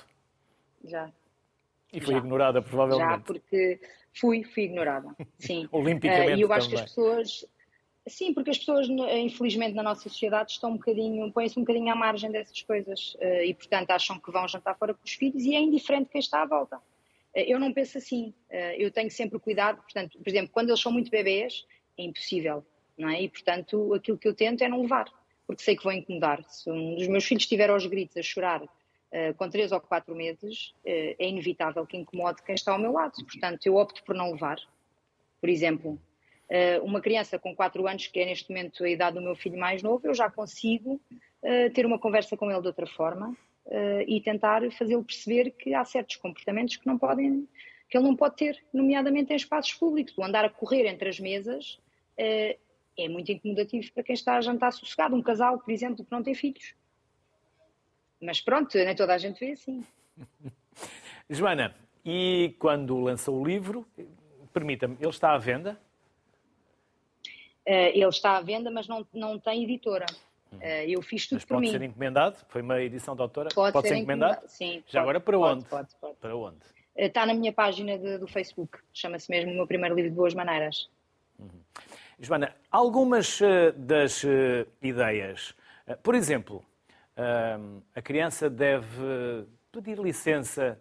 Já. 0.84 1.10
E 1.92 2.00
foi 2.00 2.14
já. 2.14 2.18
ignorada, 2.18 2.62
provavelmente. 2.62 3.10
Já, 3.10 3.18
porque 3.18 3.80
fui, 4.12 4.42
fui 4.44 4.64
ignorada, 4.64 5.14
sim. 5.38 5.68
Olimpicamente 5.72 6.34
uh, 6.34 6.36
E 6.36 6.40
eu 6.42 6.52
acho 6.52 6.68
também. 6.68 6.84
que 6.84 6.84
as 6.84 6.94
pessoas... 6.94 7.46
Sim, 8.06 8.34
porque 8.34 8.50
as 8.50 8.58
pessoas, 8.58 8.86
infelizmente, 8.86 9.74
na 9.74 9.82
nossa 9.82 10.10
sociedade 10.10 10.52
estão 10.52 10.72
um 10.72 10.76
bocadinho, 10.76 11.32
põem-se 11.32 11.58
um 11.58 11.62
bocadinho 11.62 11.90
à 11.90 11.96
margem 11.96 12.30
dessas 12.30 12.60
coisas 12.60 13.14
uh, 13.14 13.42
e, 13.42 13.54
portanto, 13.54 13.90
acham 13.92 14.20
que 14.20 14.30
vão 14.30 14.46
jantar 14.46 14.76
fora 14.76 14.92
com 14.92 15.00
os 15.02 15.12
filhos 15.12 15.42
e 15.42 15.54
é 15.54 15.60
indiferente 15.60 16.10
quem 16.10 16.18
está 16.18 16.42
à 16.42 16.46
volta. 16.46 16.78
Uh, 17.34 17.40
eu 17.46 17.58
não 17.58 17.72
penso 17.72 17.98
assim. 17.98 18.32
eu 18.78 18.90
tenho 18.90 19.10
sempre 19.10 19.38
cuidado, 19.38 19.82
portanto, 19.82 20.18
por 20.18 20.28
exemplo, 20.28 20.50
quando 20.52 20.70
eles 20.70 20.80
são 20.80 20.92
muito 20.92 21.10
bebês, 21.10 21.66
é 21.98 22.04
impossível, 22.04 22.64
não 22.96 23.08
é? 23.08 23.22
E, 23.22 23.28
portanto, 23.28 23.94
aquilo 23.94 24.18
que 24.18 24.28
eu 24.28 24.34
tento 24.34 24.62
é 24.62 24.68
não 24.68 24.82
levar, 24.82 25.06
porque 25.46 25.62
sei 25.62 25.76
que 25.76 25.84
vou 25.84 25.92
incomodar. 25.92 26.42
Se 26.44 26.70
um 26.70 26.94
dos 26.94 27.08
meus 27.08 27.24
filhos 27.24 27.42
estiver 27.44 27.70
aos 27.70 27.86
gritos 27.86 28.16
a 28.16 28.22
chorar 28.22 28.62
Uh, 29.14 29.32
com 29.34 29.48
três 29.48 29.70
ou 29.70 29.80
quatro 29.80 30.12
meses, 30.12 30.74
uh, 30.84 31.14
é 31.20 31.28
inevitável 31.28 31.86
que 31.86 31.96
incomode 31.96 32.42
quem 32.42 32.56
está 32.56 32.72
ao 32.72 32.80
meu 32.80 32.90
lado. 32.90 33.14
Portanto, 33.24 33.64
eu 33.64 33.76
opto 33.76 34.02
por 34.02 34.12
não 34.12 34.32
levar. 34.32 34.56
Por 35.40 35.48
exemplo, 35.48 35.92
uh, 36.50 36.84
uma 36.84 37.00
criança 37.00 37.38
com 37.38 37.54
quatro 37.54 37.86
anos, 37.86 38.08
que 38.08 38.18
é 38.18 38.26
neste 38.26 38.48
momento 38.48 38.82
a 38.82 38.90
idade 38.90 39.14
do 39.14 39.22
meu 39.22 39.36
filho 39.36 39.56
mais 39.56 39.84
novo, 39.84 40.04
eu 40.04 40.14
já 40.14 40.28
consigo 40.28 41.00
ter 41.74 41.84
uma 41.84 41.98
conversa 41.98 42.38
com 42.38 42.50
ele 42.50 42.62
de 42.62 42.68
outra 42.68 42.86
forma 42.86 43.36
e 44.06 44.20
tentar 44.20 44.60
fazê-lo 44.72 45.02
perceber 45.02 45.50
que 45.52 45.74
há 45.74 45.84
certos 45.84 46.16
comportamentos 46.16 46.76
que 46.76 46.86
não 46.86 46.98
podem, 46.98 47.48
que 47.88 47.96
ele 47.96 48.04
não 48.04 48.14
pode 48.14 48.36
ter, 48.36 48.62
nomeadamente 48.72 49.32
em 49.32 49.36
espaços 49.36 49.72
públicos. 49.72 50.16
O 50.18 50.22
andar 50.22 50.44
a 50.44 50.50
correr 50.50 50.86
entre 50.86 51.08
as 51.08 51.18
mesas 51.18 51.78
é 52.96 53.08
muito 53.08 53.30
incomodativo 53.32 53.92
para 53.92 54.02
quem 54.02 54.14
está 54.14 54.36
a 54.36 54.40
jantar 54.40 54.72
sossegado. 54.72 55.14
Um 55.14 55.22
casal, 55.22 55.58
por 55.58 55.70
exemplo, 55.70 56.04
que 56.04 56.12
não 56.12 56.22
tem 56.22 56.34
filhos. 56.34 56.74
Mas 58.20 58.40
pronto, 58.40 58.76
nem 58.76 58.94
toda 58.94 59.14
a 59.14 59.18
gente 59.18 59.38
vê 59.38 59.52
assim. 59.52 59.84
Joana, 61.28 61.74
e 62.04 62.54
quando 62.58 62.98
lançou 63.00 63.40
o 63.40 63.44
livro, 63.44 63.86
permita-me, 64.52 64.96
ele 65.00 65.08
está 65.08 65.32
à 65.32 65.38
venda? 65.38 65.80
Uh, 67.66 67.90
ele 67.92 68.08
está 68.08 68.36
à 68.36 68.40
venda, 68.40 68.70
mas 68.70 68.86
não, 68.86 69.06
não 69.12 69.38
tem 69.38 69.64
editora. 69.64 70.06
Uh, 70.56 70.88
eu 70.88 71.02
fiz 71.02 71.26
tudo 71.26 71.36
mas 71.36 71.44
por 71.44 71.54
pode 71.54 71.60
mim. 71.60 71.72
Pode 71.72 71.78
ser 71.78 71.90
encomendado? 71.90 72.36
Foi 72.48 72.62
uma 72.62 72.80
edição 72.80 73.14
de 73.14 73.22
autora? 73.22 73.48
Pode, 73.54 73.72
pode 73.72 73.88
ser, 73.88 73.94
ser 73.94 74.00
encomendado? 74.00 74.32
encomendado? 74.32 74.52
Sim. 74.52 74.82
Já 74.86 74.98
pode, 74.98 74.98
agora 74.98 75.20
para 75.20 75.38
pode, 75.38 75.52
onde? 75.54 75.64
Pode, 75.66 75.88
pode. 76.00 76.16
Para 76.16 76.36
onde? 76.36 76.58
Está 76.96 77.26
na 77.26 77.34
minha 77.34 77.52
página 77.52 77.98
de, 77.98 78.18
do 78.18 78.26
Facebook. 78.26 78.78
Chama-se 78.92 79.30
mesmo 79.30 79.50
o 79.52 79.54
meu 79.54 79.66
primeiro 79.66 79.94
livro 79.94 80.10
de 80.10 80.16
Boas 80.16 80.34
Maneiras. 80.34 80.88
Uhum. 81.38 81.48
Joana, 82.20 82.54
algumas 82.70 83.40
das 83.76 84.24
ideias, 84.80 85.52
por 86.02 86.14
exemplo, 86.14 86.64
a 87.94 88.00
criança 88.00 88.48
deve 88.48 89.46
pedir 89.72 89.98
licença 89.98 90.80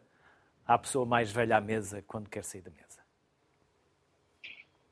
à 0.65 0.77
pessoa 0.77 1.05
mais 1.05 1.31
velha 1.31 1.57
à 1.57 1.61
mesa 1.61 2.03
quando 2.07 2.29
quer 2.29 2.43
sair 2.43 2.61
da 2.61 2.69
mesa? 2.69 3.01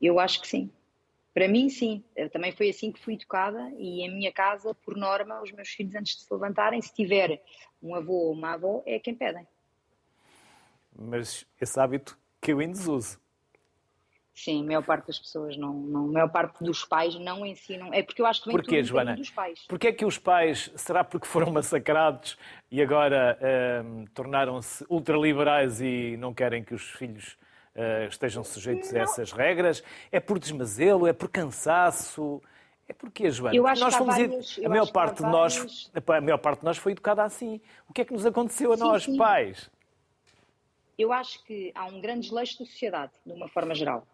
Eu 0.00 0.18
acho 0.18 0.40
que 0.40 0.48
sim. 0.48 0.70
Para 1.34 1.48
mim, 1.48 1.68
sim. 1.68 2.04
Eu 2.14 2.28
também 2.28 2.52
foi 2.52 2.68
assim 2.68 2.92
que 2.92 3.00
fui 3.00 3.14
educada 3.14 3.72
e 3.78 4.02
em 4.02 4.14
minha 4.14 4.32
casa, 4.32 4.74
por 4.74 4.96
norma, 4.96 5.42
os 5.42 5.50
meus 5.52 5.68
filhos, 5.70 5.94
antes 5.94 6.16
de 6.16 6.22
se 6.22 6.32
levantarem, 6.32 6.80
se 6.80 6.92
tiver 6.92 7.42
um 7.82 7.94
avô 7.94 8.12
ou 8.12 8.32
uma 8.32 8.52
avó, 8.52 8.82
é 8.86 8.98
quem 8.98 9.14
pedem. 9.14 9.46
Mas 10.94 11.46
esse 11.60 11.80
hábito 11.80 12.18
que 12.40 12.52
eu 12.52 12.60
em 12.60 12.70
desuso. 12.70 13.18
Sim, 14.34 14.62
a 14.62 14.64
maior 14.64 14.82
parte 14.82 15.06
das 15.06 15.18
pessoas 15.18 15.56
não, 15.56 15.74
não, 15.74 16.04
a 16.08 16.12
maior 16.12 16.28
parte 16.28 16.64
dos 16.64 16.84
pais 16.84 17.14
não 17.18 17.44
ensinam. 17.44 17.92
É 17.92 18.02
porque 18.02 18.22
eu 18.22 18.26
acho 18.26 18.42
que 18.42 18.48
vem 18.48 18.56
Porquê, 18.56 18.76
tudo 18.78 18.86
Joana? 18.86 19.14
dos 19.14 19.30
pais. 19.30 19.64
Porquê 19.68 19.88
é 19.88 19.92
que 19.92 20.04
os 20.06 20.18
pais, 20.18 20.70
será 20.74 21.04
porque 21.04 21.26
foram 21.26 21.52
massacrados 21.52 22.38
e 22.70 22.80
agora 22.82 23.38
hum, 23.84 24.06
tornaram-se 24.14 24.84
ultraliberais 24.88 25.80
e 25.80 26.16
não 26.16 26.32
querem 26.32 26.64
que 26.64 26.74
os 26.74 26.82
filhos 26.82 27.36
estejam 28.08 28.44
sujeitos 28.44 28.94
a 28.94 28.98
essas 29.00 29.32
regras? 29.32 29.82
É 30.10 30.20
por 30.20 30.38
desmazelo? 30.38 31.06
É 31.06 31.12
por 31.12 31.28
cansaço? 31.28 32.42
É 32.88 32.92
porque, 32.92 33.30
Joana, 33.30 33.56
eu 33.56 33.66
acho 33.66 33.80
nós 33.82 33.94
fomos 33.94 34.14
a 34.64 34.68
maior 34.68 34.90
parte 34.92 35.22
de 35.22 35.30
nós, 35.30 35.90
a 35.94 36.20
maior 36.20 36.38
parte 36.38 36.60
de 36.60 36.64
nós 36.64 36.76
foi 36.76 36.92
educada 36.92 37.22
assim. 37.22 37.60
O 37.88 37.92
que 37.92 38.02
é 38.02 38.04
que 38.04 38.12
nos 38.12 38.26
aconteceu 38.26 38.72
a 38.72 38.76
sim, 38.76 38.82
nós, 38.82 39.04
sim. 39.04 39.16
pais? 39.16 39.70
Eu 40.98 41.12
acho 41.12 41.42
que 41.44 41.72
há 41.74 41.86
um 41.86 42.00
grande 42.00 42.22
desleixo 42.22 42.58
da 42.58 42.66
sociedade, 42.66 43.12
de 43.24 43.32
uma 43.32 43.48
forma 43.48 43.74
geral. 43.74 44.06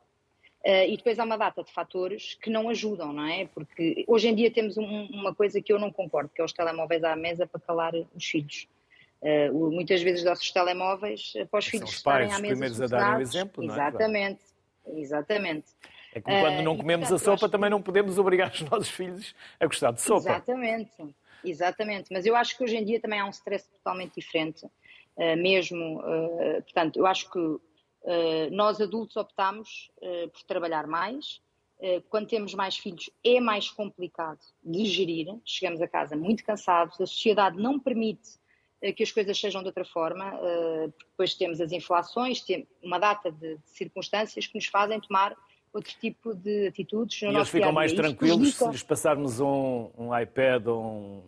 Uh, 0.65 0.87
e 0.89 0.97
depois 0.97 1.19
há 1.19 1.25
uma 1.25 1.37
data 1.37 1.63
de 1.63 1.73
fatores 1.73 2.35
que 2.35 2.51
não 2.51 2.69
ajudam, 2.69 3.13
não 3.13 3.27
é? 3.27 3.47
Porque 3.47 4.05
hoje 4.07 4.29
em 4.29 4.35
dia 4.35 4.51
temos 4.51 4.77
um, 4.77 5.07
uma 5.07 5.35
coisa 5.35 5.61
que 5.61 5.73
eu 5.73 5.79
não 5.79 5.91
concordo, 5.91 6.31
que 6.35 6.41
é 6.41 6.45
os 6.45 6.53
telemóveis 6.53 7.03
à 7.05 7.17
mesa 7.17 7.47
para 7.47 7.61
calar 7.61 7.93
os 8.15 8.25
filhos. 8.25 8.69
Uh, 9.21 9.71
muitas 9.73 10.01
vezes 10.01 10.23
dá-se 10.23 10.43
os 10.43 10.53
telemóveis 10.53 11.33
para 11.51 11.59
os 11.59 11.65
São 11.65 11.71
filhos 11.73 11.91
os 11.91 11.97
estarem 11.97 12.29
pais 12.29 12.39
à 12.39 12.43
mesa 12.43 12.53
primeiros 12.55 12.81
a 12.81 12.87
darem 12.87 13.19
o 13.19 13.21
exemplo, 13.21 13.65
não 13.65 13.75
é? 13.75 13.77
Exatamente, 13.77 14.41
exatamente. 14.95 15.67
É 16.15 16.21
como 16.21 16.41
quando 16.41 16.63
não 16.63 16.77
comemos 16.77 17.09
uh, 17.09 17.11
portanto, 17.11 17.33
a 17.33 17.37
sopa, 17.37 17.49
também 17.49 17.71
não 17.71 17.83
podemos 17.83 18.19
obrigar 18.19 18.51
os 18.53 18.61
nossos 18.71 18.89
filhos 18.89 19.35
a 19.59 19.67
gostar 19.67 19.93
de 19.93 20.01
sopa. 20.01 20.31
Exatamente, 20.31 21.17
exatamente. 21.45 22.13
Mas 22.13 22.27
eu 22.27 22.37
acho 22.37 22.57
que 22.57 22.65
hoje 22.65 22.77
em 22.77 22.85
dia 22.85 23.01
também 23.01 23.19
há 23.19 23.27
um 23.27 23.31
stress 23.31 23.69
totalmente 23.71 24.15
diferente. 24.15 24.67
mesmo, 25.37 26.01
portanto, 26.65 26.97
eu 26.97 27.07
acho 27.07 27.29
que 27.31 27.61
Uh, 28.03 28.51
nós 28.51 28.81
adultos 28.81 29.17
optamos 29.17 29.91
uh, 29.99 30.29
por 30.31 30.43
trabalhar 30.45 30.87
mais. 30.87 31.43
Uh, 31.79 32.03
quando 32.09 32.27
temos 32.27 32.55
mais 32.55 32.77
filhos 32.77 33.11
é 33.25 33.41
mais 33.41 33.71
complicado 33.71 34.41
de 34.65 34.85
gerir. 34.87 35.27
Chegamos 35.45 35.81
a 35.83 35.89
casa 35.89 36.17
muito 36.17 36.45
cansados. 36.45 37.01
A 37.01 37.07
sociedade 37.07 37.61
não 37.61 37.79
permite 37.79 38.39
que 38.95 39.03
as 39.03 39.11
coisas 39.11 39.39
sejam 39.39 39.61
de 39.61 39.69
outra 39.69 39.85
forma. 39.85 40.39
depois 41.09 41.35
temos 41.35 41.61
as 41.61 41.73
inflações, 41.73 42.41
temos 42.41 42.67
uma 42.83 42.99
data 42.99 43.31
de, 43.31 43.59
circunstâncias 43.65 44.47
que 44.47 44.55
nos 44.55 44.67
fazem 44.67 45.01
tomar 45.01 45.37
outro 45.73 45.93
tipo 46.01 46.35
de 46.35 46.69
atitudes. 46.69 47.23
No 47.23 47.33
e 47.33 47.37
eles 47.37 47.49
ficam 47.49 47.73
mais 47.73 47.93
tranquilos 47.93 48.55
se 48.55 48.69
lhes 48.69 48.83
passarmos 48.83 49.41
um, 49.41 49.91
um 49.97 50.19
iPad 50.19 50.67
ou 50.67 50.85
um, 50.85 51.23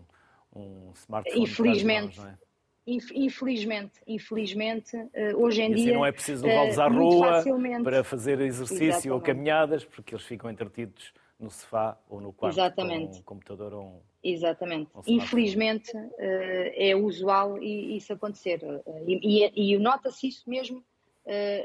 um 0.54 0.92
smartphone. 0.94 1.42
Infelizmente. 1.42 2.18
Nós, 2.18 2.38
Infelizmente, 2.86 4.00
infelizmente, 4.06 4.96
eh, 5.12 5.34
hoje 5.36 5.62
em 5.62 5.70
e 5.70 5.74
assim 5.74 5.84
dia. 5.84 5.94
não 5.94 6.04
é 6.04 6.10
preciso 6.10 6.44
levá-los 6.44 6.78
à 6.78 6.88
rua 6.88 7.34
facilmente. 7.34 7.84
para 7.84 8.02
fazer 8.02 8.40
exercício 8.40 8.84
Exatamente. 8.84 9.10
ou 9.10 9.20
caminhadas, 9.20 9.84
porque 9.84 10.14
eles 10.14 10.24
ficam 10.24 10.50
entretidos 10.50 11.12
no 11.40 11.50
sofá 11.50 11.98
ou 12.08 12.20
no 12.20 12.32
quarto 12.32 12.54
Exatamente. 12.54 13.14
com 13.14 13.18
um 13.18 13.22
computador 13.22 13.74
ou 13.74 13.82
um. 13.82 14.00
Exatamente. 14.22 14.90
Um 14.94 15.02
Infelizmente 15.06 15.92
é 16.18 16.94
usual 16.94 17.56
isso 17.62 18.12
acontecer. 18.12 18.60
E, 19.06 19.46
e, 19.56 19.74
e 19.74 19.78
nota-se 19.78 20.28
isso 20.28 20.48
mesmo. 20.48 20.84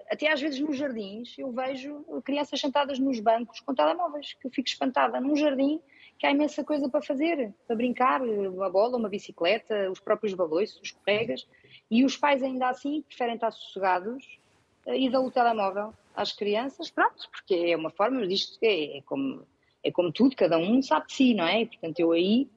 Até 0.09 0.32
às 0.32 0.39
vezes 0.39 0.59
nos 0.61 0.78
jardins 0.78 1.38
eu 1.38 1.51
vejo 1.51 2.05
crianças 2.23 2.61
sentadas 2.61 2.97
nos 2.97 3.19
bancos 3.19 3.59
com 3.59 3.76
telemóveis, 3.76 4.34
que 4.39 4.47
eu 4.47 4.51
fico 4.51 4.69
espantada. 4.69 5.19
Num 5.19 5.36
jardim 5.36 5.82
que 6.17 6.26
há 6.26 6.32
imensa 6.32 6.63
coisa 6.63 6.89
para 6.89 7.01
fazer, 7.01 7.53
para 7.67 7.76
brincar, 7.76 8.21
uma 8.21 8.69
bola, 8.69 8.97
uma 8.97 9.09
bicicleta, 9.09 9.89
os 9.91 9.99
próprios 9.99 10.34
balões, 10.34 10.80
os 10.82 10.91
corregas, 10.91 11.47
e 11.89 12.05
os 12.05 12.15
pais 12.17 12.41
ainda 12.41 12.69
assim 12.69 13.01
preferem 13.01 13.36
estar 13.36 13.51
sossegados 13.51 14.39
eh, 14.86 14.97
e 14.97 15.09
dão 15.09 15.26
o 15.26 15.32
telemóvel 15.32 15.93
às 16.15 16.32
crianças, 16.32 16.89
pronto, 16.89 17.30
porque 17.30 17.53
é 17.53 17.76
uma 17.76 17.89
forma, 17.89 18.26
disto 18.26 18.57
é, 18.61 18.97
é, 18.97 19.01
como, 19.01 19.45
é 19.86 19.92
como 19.92 20.12
tudo, 20.12 20.36
cada 20.36 20.58
um 20.58 20.82
sabe 20.82 21.06
de 21.08 21.14
si, 21.14 21.34
não 21.36 21.46
é? 21.46 21.62
E, 21.62 21.66
portanto, 21.68 22.00
eu 22.00 22.12
aí, 22.12 22.50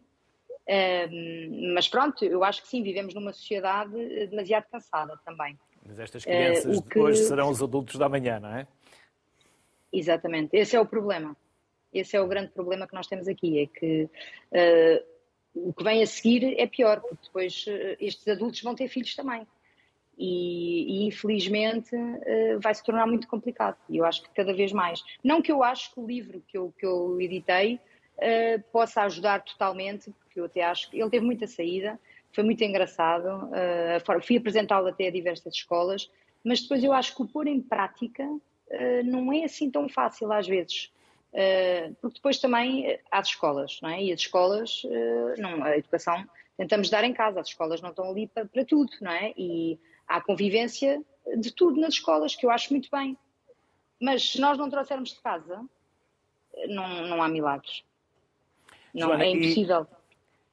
ehm, 0.66 1.74
mas 1.74 1.86
pronto, 1.86 2.24
eu 2.24 2.42
acho 2.42 2.62
que 2.62 2.68
sim, 2.68 2.82
vivemos 2.82 3.14
numa 3.14 3.34
sociedade 3.34 3.92
demasiado 4.28 4.64
cansada 4.70 5.20
também. 5.26 5.58
Mas 5.86 5.98
estas 5.98 6.24
crianças 6.24 6.78
uh, 6.78 6.82
que... 6.82 6.98
hoje 6.98 7.22
serão 7.24 7.50
os 7.50 7.62
adultos 7.62 7.96
da 7.96 8.08
manhã, 8.08 8.40
não 8.40 8.48
é? 8.48 8.66
Exatamente, 9.92 10.56
esse 10.56 10.74
é 10.74 10.80
o 10.80 10.86
problema. 10.86 11.36
Esse 11.92 12.16
é 12.16 12.20
o 12.20 12.26
grande 12.26 12.50
problema 12.50 12.86
que 12.86 12.94
nós 12.94 13.06
temos 13.06 13.28
aqui, 13.28 13.60
é 13.60 13.66
que 13.66 14.04
uh, 14.04 15.04
o 15.54 15.72
que 15.72 15.84
vem 15.84 16.02
a 16.02 16.06
seguir 16.06 16.58
é 16.58 16.66
pior, 16.66 17.00
porque 17.00 17.24
depois 17.24 17.66
estes 18.00 18.26
adultos 18.26 18.62
vão 18.62 18.74
ter 18.74 18.88
filhos 18.88 19.14
também. 19.14 19.46
E, 20.18 21.04
e, 21.04 21.06
infelizmente 21.06 21.94
vai 22.60 22.74
se 22.74 22.82
tornar 22.82 23.06
muito 23.06 23.28
complicado. 23.28 23.76
E 23.88 23.98
eu 23.98 24.04
acho 24.04 24.22
que 24.22 24.30
cada 24.30 24.52
vez 24.52 24.72
mais. 24.72 25.02
Não 25.22 25.40
que 25.40 25.52
eu 25.52 25.62
acho 25.62 25.94
que 25.94 26.00
o 26.00 26.06
livro 26.06 26.42
que 26.48 26.58
eu, 26.58 26.74
que 26.76 26.84
eu 26.84 27.20
editei 27.20 27.80
uh, 28.18 28.62
possa 28.72 29.02
ajudar 29.02 29.42
totalmente, 29.42 30.10
porque 30.10 30.40
eu 30.40 30.46
até 30.46 30.62
acho 30.62 30.90
que 30.90 31.00
ele 31.00 31.10
teve 31.10 31.24
muita 31.24 31.46
saída, 31.46 31.98
foi 32.32 32.44
muito 32.44 32.62
engraçado. 32.62 33.46
Uh, 33.46 34.22
fui 34.22 34.36
apresentá-lo 34.36 34.88
até 34.88 35.06
a 35.06 35.12
diversas 35.12 35.54
escolas, 35.54 36.10
mas 36.44 36.62
depois 36.62 36.82
eu 36.82 36.92
acho 36.92 37.14
que 37.14 37.22
o 37.22 37.28
pôr 37.28 37.46
em 37.46 37.60
prática 37.60 38.24
não 39.06 39.32
é 39.32 39.44
assim 39.44 39.70
tão 39.70 39.88
fácil 39.88 40.30
às 40.30 40.46
vezes. 40.46 40.92
Porque 42.02 42.16
depois 42.16 42.38
também 42.38 42.98
há 43.10 43.18
as 43.18 43.28
escolas, 43.28 43.80
não 43.82 43.88
é? 43.88 44.02
E 44.02 44.12
as 44.12 44.20
escolas, 44.20 44.82
não, 45.38 45.64
a 45.64 45.76
educação 45.76 46.22
tentamos 46.58 46.90
dar 46.90 47.02
em 47.02 47.14
casa, 47.14 47.40
as 47.40 47.48
escolas 47.48 47.80
não 47.80 47.90
estão 47.90 48.10
ali 48.10 48.26
para, 48.26 48.44
para 48.44 48.64
tudo, 48.64 48.92
não 49.00 49.10
é? 49.10 49.32
E 49.38 49.78
há 50.08 50.20
convivência 50.20 51.02
de 51.38 51.52
tudo 51.52 51.80
nas 51.80 51.94
escolas, 51.94 52.34
que 52.34 52.46
eu 52.46 52.50
acho 52.50 52.72
muito 52.72 52.88
bem. 52.90 53.16
Mas 54.00 54.32
se 54.32 54.40
nós 54.40 54.56
não 54.56 54.70
trouxermos 54.70 55.10
de 55.10 55.20
casa, 55.20 55.64
não, 56.68 57.06
não 57.06 57.22
há 57.22 57.28
milagres. 57.28 57.84
Não, 58.94 59.08
Joana, 59.08 59.24
é 59.24 59.30
impossível. 59.30 59.86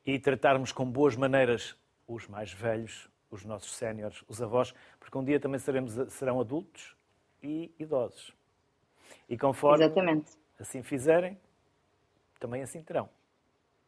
E, 0.06 0.14
e 0.14 0.20
tratarmos 0.20 0.72
com 0.72 0.86
boas 0.86 1.16
maneiras 1.16 1.76
os 2.08 2.28
mais 2.28 2.52
velhos, 2.52 3.10
os 3.32 3.46
nossos 3.46 3.76
séniores, 3.76 4.24
os 4.28 4.42
avós, 4.42 4.74
porque 5.00 5.18
um 5.18 5.24
dia 5.24 5.40
também 5.40 5.60
seremos, 5.60 5.94
serão 6.14 6.40
adultos 6.40 6.96
e 7.42 7.72
idosos. 7.80 8.34
E 9.30 9.38
conforme 9.38 9.86
Exatamente. 9.86 10.32
assim 10.60 10.84
fizerem, 10.84 11.38
também 12.40 12.62
assim 12.62 12.82
terão. 12.82 13.10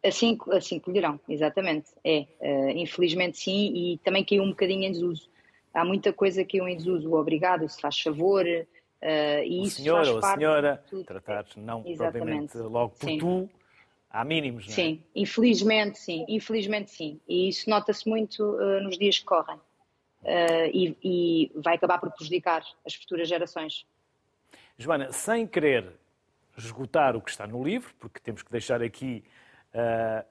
Assim, 0.04 0.38
assim 0.52 0.80
colherão, 0.80 1.20
exatamente. 1.28 1.92
É, 2.04 2.28
uh, 2.40 2.70
infelizmente 2.70 3.38
sim, 3.38 3.74
e 3.76 3.98
também 4.00 4.24
caiu 4.24 4.44
um 4.44 4.50
bocadinho 4.50 4.84
em 4.84 4.92
desuso. 4.92 5.30
Há 5.74 5.86
muita 5.86 6.12
coisa 6.12 6.44
que 6.44 6.58
caiu 6.58 6.68
em 6.68 6.78
desuso. 6.78 7.10
O 7.10 7.16
obrigado, 7.16 7.68
se 7.70 7.80
faz 7.80 8.00
favor, 8.00 8.46
uh, 8.46 9.44
e 9.46 9.60
o 9.60 9.64
isso 9.64 9.82
senhor 9.82 9.98
faz 9.98 10.10
ou 10.10 10.18
a 10.18 10.34
senhora, 10.34 10.84
tratar 11.06 11.46
não 11.56 11.84
exatamente. 11.86 12.52
propriamente 12.52 12.58
logo 12.58 12.96
por 12.96 13.10
sim. 13.10 13.18
tu, 13.18 13.50
Há 14.10 14.24
mínimos, 14.24 14.66
não 14.66 14.72
é? 14.72 14.76
Sim, 14.76 15.04
infelizmente 15.14 16.00
sim, 16.00 16.26
infelizmente 16.28 16.92
sim. 16.92 17.20
E 17.28 17.50
isso 17.50 17.70
nota-se 17.70 18.08
muito 18.08 18.42
uh, 18.44 18.82
nos 18.82 18.98
dias 18.98 19.20
que 19.20 19.26
correm. 19.26 19.58
Uh, 20.24 20.70
e, 20.74 20.98
e, 21.04 21.52
vai 21.62 21.76
acabar 21.76 22.00
por 22.00 22.12
prejudicar 22.12 22.64
as 22.86 22.96
futuras 22.96 23.28
gerações. 23.28 23.86
Joana, 24.78 25.12
sem 25.12 25.46
querer 25.46 25.92
esgotar 26.58 27.16
o 27.16 27.22
que 27.22 27.30
está 27.30 27.46
no 27.46 27.64
livro, 27.64 27.94
porque 28.00 28.20
temos 28.20 28.42
que 28.42 28.52
deixar 28.52 28.82
aqui 28.82 29.24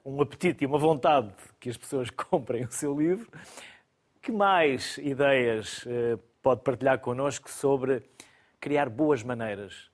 um 0.03 0.21
apetite 0.21 0.65
e 0.65 0.67
uma 0.67 0.77
vontade 0.77 1.31
que 1.57 1.69
as 1.69 1.77
pessoas 1.77 2.09
comprem 2.11 2.65
o 2.65 2.71
seu 2.71 2.99
livro, 2.99 3.29
que 4.27 4.31
mais 4.33 4.97
ideias 4.97 5.87
pode 6.41 6.61
partilhar 6.61 6.99
connosco 6.99 7.49
sobre 7.49 8.03
criar 8.59 8.89
boas 8.89 9.23
maneiras 9.23 9.89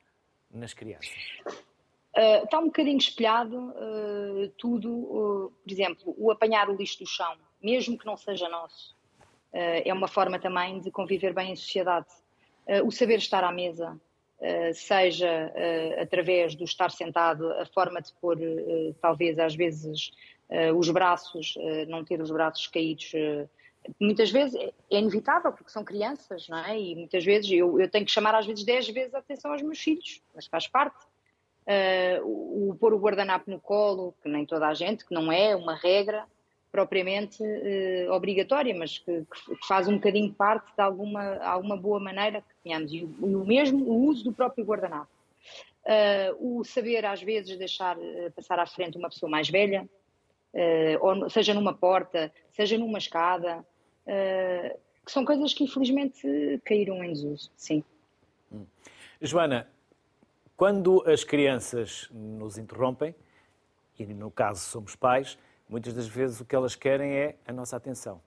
nas 0.49 0.73
crianças? 0.73 1.13
Uh, 1.45 2.43
está 2.43 2.57
um 2.57 2.65
bocadinho 2.65 2.97
espelhado 2.97 3.55
uh, 3.55 4.49
tudo, 4.57 4.89
uh, 4.91 5.51
por 5.51 5.71
exemplo, 5.71 6.15
o 6.17 6.31
apanhar 6.31 6.67
o 6.67 6.75
lixo 6.75 6.97
do 6.97 7.05
chão, 7.07 7.35
mesmo 7.61 7.95
que 7.95 8.07
não 8.07 8.17
seja 8.17 8.49
nosso, 8.49 8.95
é 9.51 9.93
uma 9.93 10.07
forma 10.07 10.39
também 10.39 10.79
de 10.79 10.89
conviver 10.89 11.31
bem 11.31 11.51
em 11.51 11.55
sociedade. 11.55 12.07
o 12.83 12.89
saber 12.89 13.19
estar 13.19 13.43
à 13.43 13.51
mesa, 13.51 14.01
seja 14.73 15.53
através 16.01 16.55
do 16.55 16.63
estar 16.63 16.89
sentado, 16.89 17.51
a 17.51 17.65
forma 17.67 18.01
de 18.01 18.11
pôr, 18.13 18.35
talvez 18.99 19.37
às 19.37 19.53
vezes, 19.53 20.09
os 20.75 20.89
braços, 20.89 21.53
não 21.87 22.03
ter 22.03 22.19
os 22.19 22.31
braços 22.31 22.65
caídos. 22.65 23.11
Muitas 23.99 24.31
vezes 24.31 24.55
é, 24.55 24.71
é 24.91 24.99
inevitável, 24.99 25.51
porque 25.51 25.71
são 25.71 25.83
crianças, 25.83 26.47
não 26.47 26.57
é? 26.57 26.79
E 26.79 26.95
muitas 26.95 27.23
vezes 27.23 27.51
eu, 27.51 27.79
eu 27.79 27.89
tenho 27.89 28.05
que 28.05 28.11
chamar, 28.11 28.35
às 28.35 28.45
vezes, 28.45 28.63
10 28.63 28.89
vezes 28.89 29.13
a 29.13 29.19
atenção 29.19 29.51
aos 29.51 29.61
meus 29.61 29.79
filhos, 29.79 30.21
mas 30.35 30.45
faz 30.47 30.67
parte 30.67 30.97
uh, 31.67 32.25
o, 32.25 32.71
o, 32.71 32.75
pôr 32.75 32.93
o 32.93 32.99
guardanapo 32.99 33.49
no 33.49 33.59
colo, 33.59 34.13
que 34.21 34.29
nem 34.29 34.45
toda 34.45 34.67
a 34.67 34.73
gente, 34.73 35.05
que 35.05 35.13
não 35.13 35.31
é 35.31 35.55
uma 35.55 35.75
regra 35.75 36.25
propriamente 36.71 37.43
uh, 37.43 38.11
obrigatória, 38.11 38.75
mas 38.75 38.97
que, 38.97 39.21
que, 39.21 39.67
faz 39.67 39.87
um 39.87 39.95
bocadinho 39.95 40.33
parte 40.33 40.73
de 40.75 40.81
alguma, 40.81 41.37
alguma 41.37 41.77
boa 41.77 41.99
maneira 41.99 42.41
que 42.41 42.55
tenhamos. 42.63 42.91
E 42.91 43.03
o, 43.03 43.29
e 43.29 43.35
o 43.35 43.45
mesmo 43.45 43.85
o 43.85 44.05
uso 44.05 44.23
do 44.23 44.33
próprio 44.33 44.65
guardanapo. 44.65 45.11
Uh, 45.85 46.59
o 46.59 46.63
saber, 46.63 47.05
às 47.05 47.21
vezes, 47.21 47.57
deixar 47.57 47.97
passar 48.35 48.59
à 48.59 48.65
frente 48.65 48.97
uma 48.97 49.09
pessoa 49.09 49.29
mais 49.29 49.49
velha, 49.49 49.87
ou 51.01 51.29
seja 51.31 51.53
numa 51.53 51.73
porta, 51.73 52.31
seja 52.51 52.77
numa 52.77 52.99
escada, 52.99 53.65
que 54.05 55.11
são 55.11 55.25
coisas 55.25 55.53
que 55.53 55.63
infelizmente 55.63 56.61
caíram 56.65 57.03
em 57.03 57.13
desuso, 57.13 57.51
sim. 57.55 57.83
Hum. 58.51 58.65
Joana, 59.21 59.67
quando 60.55 61.03
as 61.07 61.23
crianças 61.23 62.07
nos 62.11 62.57
interrompem, 62.57 63.15
e 63.97 64.05
no 64.05 64.31
caso 64.31 64.61
somos 64.61 64.95
pais, 64.95 65.37
muitas 65.67 65.93
das 65.93 66.07
vezes 66.07 66.39
o 66.39 66.45
que 66.45 66.55
elas 66.55 66.75
querem 66.75 67.13
é 67.13 67.35
a 67.47 67.53
nossa 67.53 67.75
atenção. 67.75 68.21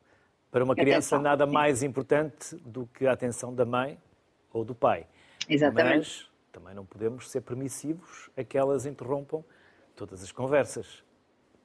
Para 0.50 0.64
uma 0.64 0.74
criança, 0.74 1.16
atenção, 1.16 1.22
nada 1.22 1.46
sim. 1.46 1.52
mais 1.52 1.82
importante 1.82 2.56
do 2.56 2.86
que 2.86 3.06
a 3.06 3.12
atenção 3.12 3.54
da 3.54 3.64
mãe 3.64 3.98
ou 4.52 4.64
do 4.64 4.74
pai. 4.74 5.06
Exatamente. 5.48 5.98
Mas 5.98 6.30
também 6.52 6.74
não 6.74 6.86
podemos 6.86 7.30
ser 7.30 7.42
permissivos 7.42 8.30
a 8.36 8.42
que 8.42 8.56
elas 8.56 8.86
interrompam 8.86 9.44
todas 9.94 10.22
as 10.22 10.32
conversas. 10.32 11.04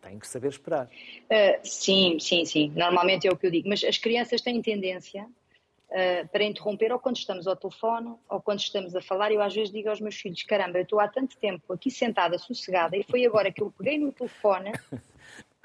Têm 0.01 0.17
que 0.17 0.27
saber 0.27 0.49
esperar. 0.49 0.87
Uh, 0.87 1.59
sim, 1.63 2.17
sim, 2.19 2.43
sim. 2.43 2.71
Normalmente 2.75 3.27
é 3.27 3.31
o 3.31 3.37
que 3.37 3.45
eu 3.45 3.51
digo. 3.51 3.69
Mas 3.69 3.83
as 3.83 3.97
crianças 3.97 4.41
têm 4.41 4.61
tendência 4.61 5.23
uh, 5.23 6.27
para 6.29 6.43
interromper 6.43 6.91
ou 6.91 6.99
quando 6.99 7.17
estamos 7.17 7.45
ao 7.47 7.55
telefone 7.55 8.15
ou 8.27 8.41
quando 8.41 8.59
estamos 8.59 8.95
a 8.95 9.01
falar. 9.01 9.31
Eu 9.31 9.41
às 9.41 9.53
vezes 9.53 9.71
digo 9.71 9.89
aos 9.89 10.01
meus 10.01 10.15
filhos: 10.15 10.41
caramba, 10.43 10.79
eu 10.79 10.83
estou 10.83 10.99
há 10.99 11.07
tanto 11.07 11.37
tempo 11.37 11.71
aqui 11.71 11.91
sentada, 11.91 12.37
sossegada, 12.39 12.97
e 12.97 13.03
foi 13.03 13.25
agora 13.25 13.51
que 13.51 13.61
eu 13.61 13.71
peguei 13.77 13.99
no 13.99 14.11
telefone. 14.11 14.71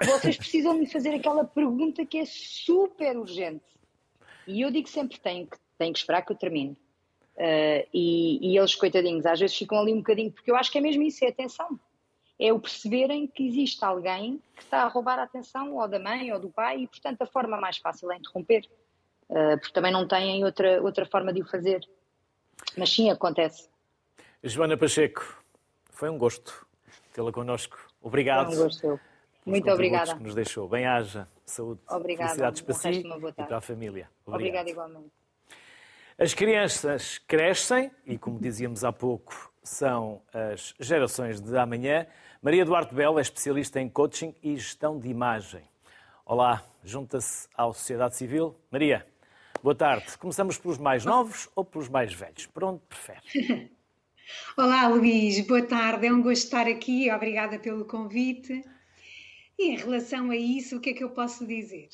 Vocês 0.05 0.37
precisam 0.37 0.75
me 0.75 0.85
fazer 0.85 1.15
aquela 1.15 1.43
pergunta 1.43 2.05
que 2.05 2.19
é 2.19 2.25
super 2.25 3.17
urgente. 3.17 3.65
E 4.45 4.61
eu 4.61 4.69
digo 4.69 4.87
sempre: 4.87 5.19
tenho 5.19 5.47
que, 5.47 5.57
tenho 5.79 5.93
que 5.93 5.99
esperar 5.99 6.21
que 6.21 6.31
eu 6.31 6.37
termine. 6.37 6.77
Uh, 7.35 7.85
e, 7.93 8.39
e, 8.53 8.57
eles, 8.57 8.73
coitadinhos, 8.75 9.25
às 9.25 9.39
vezes 9.39 9.55
ficam 9.55 9.79
ali 9.79 9.93
um 9.93 9.97
bocadinho, 9.97 10.31
porque 10.31 10.49
eu 10.49 10.55
acho 10.55 10.71
que 10.71 10.77
é 10.77 10.81
mesmo 10.81 11.01
isso: 11.01 11.25
é 11.25 11.29
atenção. 11.29 11.79
É 12.39 12.53
o 12.53 12.59
perceberem 12.59 13.27
que 13.27 13.47
existe 13.47 13.83
alguém 13.83 14.41
que 14.55 14.63
está 14.63 14.83
a 14.83 14.87
roubar 14.87 15.17
a 15.19 15.23
atenção, 15.23 15.75
ou 15.75 15.87
da 15.87 15.99
mãe 15.99 16.31
ou 16.31 16.39
do 16.39 16.49
pai, 16.49 16.81
e 16.81 16.87
portanto 16.87 17.21
a 17.21 17.25
forma 17.25 17.59
mais 17.59 17.77
fácil 17.77 18.11
é 18.11 18.17
interromper. 18.17 18.67
Ah, 19.29 19.57
porque 19.57 19.73
também 19.73 19.91
não 19.91 20.07
têm 20.07 20.43
outra, 20.43 20.81
outra 20.81 21.05
forma 21.05 21.33
de 21.33 21.41
o 21.41 21.45
fazer. 21.45 21.87
Mas 22.77 22.93
sim, 22.93 23.09
acontece. 23.09 23.69
Joana 24.43 24.77
Pacheco, 24.77 25.43
foi 25.91 26.09
um 26.09 26.17
gosto 26.17 26.67
tê-la 27.13 27.31
connosco. 27.31 27.77
Obrigado. 28.01 28.47
Foi 28.47 28.55
um 28.55 28.63
gosto. 28.63 28.99
Muito 29.45 29.71
obrigada. 29.71 30.15
que 30.15 30.23
nos 30.23 30.35
deixou. 30.35 30.67
Bem-haja, 30.67 31.27
saúde, 31.45 31.81
obrigada. 31.89 32.29
felicidades 32.29 32.61
para 32.61 32.73
si 32.75 32.89
e 32.89 33.33
para 33.33 33.57
a 33.57 33.61
família. 33.61 34.09
Obrigado. 34.25 34.35
Obrigada 34.35 34.69
igualmente. 34.69 35.11
As 36.19 36.33
crianças 36.33 37.17
crescem 37.19 37.91
e, 38.05 38.17
como 38.17 38.39
dizíamos 38.39 38.83
há 38.83 38.91
pouco, 38.91 39.51
são 39.67 40.21
as 40.33 40.73
gerações 40.79 41.39
de 41.39 41.57
amanhã. 41.57 42.07
Maria 42.41 42.65
Duarte 42.65 42.93
Belo 42.93 43.19
é 43.19 43.21
especialista 43.21 43.79
em 43.79 43.89
coaching 43.89 44.33
e 44.41 44.55
gestão 44.55 44.99
de 44.99 45.07
imagem. 45.09 45.63
Olá, 46.25 46.63
junta-se 46.83 47.47
à 47.55 47.65
sociedade 47.65 48.15
civil. 48.15 48.55
Maria, 48.71 49.05
Boa 49.63 49.75
tarde. 49.75 50.17
Começamos 50.19 50.57
pelos 50.57 50.77
mais 50.77 51.03
novos 51.03 51.49
ou 51.55 51.65
pelos 51.65 51.89
mais 51.89 52.13
velhos? 52.13 52.45
Por 52.45 52.63
onde 52.63 52.79
prefere? 52.87 53.71
Olá, 54.55 54.87
Luís. 54.87 55.39
Boa 55.47 55.63
tarde. 55.63 56.05
É 56.05 56.13
um 56.13 56.21
gosto 56.21 56.43
estar 56.43 56.67
aqui. 56.67 57.11
Obrigada 57.11 57.57
pelo 57.57 57.83
convite. 57.85 58.63
E 59.57 59.71
em 59.71 59.75
relação 59.75 60.29
a 60.29 60.35
isso, 60.35 60.77
o 60.77 60.79
que 60.79 60.91
é 60.91 60.93
que 60.93 61.03
eu 61.03 61.09
posso 61.09 61.45
dizer? 61.45 61.89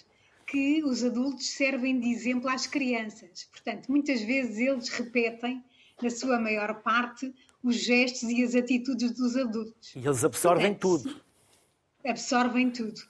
Que 0.46 0.84
os 0.84 1.04
adultos 1.04 1.50
servem 1.52 2.00
de 2.00 2.12
exemplo 2.12 2.50
às 2.50 2.68
crianças. 2.68 3.46
Portanto, 3.46 3.88
muitas 3.90 4.22
vezes 4.22 4.58
eles 4.58 4.90
repetem, 4.90 5.64
na 6.02 6.10
sua 6.10 6.40
maior 6.40 6.82
parte, 6.82 7.34
os 7.64 7.76
gestos 7.78 8.24
e 8.24 8.44
as 8.44 8.56
atitudes 8.56 9.12
dos 9.12 9.36
adultos. 9.36 9.96
E 9.96 10.00
eles 10.00 10.24
absorvem 10.24 10.74
Portanto, 10.74 11.04
tudo. 11.04 11.22
Absorvem 12.06 12.70
tudo. 12.70 13.02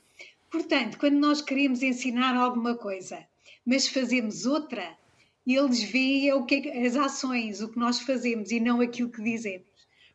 Portanto, 0.52 0.98
quando 0.98 1.16
nós 1.16 1.42
queremos 1.42 1.82
ensinar 1.82 2.36
alguma 2.36 2.76
coisa 2.76 3.26
mas 3.66 3.88
fazemos 3.88 4.46
outra, 4.46 4.98
eles 5.46 5.84
veem 5.84 6.34
o 6.34 6.46
que 6.46 6.56
é, 6.56 6.86
as 6.86 6.96
ações, 6.96 7.62
o 7.62 7.70
que 7.70 7.80
nós 7.80 8.00
fazemos 8.02 8.52
e 8.52 8.60
não 8.60 8.82
aquilo 8.82 9.10
que 9.10 9.22
dizemos. 9.22 9.68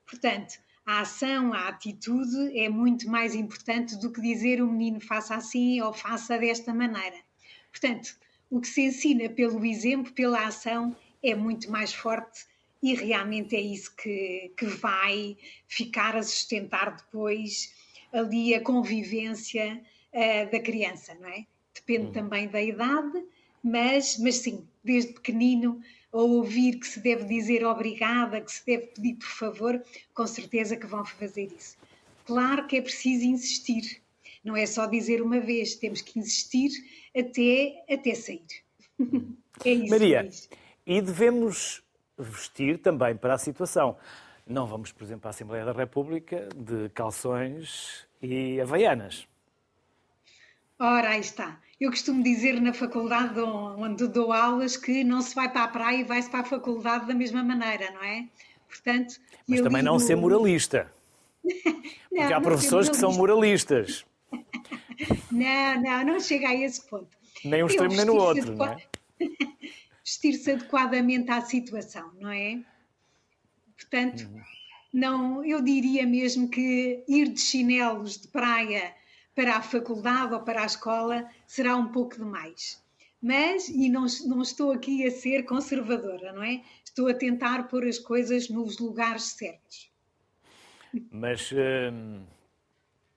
Portanto, 0.07 0.59
a 0.85 1.01
ação, 1.01 1.53
a 1.53 1.69
atitude 1.69 2.59
é 2.59 2.69
muito 2.69 3.09
mais 3.09 3.35
importante 3.35 3.97
do 3.97 4.11
que 4.11 4.21
dizer 4.21 4.63
o 4.63 4.71
menino 4.71 5.01
faça 5.01 5.35
assim 5.35 5.81
ou 5.81 5.93
faça 5.93 6.39
desta 6.39 6.73
maneira. 6.73 7.17
Portanto, 7.71 8.17
o 8.51 8.61
que 8.61 8.69
se 8.69 8.83
ensina 8.83 9.29
pelo 9.29 9.65
exemplo, 9.65 10.13
pela 10.13 10.47
ação, 10.47 10.97
é 11.23 11.35
muito 11.35 11.71
mais 11.71 11.93
forte 11.93 12.47
e 12.83 12.95
realmente 12.95 13.57
é 13.57 13.61
isso 13.61 13.95
que, 13.97 14.53
que 14.57 14.67
vai 14.67 15.37
ficar 15.67 16.17
a 16.17 16.23
sustentar 16.23 16.97
depois 16.97 17.75
ali 18.13 18.55
a 18.55 18.61
convivência 18.61 19.83
uh, 20.13 20.51
da 20.51 20.61
criança, 20.61 21.15
não 21.21 21.29
é? 21.29 21.45
Depende 21.75 22.07
uhum. 22.07 22.13
também 22.13 22.49
da 22.49 22.63
idade, 22.63 23.25
mas, 23.63 24.19
mas 24.19 24.37
sim, 24.37 24.67
desde 24.83 25.13
pequenino, 25.13 25.81
a 26.13 26.19
ouvir 26.19 26.79
que 26.79 26.87
se 26.87 27.01
deve 27.01 27.25
dizer 27.25 27.65
obrigada, 27.65 28.41
que 28.41 28.53
se 28.53 28.65
deve 28.65 28.87
pedir 28.89 29.15
por 29.17 29.29
favor, 29.29 29.85
com 30.15 30.27
certeza 30.27 30.77
que 30.77 30.87
vão 30.87 31.05
fazer 31.05 31.53
isso. 31.57 31.77
Claro 32.25 32.67
que 32.67 32.77
é 32.77 32.83
preciso 32.83 33.25
insistir, 33.25 34.03
não 34.45 34.57
é 34.57 34.67
só 34.67 34.87
dizer 34.87 35.21
uma 35.21 35.41
vez, 35.41 35.75
temos 35.75 36.01
que 36.01 36.19
insistir 36.19 36.71
até, 37.17 37.85
até 37.91 38.15
sair. 38.15 38.47
É 39.65 39.73
isso. 39.73 39.91
Maria, 39.91 40.31
e 40.87 41.03
devemos 41.03 41.83
vestir 42.19 42.79
também 42.79 43.17
para 43.17 43.35
a 43.35 43.39
situação. 43.39 43.97
Não 44.47 44.67
vamos, 44.67 44.93
por 44.93 45.05
exemplo, 45.05 45.29
à 45.29 45.31
Assembleia 45.31 45.65
da 45.65 45.73
República 45.73 46.49
de 46.57 46.89
calções 46.91 48.07
e 48.23 48.61
havaianas. 48.61 49.29
Ora, 50.79 51.11
aí 51.11 51.21
está. 51.21 51.61
Eu 51.81 51.91
costumo 51.91 52.23
dizer 52.23 52.61
na 52.61 52.73
faculdade 52.73 53.39
onde 53.39 54.09
dou 54.09 54.33
aulas 54.33 54.77
que 54.77 55.05
não 55.05 55.21
se 55.21 55.35
vai 55.35 55.49
para 55.51 55.65
a 55.65 55.69
praia 55.69 55.99
e 55.99 56.05
vai-se 56.05 56.31
para 56.31 56.41
a 56.41 56.45
faculdade 56.45 57.07
da 57.07 57.15
mesma 57.15 57.43
maneira, 57.43 57.91
não 57.93 58.03
é? 58.03 58.27
Portanto, 58.69 59.21
Mas 59.47 59.61
também 59.61 59.83
digo... 59.83 59.93
não 59.93 59.99
ser 59.99 60.17
moralista. 60.17 60.91
não, 61.45 61.53
Porque 62.09 62.33
há 62.33 62.41
professores 62.41 62.89
que 62.89 62.97
são 62.97 63.13
moralistas. 63.13 64.05
não, 65.31 65.83
não, 65.83 66.05
não 66.05 66.21
chega 66.21 66.49
a 66.49 66.55
esse 66.55 66.89
ponto. 66.89 67.09
Nem 67.45 67.63
um 67.63 67.67
extremo 67.67 67.95
nem 67.95 68.05
no 68.05 68.17
outro, 68.17 68.57
não 68.57 68.67
é? 68.67 68.77
vestir-se 70.09 70.53
adequadamente 70.53 71.31
à 71.31 71.43
situação, 71.43 72.11
não 72.19 72.31
é? 72.31 72.59
Portanto, 73.77 74.23
uhum. 74.23 74.41
não, 74.93 75.45
eu 75.45 75.61
diria 75.61 76.07
mesmo 76.07 76.49
que 76.49 77.05
ir 77.07 77.29
de 77.29 77.41
chinelos 77.41 78.19
de 78.19 78.29
praia 78.29 78.95
para 79.35 79.57
a 79.57 79.63
faculdade 79.63 80.33
ou 80.33 80.41
para 80.41 80.63
a 80.63 80.67
escola 80.67 81.29
será 81.47 81.77
um 81.77 81.93
pouco 81.93 82.17
demais. 82.17 82.83
Mas, 83.21 83.69
e 83.69 83.91
não, 83.91 84.07
não 84.27 84.41
estou 84.41 84.73
aqui 84.73 85.07
a 85.07 85.11
ser 85.11 85.43
conservadora, 85.45 86.33
não 86.33 86.43
é? 86.43 86.63
Estou 86.83 87.09
a 87.09 87.15
tentar 87.15 87.65
pôr 87.65 87.87
as 87.87 87.99
coisas 87.99 88.49
nos 88.49 88.79
lugares 88.79 89.25
certos. 89.25 89.93
Mas 91.11 91.53
hum, 91.53 92.25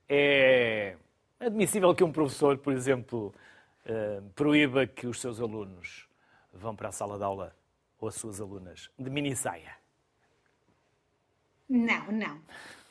é 0.09 0.97
admissível 1.39 1.95
que 1.95 2.03
um 2.03 2.11
professor, 2.11 2.57
por 2.57 2.73
exemplo, 2.73 3.33
hum, 3.87 4.29
proíba 4.35 4.85
que 4.85 5.07
os 5.07 5.21
seus 5.21 5.39
alunos 5.39 6.10
vão 6.53 6.75
para 6.75 6.89
a 6.89 6.91
sala 6.91 7.17
de 7.17 7.23
aula 7.23 7.55
ou 7.99 8.07
as 8.07 8.15
suas 8.15 8.41
alunas 8.41 8.89
de 8.97 9.09
mini 9.09 9.35
saia? 9.35 9.75
Não, 11.69 12.11
não. 12.11 12.41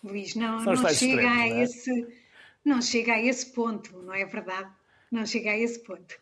Luís, 0.03 0.35
não, 0.35 0.61
não 0.63 0.77
chega 0.77 0.93
extremos, 0.93 1.25
a 1.25 1.35
não 1.35 1.41
é? 1.41 1.63
esse 1.63 2.21
não 2.65 2.83
chega 2.83 3.15
a 3.15 3.21
esse 3.21 3.47
ponto, 3.53 3.97
não 4.03 4.15
é 4.15 4.25
verdade? 4.25 4.71
Não 5.11 5.27
chega 5.27 5.51
a 5.51 5.59
esse 5.59 5.79
ponto. 5.81 6.17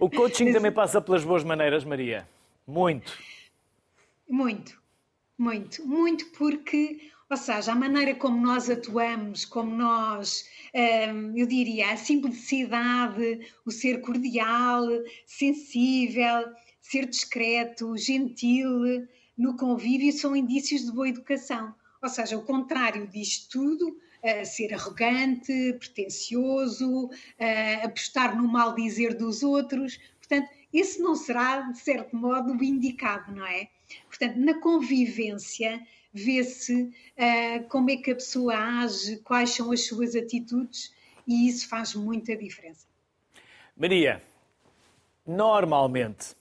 O 0.00 0.10
coaching 0.10 0.52
também 0.52 0.72
passa 0.72 1.00
pelas 1.00 1.24
boas 1.24 1.44
maneiras, 1.44 1.84
Maria. 1.84 2.28
Muito. 2.66 3.16
Muito, 4.28 4.80
muito, 5.38 5.86
muito, 5.86 6.26
porque, 6.32 7.10
ou 7.30 7.36
seja, 7.36 7.72
a 7.72 7.74
maneira 7.74 8.14
como 8.14 8.40
nós 8.40 8.70
atuamos, 8.70 9.44
como 9.44 9.74
nós, 9.74 10.48
hum, 10.74 11.32
eu 11.36 11.46
diria, 11.46 11.92
a 11.92 11.96
simplicidade, 11.96 13.40
o 13.66 13.70
ser 13.70 14.00
cordial, 14.00 14.84
sensível, 15.26 16.52
ser 16.80 17.06
discreto, 17.06 17.96
gentil 17.96 19.06
no 19.36 19.56
convívio 19.56 20.12
são 20.12 20.34
indícios 20.34 20.86
de 20.86 20.92
boa 20.92 21.08
educação. 21.08 21.74
Ou 22.02 22.08
seja, 22.08 22.36
o 22.36 22.44
contrário 22.44 23.06
disto 23.06 23.50
tudo 23.50 23.96
ser 24.44 24.74
arrogante, 24.74 25.74
pretencioso, 25.78 27.08
apostar 27.84 28.36
no 28.36 28.48
mal 28.48 28.74
dizer 28.74 29.14
dos 29.14 29.42
outros. 29.42 29.98
Portanto, 30.18 30.48
esse 30.72 31.00
não 31.00 31.14
será, 31.14 31.60
de 31.60 31.78
certo 31.78 32.16
modo, 32.16 32.52
o 32.52 32.62
indicado, 32.62 33.32
não 33.32 33.46
é? 33.46 33.68
Portanto, 34.08 34.36
na 34.36 34.60
convivência, 34.60 35.80
vê-se 36.12 36.84
uh, 36.84 37.68
como 37.68 37.90
é 37.90 37.96
que 37.96 38.10
a 38.10 38.14
pessoa 38.14 38.54
age, 38.56 39.16
quais 39.18 39.50
são 39.50 39.70
as 39.72 39.86
suas 39.86 40.14
atitudes 40.14 40.92
e 41.26 41.48
isso 41.48 41.68
faz 41.68 41.94
muita 41.94 42.36
diferença. 42.36 42.86
Maria, 43.76 44.22
normalmente 45.26 46.34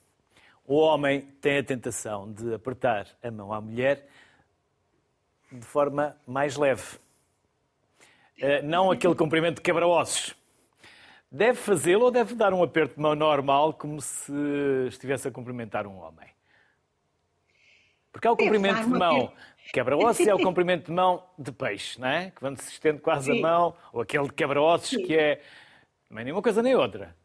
o 0.66 0.76
homem 0.76 1.22
tem 1.42 1.60
a 1.60 1.64
tentação 1.64 2.32
de 2.32 2.54
apertar 2.54 3.08
a 3.22 3.30
mão 3.30 3.54
à 3.54 3.62
mulher 3.62 4.08
de 5.52 5.66
forma 5.66 6.16
mais 6.26 6.58
leve. 6.58 6.98
Eh, 8.40 8.62
não 8.62 8.92
aquele 8.92 9.16
cumprimento 9.16 9.58
de 9.58 9.62
quebra-ossos. 9.62 10.36
Deve 11.32 11.58
fazê-lo 11.58 12.06
ou 12.06 12.12
deve 12.12 12.36
dar 12.36 12.54
um 12.54 12.64
aperto 12.64 12.96
de 12.96 13.02
mão 13.02 13.16
normal, 13.16 13.74
como 13.74 14.02
se 14.02 14.34
estivesse 14.88 15.28
a 15.28 15.32
cumprimentar 15.32 15.86
um 15.86 15.98
homem? 15.98 16.37
Porque 18.12 18.28
há 18.28 18.32
o 18.32 18.38
cumprimento 18.38 18.84
de 18.84 18.90
mão 18.90 19.32
quebra-ossos 19.74 20.28
há 20.28 20.36
o 20.36 20.40
cumprimento 20.44 20.86
de 20.86 20.92
mão 20.92 21.24
de 21.38 21.52
peixe, 21.52 22.00
não 22.00 22.08
é? 22.08 22.32
Que 22.32 22.40
quando 22.40 22.60
se 22.60 22.72
estende 22.72 23.00
quase 23.00 23.32
Sim. 23.32 23.40
a 23.40 23.42
mão, 23.42 23.76
ou 23.92 24.02
aquele 24.02 24.26
de 24.26 24.34
quebra-ossos 24.34 24.98
que 24.98 25.16
é 25.16 25.42
nem 26.10 26.32
uma 26.32 26.42
coisa 26.42 26.64
nem 26.64 26.76
outra. 26.76 27.16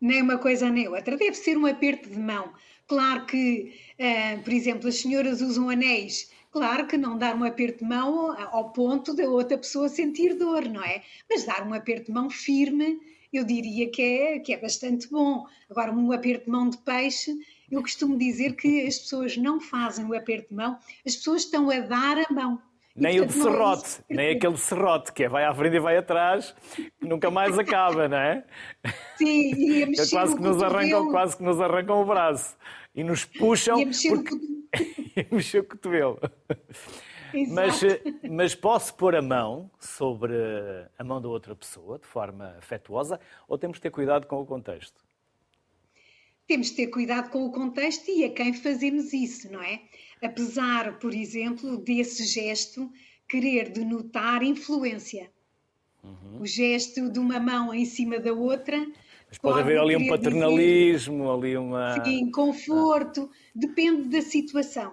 Nem 0.00 0.20
uma 0.20 0.38
coisa 0.38 0.68
nem 0.68 0.88
outra. 0.88 1.16
Deve 1.16 1.34
ser 1.34 1.56
um 1.56 1.66
aperto 1.66 2.08
de 2.08 2.18
mão. 2.18 2.52
Claro 2.86 3.24
que, 3.24 3.74
uh, 3.98 4.42
por 4.42 4.52
exemplo, 4.52 4.88
as 4.88 4.96
senhoras 4.96 5.40
usam 5.40 5.70
anéis 5.70 6.30
Claro 6.52 6.86
que 6.86 6.98
não 6.98 7.16
dar 7.16 7.34
um 7.34 7.44
aperto 7.44 7.78
de 7.78 7.88
mão 7.88 8.30
ao 8.38 8.72
ponto 8.72 9.14
da 9.14 9.24
outra 9.24 9.56
pessoa 9.56 9.88
sentir 9.88 10.34
dor, 10.34 10.68
não 10.68 10.84
é? 10.84 11.02
Mas 11.28 11.44
dar 11.44 11.66
um 11.66 11.72
aperto 11.72 12.06
de 12.08 12.12
mão 12.12 12.28
firme, 12.28 13.00
eu 13.32 13.42
diria 13.42 13.90
que 13.90 14.02
é, 14.02 14.38
que 14.38 14.52
é 14.52 14.58
bastante 14.58 15.08
bom. 15.08 15.46
Agora, 15.70 15.90
um 15.90 16.12
aperto 16.12 16.44
de 16.44 16.50
mão 16.50 16.68
de 16.68 16.76
peixe, 16.76 17.34
eu 17.72 17.80
costumo 17.80 18.18
dizer 18.18 18.54
que 18.54 18.86
as 18.86 18.98
pessoas 18.98 19.36
não 19.36 19.60
fazem 19.60 20.04
o 20.04 20.14
aperto 20.14 20.50
de 20.50 20.54
mão, 20.54 20.78
as 21.06 21.16
pessoas 21.16 21.44
estão 21.44 21.70
a 21.70 21.80
dar 21.80 22.18
a 22.18 22.32
mão. 22.32 22.60
Nem 22.94 23.20
o 23.20 23.26
de 23.26 23.38
é 23.38 23.42
serrote, 23.42 24.00
é 24.10 24.14
nem 24.14 24.36
aquele 24.36 24.56
serrote, 24.58 25.12
que 25.14 25.24
é 25.24 25.28
vai 25.28 25.44
à 25.44 25.54
frente 25.54 25.76
e 25.76 25.80
vai 25.80 25.96
atrás, 25.96 26.54
que 26.74 27.08
nunca 27.08 27.30
mais 27.30 27.58
acaba, 27.58 28.06
não 28.06 28.18
é? 28.18 28.44
Sim, 29.16 29.54
e 29.54 29.82
a 29.82 29.86
mexer 29.86 30.10
quase 30.10 30.36
que 30.36 30.42
nos 30.42 30.62
arrancam, 30.62 31.10
Quase 31.10 31.36
que 31.38 31.42
nos 31.42 31.58
arrancam 31.58 32.02
o 32.02 32.04
braço 32.04 32.54
e 32.94 33.02
nos 33.02 33.24
puxam. 33.24 33.78
E 33.78 33.82
a 33.84 33.86
mexer 33.86 34.10
porque... 34.10 34.36
mexer 35.32 35.60
o 35.60 35.64
cotovelo. 35.64 36.20
Mas, 37.48 37.80
mas 38.30 38.54
posso 38.54 38.94
pôr 38.94 39.16
a 39.16 39.22
mão 39.22 39.70
sobre 39.80 40.34
a 40.98 41.02
mão 41.02 41.18
da 41.18 41.28
outra 41.28 41.56
pessoa 41.56 41.98
de 41.98 42.06
forma 42.06 42.54
afetuosa 42.58 43.18
ou 43.48 43.56
temos 43.56 43.78
de 43.78 43.80
ter 43.80 43.90
cuidado 43.90 44.26
com 44.26 44.38
o 44.38 44.44
contexto? 44.44 45.02
Temos 46.52 46.66
de 46.66 46.74
ter 46.74 46.88
cuidado 46.88 47.30
com 47.30 47.46
o 47.46 47.50
contexto 47.50 48.10
e 48.10 48.26
a 48.26 48.30
quem 48.30 48.52
fazemos 48.52 49.14
isso, 49.14 49.50
não 49.50 49.62
é? 49.62 49.80
Apesar, 50.22 50.98
por 50.98 51.14
exemplo, 51.14 51.78
desse 51.78 52.26
gesto 52.26 52.92
querer 53.26 53.70
denotar 53.70 54.42
influência. 54.42 55.30
Uhum. 56.04 56.42
O 56.42 56.46
gesto 56.46 57.08
de 57.08 57.18
uma 57.18 57.40
mão 57.40 57.72
em 57.72 57.86
cima 57.86 58.18
da 58.18 58.34
outra. 58.34 58.86
Mas 59.28 59.38
pode, 59.38 59.60
haver 59.60 59.78
ali 59.78 59.96
um 59.96 60.06
paternalismo, 60.06 61.20
dizer, 61.20 61.30
ali 61.30 61.56
uma. 61.56 62.04
Sim, 62.04 62.30
conforto, 62.30 63.30
ah. 63.32 63.36
depende 63.54 64.10
da 64.10 64.20
situação. 64.20 64.92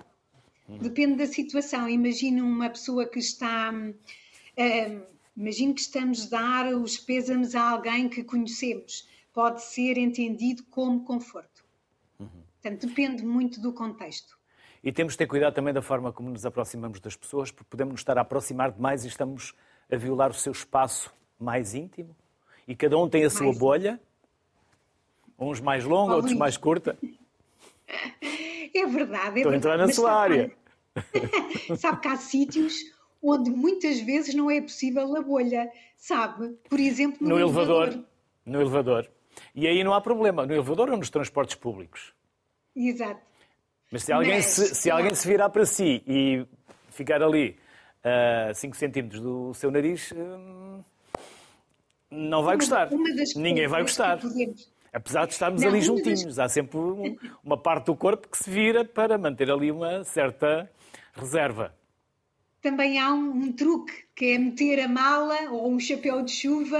Depende 0.82 1.18
da 1.18 1.28
situação. 1.28 1.90
Imagina 1.90 2.42
uma 2.42 2.70
pessoa 2.70 3.06
que 3.06 3.20
está. 3.20 3.70
Uh, 3.74 5.02
imagino 5.36 5.74
que 5.74 5.82
estamos 5.82 6.32
a 6.32 6.40
dar 6.40 6.74
os 6.74 6.98
pêsames 6.98 7.54
a 7.54 7.72
alguém 7.72 8.08
que 8.08 8.24
conhecemos. 8.24 9.10
Pode 9.40 9.62
ser 9.64 9.98
entendido 9.98 10.64
como 10.70 11.06
conforto. 11.06 11.64
Uhum. 12.20 12.28
Portanto, 12.62 12.88
depende 12.88 13.24
muito 13.24 13.62
do 13.62 13.72
contexto. 13.72 14.38
E 14.84 14.92
temos 14.92 15.14
de 15.14 15.20
ter 15.20 15.28
cuidado 15.28 15.54
também 15.54 15.74
da 15.74 15.82
forma 15.82 16.12
como 16.12 16.30
nos 16.30 16.46
aproximamos 16.46 17.00
das 17.00 17.16
pessoas, 17.16 17.50
porque 17.50 17.70
podemos 17.70 17.94
nos 17.94 18.02
estar 18.02 18.18
a 18.18 18.22
aproximar 18.22 18.70
demais 18.70 19.06
e 19.06 19.08
estamos 19.08 19.54
a 19.90 19.96
violar 19.96 20.32
o 20.32 20.34
seu 20.34 20.52
espaço 20.52 21.10
mais 21.40 21.74
íntimo. 21.74 22.14
E 22.68 22.76
cada 22.76 22.98
um 22.98 23.08
tem 23.08 23.24
a 23.24 23.30
sua 23.30 23.46
mais... 23.46 23.58
bolha, 23.58 24.02
uns 25.40 25.62
mais 25.62 25.86
longa, 25.86 26.16
outros 26.16 26.34
mais 26.34 26.58
curta. 26.58 26.98
É 28.76 28.86
verdade. 28.88 29.36
É 29.36 29.38
Estou 29.38 29.54
a 29.54 29.56
entrar 29.56 29.78
na 29.78 29.86
Mas 29.86 29.96
sua 29.96 30.12
área. 30.12 30.52
sabe 31.80 32.02
que 32.02 32.08
há 32.10 32.18
sítios 32.18 32.76
onde 33.24 33.50
muitas 33.50 34.02
vezes 34.02 34.36
não 34.36 34.52
é 34.52 34.60
possível 34.60 35.16
a 35.16 35.22
bolha, 35.22 35.72
sabe? 35.96 36.58
Por 36.70 36.78
exemplo, 36.78 37.26
no, 37.26 37.36
no 37.36 37.40
elevador. 37.40 37.84
elevador. 37.88 38.06
No 38.46 38.62
elevador. 38.62 39.10
E 39.54 39.68
aí 39.68 39.84
não 39.84 39.94
há 39.94 40.02
problema, 40.02 40.46
no 40.46 40.54
elevador 40.54 40.90
ou 40.90 40.98
nos 40.98 41.10
transportes 41.10 41.56
públicos. 41.56 42.14
Exato. 42.76 43.22
Mas 43.92 44.04
se 44.04 44.12
alguém, 44.12 44.36
Mas, 44.36 44.46
se, 44.46 44.76
se, 44.76 44.92
alguém 44.92 45.14
se 45.16 45.28
virar 45.28 45.50
para 45.50 45.66
si 45.66 46.04
e 46.08 46.46
ficar 46.92 47.22
ali 47.24 47.58
a 48.04 48.52
uh, 48.52 48.56
5 48.56 48.76
centímetros 48.76 49.22
do 49.22 49.54
seu 49.54 49.72
nariz, 49.72 50.12
uh, 50.12 50.86
não 52.12 52.44
vai 52.44 52.56
uma, 52.56 52.60
gostar. 52.60 52.94
Uma 52.94 53.10
Ninguém 53.36 53.68
vai 53.68 53.82
gostar. 53.82 54.20
Apesar 54.92 55.26
de 55.26 55.34
estarmos 55.34 55.62
não, 55.62 55.70
ali 55.70 55.82
juntinhos, 55.82 56.24
das... 56.24 56.40
há 56.40 56.50
sempre 56.50 56.78
um, 56.78 57.16
uma 57.44 57.58
parte 57.58 57.86
do 57.86 57.96
corpo 57.96 58.28
que 58.28 58.38
se 58.38 58.50
vira 58.50 58.84
para 58.84 59.18
manter 59.18 59.52
ali 59.52 59.72
uma 59.72 60.04
certa 60.04 60.70
reserva. 61.14 61.76
Também 62.62 63.00
há 63.00 63.14
um, 63.14 63.30
um, 63.30 63.54
truque, 63.54 63.94
que 64.16 64.34
é 64.34 64.38
meter 64.38 64.82
a 64.82 64.88
mala 64.88 65.52
ou 65.52 65.72
um 65.72 65.80
chapéu 65.80 66.22
de 66.24 66.32
chuva 66.32 66.80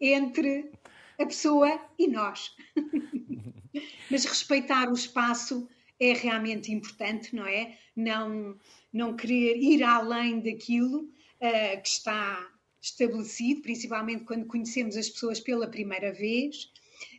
entre 0.00 0.70
a 1.18 1.26
pessoa 1.26 1.80
e 1.98 2.08
nós. 2.08 2.54
Mas 4.10 4.24
respeitar 4.24 4.88
o 4.88 4.94
espaço 4.94 5.68
é 5.98 6.12
realmente 6.12 6.72
importante, 6.72 7.34
não 7.34 7.46
é? 7.46 7.78
Não, 7.94 8.58
não 8.92 9.16
querer 9.16 9.56
ir 9.56 9.82
além 9.82 10.40
daquilo 10.40 11.00
uh, 11.00 11.82
que 11.82 11.88
está 11.88 12.50
estabelecido, 12.80 13.62
principalmente 13.62 14.24
quando 14.24 14.46
conhecemos 14.46 14.96
as 14.96 15.08
pessoas 15.08 15.40
pela 15.40 15.68
primeira 15.68 16.12
vez. 16.12 16.70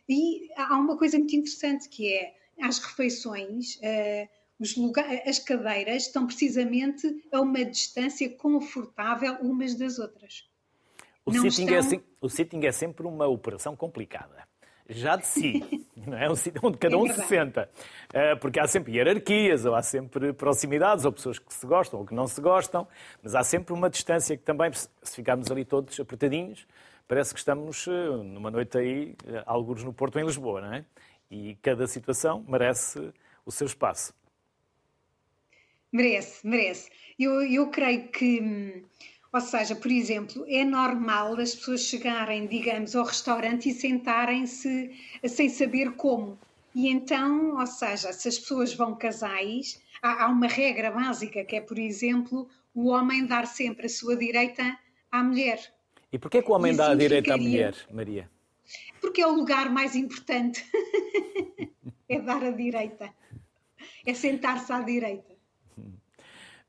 E 0.08 0.48
há 0.56 0.76
uma 0.76 0.96
coisa 0.96 1.18
muito 1.18 1.36
interessante 1.36 1.88
que 1.88 2.12
é 2.12 2.34
as 2.60 2.78
refeições, 2.78 3.76
uh, 3.76 4.28
os 4.58 4.76
lugares, 4.76 5.20
as 5.26 5.38
cadeiras 5.38 6.06
estão 6.06 6.26
precisamente 6.26 7.22
a 7.30 7.40
uma 7.40 7.64
distância 7.64 8.28
confortável 8.30 9.34
umas 9.40 9.74
das 9.74 9.98
outras. 9.98 10.47
O 11.28 11.50
sitting, 11.50 11.72
é 11.72 11.78
estão... 11.78 11.98
é, 11.98 12.02
o 12.20 12.28
sitting 12.28 12.66
é 12.66 12.72
sempre 12.72 13.06
uma 13.06 13.26
operação 13.26 13.76
complicada 13.76 14.48
já 14.88 15.16
de 15.16 15.26
si, 15.26 15.86
não 15.94 16.16
é? 16.16 16.30
Um 16.30 16.34
sítio 16.34 16.60
onde 16.64 16.78
cada 16.78 16.94
é 16.94 16.98
um 16.98 17.06
se 17.06 17.22
senta. 17.26 17.70
Eh, 18.12 18.34
porque 18.36 18.58
há 18.58 18.66
sempre 18.66 18.96
hierarquias, 18.96 19.64
ou 19.64 19.74
há 19.74 19.82
sempre 19.82 20.32
proximidades, 20.32 21.04
ou 21.04 21.12
pessoas 21.12 21.38
que 21.38 21.52
se 21.52 21.66
gostam 21.66 22.00
ou 22.00 22.06
que 22.06 22.14
não 22.14 22.26
se 22.26 22.40
gostam, 22.40 22.88
mas 23.22 23.34
há 23.34 23.42
sempre 23.42 23.74
uma 23.74 23.90
distância 23.90 24.36
que 24.36 24.42
também, 24.42 24.72
se 24.72 24.88
ficarmos 25.14 25.50
ali 25.50 25.64
todos 25.64 25.98
apertadinhos, 26.00 26.66
parece 27.06 27.34
que 27.34 27.38
estamos 27.38 27.86
eh, 27.86 27.90
numa 28.24 28.50
noite 28.50 28.78
aí, 28.78 29.14
eh, 29.26 29.42
alguns 29.46 29.84
no 29.84 29.92
Porto 29.92 30.16
ou 30.16 30.22
em 30.22 30.24
Lisboa, 30.24 30.60
não 30.60 30.72
é? 30.72 30.84
E 31.30 31.56
cada 31.56 31.86
situação 31.86 32.44
merece 32.48 33.12
o 33.44 33.52
seu 33.52 33.66
espaço. 33.66 34.14
Merece, 35.92 36.46
merece. 36.46 36.90
Eu, 37.18 37.42
eu 37.42 37.70
creio 37.70 38.08
que 38.08 38.40
hum, 38.40 38.82
ou 39.38 39.40
seja, 39.40 39.76
por 39.76 39.92
exemplo, 39.92 40.44
é 40.48 40.64
normal 40.64 41.38
as 41.38 41.54
pessoas 41.54 41.82
chegarem, 41.82 42.48
digamos, 42.48 42.96
ao 42.96 43.04
restaurante 43.04 43.68
e 43.68 43.72
sentarem-se 43.72 44.90
sem 45.28 45.48
saber 45.48 45.92
como. 45.92 46.36
E 46.74 46.88
então, 46.88 47.56
ou 47.56 47.66
seja, 47.66 48.12
se 48.12 48.26
as 48.26 48.36
pessoas 48.36 48.74
vão 48.74 48.96
casais, 48.96 49.80
há, 50.02 50.24
há 50.24 50.26
uma 50.26 50.48
regra 50.48 50.90
básica 50.90 51.44
que 51.44 51.54
é, 51.54 51.60
por 51.60 51.78
exemplo, 51.78 52.48
o 52.74 52.88
homem 52.88 53.26
dar 53.26 53.46
sempre 53.46 53.86
a 53.86 53.88
sua 53.88 54.16
direita 54.16 54.76
à 55.12 55.22
mulher. 55.22 55.60
E 56.12 56.18
porquê 56.18 56.42
que 56.42 56.50
o 56.50 56.54
homem 56.54 56.74
dá 56.74 56.90
a 56.90 56.94
direita 56.96 57.34
à 57.34 57.36
mulher, 57.36 57.76
Maria? 57.92 58.28
Porque 59.00 59.22
é 59.22 59.26
o 59.26 59.36
lugar 59.36 59.70
mais 59.70 59.94
importante. 59.94 60.66
é 62.08 62.18
dar 62.18 62.42
a 62.42 62.50
direita. 62.50 63.08
É 64.04 64.12
sentar-se 64.14 64.72
à 64.72 64.80
direita. 64.80 65.38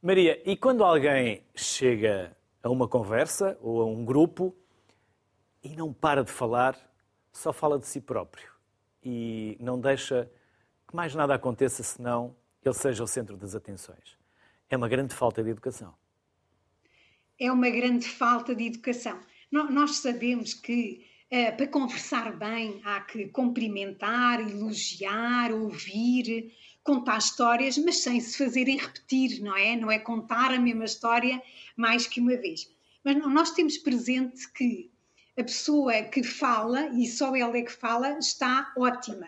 Maria, 0.03 0.39
e 0.45 0.55
quando 0.55 0.83
alguém 0.83 1.41
chega 1.55 2.37
a 2.61 2.69
uma 2.69 2.87
conversa 2.87 3.57
ou 3.61 3.81
a 3.81 3.85
um 3.85 4.03
grupo 4.03 4.55
e 5.63 5.75
não 5.75 5.93
para 5.93 6.23
de 6.23 6.31
falar, 6.31 6.77
só 7.31 7.53
fala 7.53 7.79
de 7.79 7.87
si 7.87 8.01
próprio 8.01 8.49
e 9.03 9.57
não 9.59 9.79
deixa 9.79 10.29
que 10.87 10.95
mais 10.95 11.13
nada 11.15 11.35
aconteça 11.35 11.83
senão 11.83 12.35
ele 12.63 12.73
seja 12.73 13.03
o 13.03 13.07
centro 13.07 13.37
das 13.37 13.55
atenções. 13.55 14.17
É 14.69 14.75
uma 14.75 14.87
grande 14.87 15.15
falta 15.15 15.43
de 15.43 15.49
educação. 15.49 15.93
É 17.39 17.51
uma 17.51 17.69
grande 17.69 18.07
falta 18.07 18.53
de 18.53 18.65
educação. 18.65 19.19
Nós 19.51 19.97
sabemos 19.97 20.53
que 20.53 21.05
uh, 21.31 21.55
para 21.55 21.67
conversar 21.67 22.37
bem 22.37 22.81
há 22.83 23.01
que 23.01 23.27
cumprimentar, 23.29 24.41
elogiar, 24.41 25.51
ouvir, 25.53 26.53
contar 26.89 27.19
histórias, 27.19 27.77
mas 27.77 27.97
sem 27.97 28.19
se 28.19 28.35
fazerem 28.35 28.75
repetir, 28.75 29.43
não 29.43 29.55
é? 29.55 29.75
Não 29.75 29.91
é 29.91 29.99
contar 29.99 30.51
a 30.51 30.59
mesma 30.59 30.85
história 30.85 31.39
mais 31.77 32.07
que 32.07 32.19
uma 32.19 32.35
vez. 32.35 32.67
Mas 33.03 33.15
nós 33.17 33.51
temos 33.51 33.77
presente 33.77 34.51
que 34.53 34.89
a 35.37 35.43
pessoa 35.43 36.01
que 36.01 36.23
fala, 36.23 36.87
e 36.87 37.05
só 37.05 37.35
ela 37.35 37.55
é 37.55 37.61
que 37.61 37.71
fala, 37.71 38.17
está 38.17 38.73
ótima. 38.75 39.27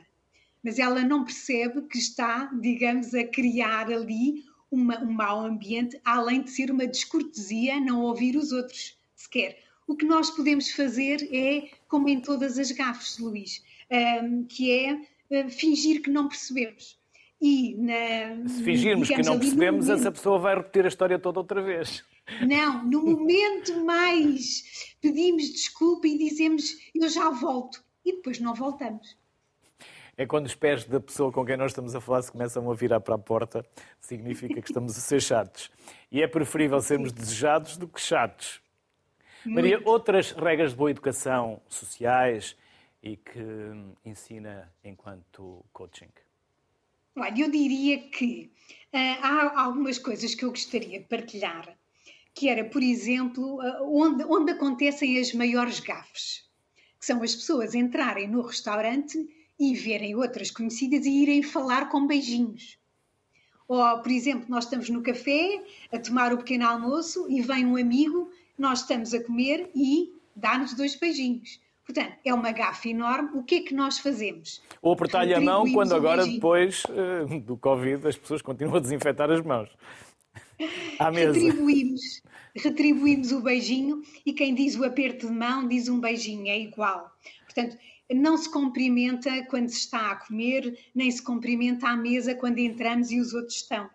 Mas 0.63 0.79
ela 0.79 1.03
não 1.03 1.23
percebe 1.23 1.83
que 1.83 1.99
está, 1.99 2.45
digamos, 2.45 3.13
a 3.13 3.23
criar 3.25 3.91
ali 3.91 4.43
uma, 4.71 4.99
um 4.99 5.11
mau 5.11 5.45
ambiente, 5.45 6.01
além 6.03 6.41
de 6.41 6.49
ser 6.49 6.71
uma 6.71 6.87
descortesia 6.87 7.79
não 7.79 8.01
ouvir 8.01 8.35
os 8.37 8.51
outros 8.51 8.97
sequer. 9.15 9.59
O 9.85 9.95
que 9.95 10.05
nós 10.05 10.31
podemos 10.31 10.71
fazer 10.71 11.29
é, 11.31 11.69
como 11.87 12.09
em 12.09 12.19
todas 12.19 12.57
as 12.57 12.71
gafes, 12.71 13.19
Luís, 13.19 13.63
um, 14.23 14.45
que 14.45 14.71
é 14.71 14.93
uh, 14.95 15.49
fingir 15.51 16.01
que 16.01 16.09
não 16.09 16.27
percebemos. 16.27 16.99
E 17.41 17.75
na, 17.75 18.47
Se 18.47 18.63
fingirmos 18.63 19.07
que 19.07 19.23
não 19.23 19.39
percebemos, 19.39 19.87
momento, 19.87 19.99
essa 19.99 20.11
pessoa 20.11 20.37
vai 20.37 20.55
repetir 20.55 20.85
a 20.85 20.87
história 20.87 21.17
toda 21.17 21.39
outra 21.39 21.59
vez. 21.59 22.03
Não, 22.47 22.83
no 22.85 23.01
momento 23.01 23.83
mais 23.83 24.95
pedimos 25.01 25.49
desculpa 25.51 26.07
e 26.07 26.19
dizemos 26.19 26.77
eu 26.93 27.09
já 27.09 27.31
volto 27.31 27.83
e 28.05 28.13
depois 28.13 28.39
não 28.39 28.53
voltamos. 28.53 29.17
É 30.15 30.25
quando 30.27 30.45
os 30.45 30.53
pés 30.53 30.85
da 30.85 30.99
pessoa 30.99 31.31
com 31.31 31.43
quem 31.43 31.57
nós 31.57 31.71
estamos 31.71 31.95
a 31.95 32.01
falar 32.01 32.21
se 32.21 32.31
começam 32.31 32.69
a 32.69 32.75
virar 32.75 32.99
para 32.99 33.15
a 33.15 33.17
porta, 33.17 33.65
significa 33.99 34.61
que 34.61 34.69
estamos 34.69 34.95
a 34.95 35.01
ser 35.01 35.19
chatos. 35.19 35.71
E 36.11 36.21
é 36.21 36.27
preferível 36.27 36.79
sermos 36.79 37.11
desejados 37.11 37.75
do 37.75 37.87
que 37.87 37.99
chatos. 37.99 38.61
Muito. 39.43 39.55
Maria, 39.55 39.81
outras 39.83 40.31
regras 40.31 40.71
de 40.71 40.77
boa 40.77 40.91
educação 40.91 41.59
sociais 41.67 42.55
e 43.01 43.17
que 43.17 43.39
ensina 44.05 44.71
enquanto 44.83 45.65
coaching? 45.73 46.09
Olha, 47.15 47.41
eu 47.41 47.51
diria 47.51 47.99
que 48.09 48.51
uh, 48.93 49.21
há 49.21 49.61
algumas 49.63 49.99
coisas 49.99 50.33
que 50.33 50.45
eu 50.45 50.49
gostaria 50.49 50.99
de 50.99 51.07
partilhar, 51.07 51.77
que 52.33 52.47
era, 52.47 52.63
por 52.63 52.81
exemplo, 52.81 53.59
uh, 53.59 54.01
onde, 54.01 54.23
onde 54.23 54.51
acontecem 54.51 55.19
as 55.19 55.33
maiores 55.33 55.79
gafes, 55.79 56.49
que 56.99 57.05
são 57.05 57.21
as 57.21 57.35
pessoas 57.35 57.75
entrarem 57.75 58.27
no 58.27 58.41
restaurante 58.41 59.17
e 59.59 59.75
verem 59.75 60.15
outras 60.15 60.49
conhecidas 60.49 61.05
e 61.05 61.11
irem 61.11 61.43
falar 61.43 61.89
com 61.89 62.07
beijinhos. 62.07 62.79
Ou, 63.67 64.01
por 64.01 64.11
exemplo, 64.11 64.45
nós 64.49 64.63
estamos 64.63 64.89
no 64.89 65.03
café 65.03 65.63
a 65.93 65.99
tomar 65.99 66.33
o 66.33 66.37
pequeno 66.39 66.67
almoço 66.67 67.25
e 67.29 67.41
vem 67.41 67.65
um 67.65 67.77
amigo, 67.77 68.29
nós 68.57 68.81
estamos 68.81 69.13
a 69.13 69.23
comer 69.23 69.69
e 69.75 70.13
dá-nos 70.35 70.73
dois 70.73 70.95
beijinhos. 70.95 71.60
Portanto, 71.85 72.13
é 72.23 72.33
uma 72.33 72.51
gafa 72.51 72.89
enorme. 72.89 73.29
O 73.33 73.43
que 73.43 73.55
é 73.55 73.61
que 73.61 73.73
nós 73.73 73.99
fazemos? 73.99 74.61
Ou 74.81 74.93
apertar-lhe 74.93 75.33
a 75.33 75.41
mão 75.41 75.71
quando 75.71 75.93
agora, 75.93 76.25
depois 76.25 76.83
uh, 76.85 77.39
do 77.39 77.57
Covid, 77.57 78.07
as 78.07 78.17
pessoas 78.17 78.41
continuam 78.41 78.77
a 78.77 78.79
desinfetar 78.79 79.29
as 79.31 79.41
mãos. 79.41 79.69
À 80.99 81.11
mesa. 81.11 81.33
Retribuímos, 81.33 82.21
retribuímos 82.55 83.31
o 83.31 83.41
beijinho 83.41 84.01
e 84.25 84.31
quem 84.31 84.53
diz 84.53 84.75
o 84.75 84.83
aperto 84.83 85.27
de 85.27 85.33
mão 85.33 85.67
diz 85.67 85.89
um 85.89 85.99
beijinho, 85.99 86.47
é 86.47 86.59
igual. 86.59 87.11
Portanto, 87.45 87.77
não 88.13 88.37
se 88.37 88.49
cumprimenta 88.49 89.43
quando 89.45 89.69
se 89.69 89.79
está 89.79 90.11
a 90.11 90.15
comer, 90.15 90.77
nem 90.93 91.09
se 91.09 91.21
cumprimenta 91.21 91.87
à 91.87 91.95
mesa 91.95 92.35
quando 92.35 92.59
entramos 92.59 93.11
e 93.11 93.19
os 93.19 93.33
outros 93.33 93.55
estão. 93.55 93.89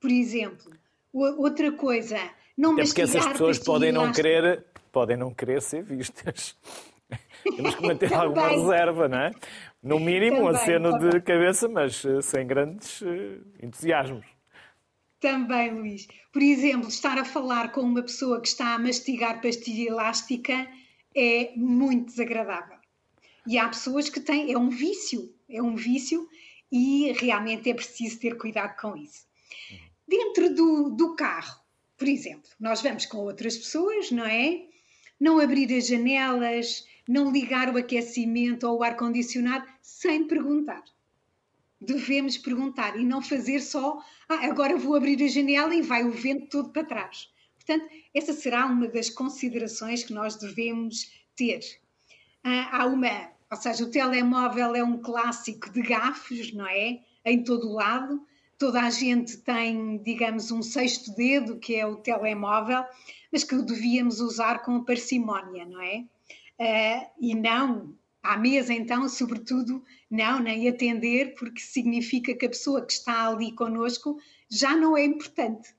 Por 0.00 0.10
exemplo, 0.10 0.72
outra 1.12 1.72
coisa, 1.72 2.18
não 2.56 2.74
Até 2.74 2.84
porque 2.84 3.02
essas 3.02 3.26
pessoas 3.26 3.58
podem 3.58 3.92
não, 3.92 4.12
querer, 4.12 4.64
podem 4.92 5.16
não 5.16 5.32
querer 5.34 5.60
ser 5.62 5.82
vistas. 5.82 6.54
Temos 7.54 7.74
que 7.74 7.82
manter 7.86 8.12
alguma 8.14 8.48
reserva, 8.48 9.08
não 9.08 9.18
é? 9.18 9.30
No 9.82 10.00
mínimo, 10.00 10.36
Também, 10.36 10.42
um 10.42 10.48
aceno 10.48 10.98
de 10.98 11.20
cabeça, 11.20 11.68
mas 11.68 12.04
eh, 12.04 12.20
sem 12.22 12.46
grandes 12.46 13.00
uh, 13.02 13.06
entusiasmos. 13.62 14.26
Também, 15.20 15.70
Luís. 15.72 16.08
Por 16.32 16.42
exemplo, 16.42 16.88
estar 16.88 17.18
a 17.18 17.24
falar 17.24 17.72
com 17.72 17.80
uma 17.80 18.02
pessoa 18.02 18.40
que 18.40 18.48
está 18.48 18.74
a 18.74 18.78
mastigar 18.78 19.40
pastilha 19.40 19.90
elástica 19.90 20.68
é 21.14 21.52
muito 21.56 22.06
desagradável. 22.06 22.76
E 23.46 23.58
há 23.58 23.68
pessoas 23.68 24.08
que 24.08 24.20
têm, 24.20 24.52
é 24.52 24.58
um 24.58 24.68
vício, 24.68 25.32
é 25.48 25.62
um 25.62 25.76
vício 25.76 26.28
e 26.70 27.12
realmente 27.12 27.70
é 27.70 27.74
preciso 27.74 28.18
ter 28.18 28.36
cuidado 28.36 28.76
com 28.80 28.96
isso. 28.96 29.24
Dentro 30.06 30.54
do, 30.54 30.90
do 30.90 31.14
carro, 31.14 31.60
por 31.96 32.08
exemplo, 32.08 32.50
nós 32.60 32.82
vamos 32.82 33.06
com 33.06 33.18
outras 33.18 33.56
pessoas, 33.56 34.10
não 34.10 34.26
é? 34.26 34.64
Não 35.18 35.40
abrir 35.40 35.74
as 35.74 35.86
janelas, 35.86 36.84
não 37.08 37.30
ligar 37.30 37.72
o 37.72 37.78
aquecimento 37.78 38.66
ou 38.66 38.78
o 38.78 38.82
ar-condicionado 38.82 39.66
sem 39.80 40.26
perguntar. 40.26 40.82
Devemos 41.80 42.38
perguntar 42.38 42.98
e 42.98 43.04
não 43.04 43.22
fazer 43.22 43.60
só, 43.60 43.98
ah, 44.28 44.46
agora 44.46 44.76
vou 44.76 44.96
abrir 44.96 45.22
a 45.22 45.28
janela 45.28 45.74
e 45.74 45.82
vai 45.82 46.04
o 46.04 46.10
vento 46.10 46.48
todo 46.48 46.70
para 46.70 46.84
trás. 46.84 47.30
Portanto, 47.54 47.88
essa 48.14 48.32
será 48.32 48.66
uma 48.66 48.88
das 48.88 49.10
considerações 49.10 50.02
que 50.02 50.12
nós 50.12 50.36
devemos 50.36 51.12
ter. 51.36 51.60
Ah, 52.42 52.78
há 52.78 52.86
uma, 52.86 53.30
ou 53.50 53.56
seja, 53.56 53.84
o 53.84 53.90
telemóvel 53.90 54.74
é 54.74 54.82
um 54.82 54.98
clássico 54.98 55.70
de 55.70 55.82
gafos, 55.82 56.52
não 56.52 56.66
é? 56.66 57.00
Em 57.24 57.44
todo 57.44 57.68
o 57.68 57.74
lado. 57.74 58.24
Toda 58.58 58.80
a 58.80 58.90
gente 58.90 59.36
tem, 59.38 59.98
digamos, 59.98 60.50
um 60.50 60.62
sexto 60.62 61.14
dedo, 61.14 61.58
que 61.58 61.74
é 61.74 61.86
o 61.86 61.96
telemóvel, 61.96 62.84
mas 63.30 63.44
que 63.44 63.54
o 63.54 63.62
devíamos 63.62 64.18
usar 64.20 64.60
com 64.60 64.82
parcimónia, 64.82 65.66
não 65.66 65.82
é? 65.82 66.04
Uh, 66.60 67.10
e 67.20 67.34
não 67.34 67.94
à 68.22 68.36
mesa, 68.36 68.74
então, 68.74 69.08
sobretudo, 69.08 69.84
não, 70.10 70.40
nem 70.40 70.68
atender, 70.68 71.34
porque 71.36 71.60
significa 71.60 72.34
que 72.34 72.46
a 72.46 72.48
pessoa 72.48 72.84
que 72.84 72.92
está 72.92 73.28
ali 73.28 73.52
conosco 73.52 74.18
já 74.50 74.74
não 74.74 74.96
é 74.96 75.04
importante. 75.04 75.74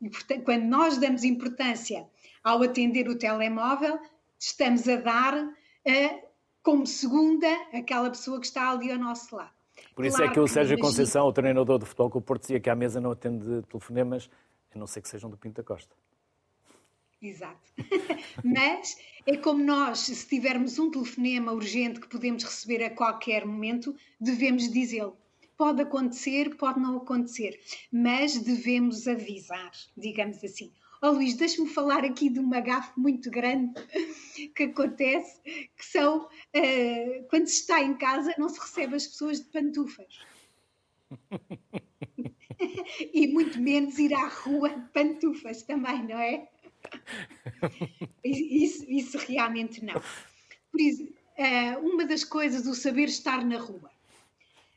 E, 0.00 0.10
portanto, 0.10 0.44
quando 0.44 0.64
nós 0.64 0.98
damos 0.98 1.22
importância 1.24 2.06
ao 2.42 2.62
atender 2.62 3.08
o 3.08 3.16
telemóvel, 3.16 3.98
estamos 4.38 4.88
a 4.88 4.96
dar 4.96 5.34
uh, 5.36 6.28
como 6.62 6.86
segunda 6.86 7.48
aquela 7.72 8.10
pessoa 8.10 8.40
que 8.40 8.46
está 8.46 8.70
ali 8.70 8.90
ao 8.90 8.98
nosso 8.98 9.34
lado. 9.34 9.50
Por 9.94 10.04
isso 10.04 10.16
é 10.16 10.18
claro 10.18 10.32
é 10.32 10.34
que 10.34 10.40
o 10.40 10.46
Sérgio 10.46 10.74
imagino... 10.74 10.88
Conceição, 10.88 11.26
o 11.26 11.32
treinador 11.32 11.78
de 11.78 11.86
futebol 11.86 12.10
com 12.10 12.18
o 12.18 12.22
Porto, 12.22 12.42
dizia 12.42 12.60
que 12.60 12.70
à 12.70 12.74
mesa 12.74 13.00
não 13.00 13.12
atende 13.12 13.62
telefonemas, 13.62 14.28
a 14.74 14.78
não 14.78 14.86
ser 14.86 15.00
que 15.00 15.08
sejam 15.08 15.30
do 15.30 15.36
Pinto 15.36 15.56
da 15.56 15.64
Costa. 15.64 15.94
Exato. 17.20 17.72
Mas 18.44 18.96
é 19.26 19.36
como 19.36 19.62
nós, 19.62 20.00
se 20.00 20.26
tivermos 20.26 20.78
um 20.78 20.90
telefonema 20.90 21.52
urgente 21.52 22.00
que 22.00 22.08
podemos 22.08 22.44
receber 22.44 22.82
a 22.84 22.90
qualquer 22.90 23.44
momento, 23.44 23.94
devemos 24.20 24.70
dizê-lo. 24.70 25.16
Pode 25.56 25.82
acontecer, 25.82 26.56
pode 26.56 26.78
não 26.78 26.98
acontecer, 26.98 27.60
mas 27.90 28.38
devemos 28.38 29.08
avisar, 29.08 29.72
digamos 29.96 30.42
assim. 30.44 30.72
Oh 31.02 31.10
Luís, 31.10 31.34
deixa-me 31.34 31.68
falar 31.68 32.04
aqui 32.04 32.30
de 32.30 32.38
uma 32.38 32.60
gafe 32.60 32.98
muito 32.98 33.28
grande 33.28 33.74
que 34.54 34.64
acontece, 34.64 35.40
que 35.76 35.84
são 35.84 36.26
uh, 36.26 37.28
quando 37.28 37.48
se 37.48 37.60
está 37.60 37.82
em 37.82 37.94
casa 37.94 38.32
não 38.38 38.48
se 38.48 38.60
recebe 38.60 38.94
as 38.94 39.08
pessoas 39.08 39.40
de 39.40 39.46
pantufas. 39.46 40.20
e 43.12 43.26
muito 43.28 43.60
menos 43.60 43.98
ir 43.98 44.14
à 44.14 44.28
rua 44.28 44.70
de 44.70 44.88
pantufas 44.90 45.62
também, 45.62 46.04
não 46.04 46.18
é? 46.18 46.48
Isso, 48.24 48.84
isso 48.88 49.18
realmente 49.18 49.84
não. 49.84 50.00
Por 50.70 50.80
isso, 50.80 51.04
uh, 51.04 51.78
uma 51.86 52.04
das 52.04 52.24
coisas, 52.24 52.66
o 52.66 52.74
saber 52.74 53.04
estar 53.04 53.44
na 53.44 53.58
rua. 53.58 53.90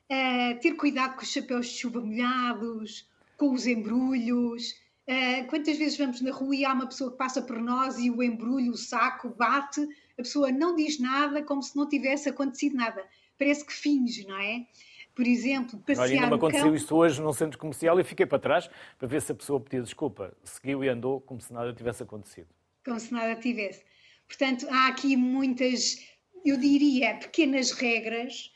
Uh, 0.10 0.60
ter 0.62 0.74
cuidado 0.76 1.16
com 1.16 1.22
os 1.22 1.32
chapéus 1.32 1.68
de 1.68 1.80
chuva 1.80 2.02
molhados, 2.02 3.08
com 3.38 3.54
os 3.54 3.66
embrulhos. 3.66 4.72
Uh, 5.08 5.48
quantas 5.48 5.78
vezes 5.78 5.98
vamos 5.98 6.22
na 6.22 6.32
rua 6.32 6.56
e 6.56 6.66
há 6.66 6.74
uma 6.74 6.88
pessoa 6.88 7.12
que 7.12 7.18
passa 7.18 7.42
por 7.42 7.60
nós 7.60 7.98
e 7.98 8.10
o 8.10 8.22
embrulho, 8.22 8.72
o 8.72 8.78
saco, 8.78 9.30
bate, 9.30 9.82
a 10.18 10.22
pessoa 10.22 10.52
não 10.52 10.76
diz 10.76 11.00
nada 11.00 11.42
como 11.44 11.62
se 11.62 11.76
não 11.76 11.88
tivesse 11.88 12.30
acontecido 12.30 12.76
nada. 12.76 13.04
Parece 13.38 13.66
que 13.66 13.74
finge, 13.74 14.26
não 14.28 14.38
é? 14.38 14.66
Por 15.14 15.28
exemplo, 15.28 15.80
passear 15.80 16.06
Olha, 16.06 16.14
ainda 16.14 16.28
me 16.28 16.36
aconteceu 16.36 16.74
isto 16.74 16.96
hoje 16.96 17.22
num 17.22 17.34
centro 17.34 17.58
comercial 17.58 18.00
e 18.00 18.04
fiquei 18.04 18.26
para 18.26 18.40
trás 18.40 18.70
para 18.98 19.08
ver 19.08 19.22
se 19.22 19.32
a 19.32 19.36
pessoa 19.36 19.60
pedia 19.60 19.82
desculpa. 19.82 20.34
Seguiu 20.44 20.84
e 20.84 20.90
andou 20.90 21.20
como 21.22 21.40
se 21.42 21.52
nada 21.52 21.74
tivesse 21.74 22.04
acontecido. 22.04 22.48
Como 22.84 23.00
se 23.00 23.14
nada 23.14 23.36
tivesse. 23.36 23.84
Portanto, 24.28 24.66
há 24.70 24.88
aqui 24.88 25.18
muitas, 25.18 25.98
eu 26.46 26.58
diria, 26.58 27.16
pequenas 27.16 27.72
regras. 27.72 28.52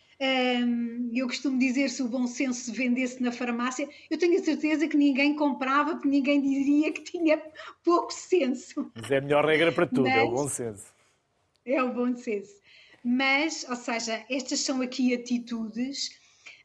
Eu 1.13 1.27
costumo 1.27 1.59
dizer 1.59 1.89
se 1.89 2.01
o 2.01 2.07
bom 2.07 2.25
senso 2.25 2.61
se 2.61 2.71
vendesse 2.71 3.21
na 3.21 3.33
farmácia, 3.33 3.87
eu 4.09 4.17
tenho 4.17 4.39
a 4.39 4.43
certeza 4.43 4.87
que 4.87 4.95
ninguém 4.95 5.35
comprava, 5.35 5.91
porque 5.91 6.07
ninguém 6.07 6.41
diria 6.41 6.91
que 6.93 7.01
tinha 7.01 7.41
pouco 7.83 8.13
senso. 8.13 8.89
Mas 8.95 9.11
é 9.11 9.17
a 9.17 9.21
melhor 9.21 9.45
regra 9.45 9.73
para 9.73 9.85
tudo, 9.85 10.03
Mas, 10.03 10.17
é 10.17 10.23
o 10.23 10.31
bom 10.31 10.47
senso. 10.47 10.85
É 11.65 11.83
o 11.83 11.93
bom 11.93 12.15
senso. 12.15 12.53
Mas, 13.03 13.65
ou 13.69 13.75
seja, 13.75 14.23
estas 14.29 14.61
são 14.61 14.81
aqui 14.81 15.13
atitudes 15.13 16.09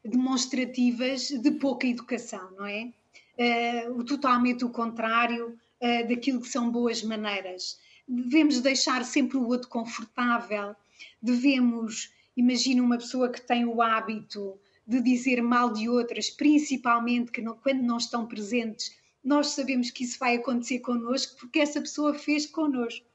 demonstrativas 0.03 1.29
de 1.29 1.51
pouca 1.51 1.87
educação, 1.87 2.51
não 2.57 2.65
é? 2.65 2.91
Uh, 3.37 4.03
totalmente 4.03 4.65
o 4.65 4.69
contrário 4.69 5.57
uh, 5.81 6.07
daquilo 6.07 6.41
que 6.41 6.47
são 6.47 6.71
boas 6.71 7.03
maneiras. 7.03 7.79
Devemos 8.07 8.59
deixar 8.61 9.03
sempre 9.05 9.37
o 9.37 9.47
outro 9.47 9.69
confortável, 9.69 10.75
devemos, 11.21 12.13
imagina 12.35 12.83
uma 12.83 12.97
pessoa 12.97 13.29
que 13.29 13.41
tem 13.41 13.65
o 13.65 13.81
hábito 13.81 14.59
de 14.85 15.01
dizer 15.01 15.41
mal 15.41 15.71
de 15.71 15.87
outras, 15.87 16.29
principalmente 16.29 17.31
que 17.31 17.41
não, 17.41 17.55
quando 17.55 17.81
não 17.81 17.97
estão 17.97 18.25
presentes, 18.25 18.95
nós 19.23 19.47
sabemos 19.47 19.91
que 19.91 20.03
isso 20.03 20.19
vai 20.19 20.35
acontecer 20.35 20.79
connosco 20.79 21.37
porque 21.39 21.59
essa 21.59 21.79
pessoa 21.79 22.13
fez 22.13 22.45
connosco. 22.45 23.05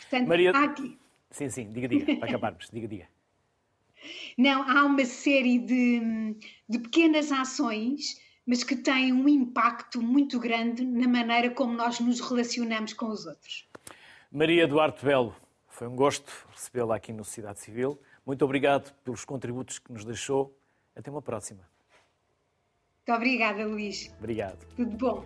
Portanto, 0.00 0.28
Maria... 0.28 0.50
aqui... 0.50 0.98
Sim, 1.30 1.48
sim, 1.48 1.72
diga, 1.72 1.88
diga, 1.88 2.16
para 2.16 2.28
acabarmos, 2.28 2.68
diga, 2.70 2.88
diga. 2.88 3.08
Não, 4.36 4.62
há 4.68 4.84
uma 4.84 5.04
série 5.04 5.58
de, 5.58 6.36
de 6.68 6.78
pequenas 6.78 7.30
ações, 7.30 8.20
mas 8.46 8.64
que 8.64 8.76
têm 8.76 9.12
um 9.12 9.28
impacto 9.28 10.02
muito 10.02 10.38
grande 10.38 10.84
na 10.84 11.08
maneira 11.08 11.50
como 11.50 11.74
nós 11.74 12.00
nos 12.00 12.20
relacionamos 12.20 12.92
com 12.92 13.06
os 13.06 13.26
outros. 13.26 13.68
Maria 14.30 14.66
Duarte 14.66 15.04
Belo, 15.04 15.34
foi 15.68 15.86
um 15.86 15.96
gosto 15.96 16.32
recebê-la 16.50 16.96
aqui 16.96 17.12
no 17.12 17.24
Cidade 17.24 17.60
Civil. 17.60 18.00
Muito 18.24 18.44
obrigado 18.44 18.92
pelos 19.04 19.24
contributos 19.24 19.78
que 19.78 19.92
nos 19.92 20.04
deixou. 20.04 20.56
Até 20.94 21.10
uma 21.10 21.22
próxima. 21.22 21.60
Muito 23.06 23.16
obrigada, 23.16 23.66
Luís. 23.66 24.12
Obrigado. 24.18 24.64
Tudo 24.76 24.96
bom. 24.96 25.24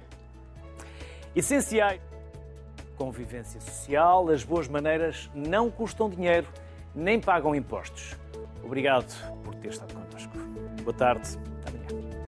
Essenciais. 1.34 2.00
Convivência 2.96 3.60
social, 3.60 4.30
as 4.30 4.42
boas 4.42 4.68
maneiras 4.68 5.30
não 5.34 5.70
custam 5.70 6.08
dinheiro 6.08 6.48
nem 6.94 7.20
pagam 7.20 7.54
impostos. 7.54 8.16
Obrigado 8.66 9.06
por 9.44 9.54
ter 9.54 9.70
estado 9.70 9.94
connosco. 9.94 10.36
Boa 10.82 10.96
tarde. 10.96 11.55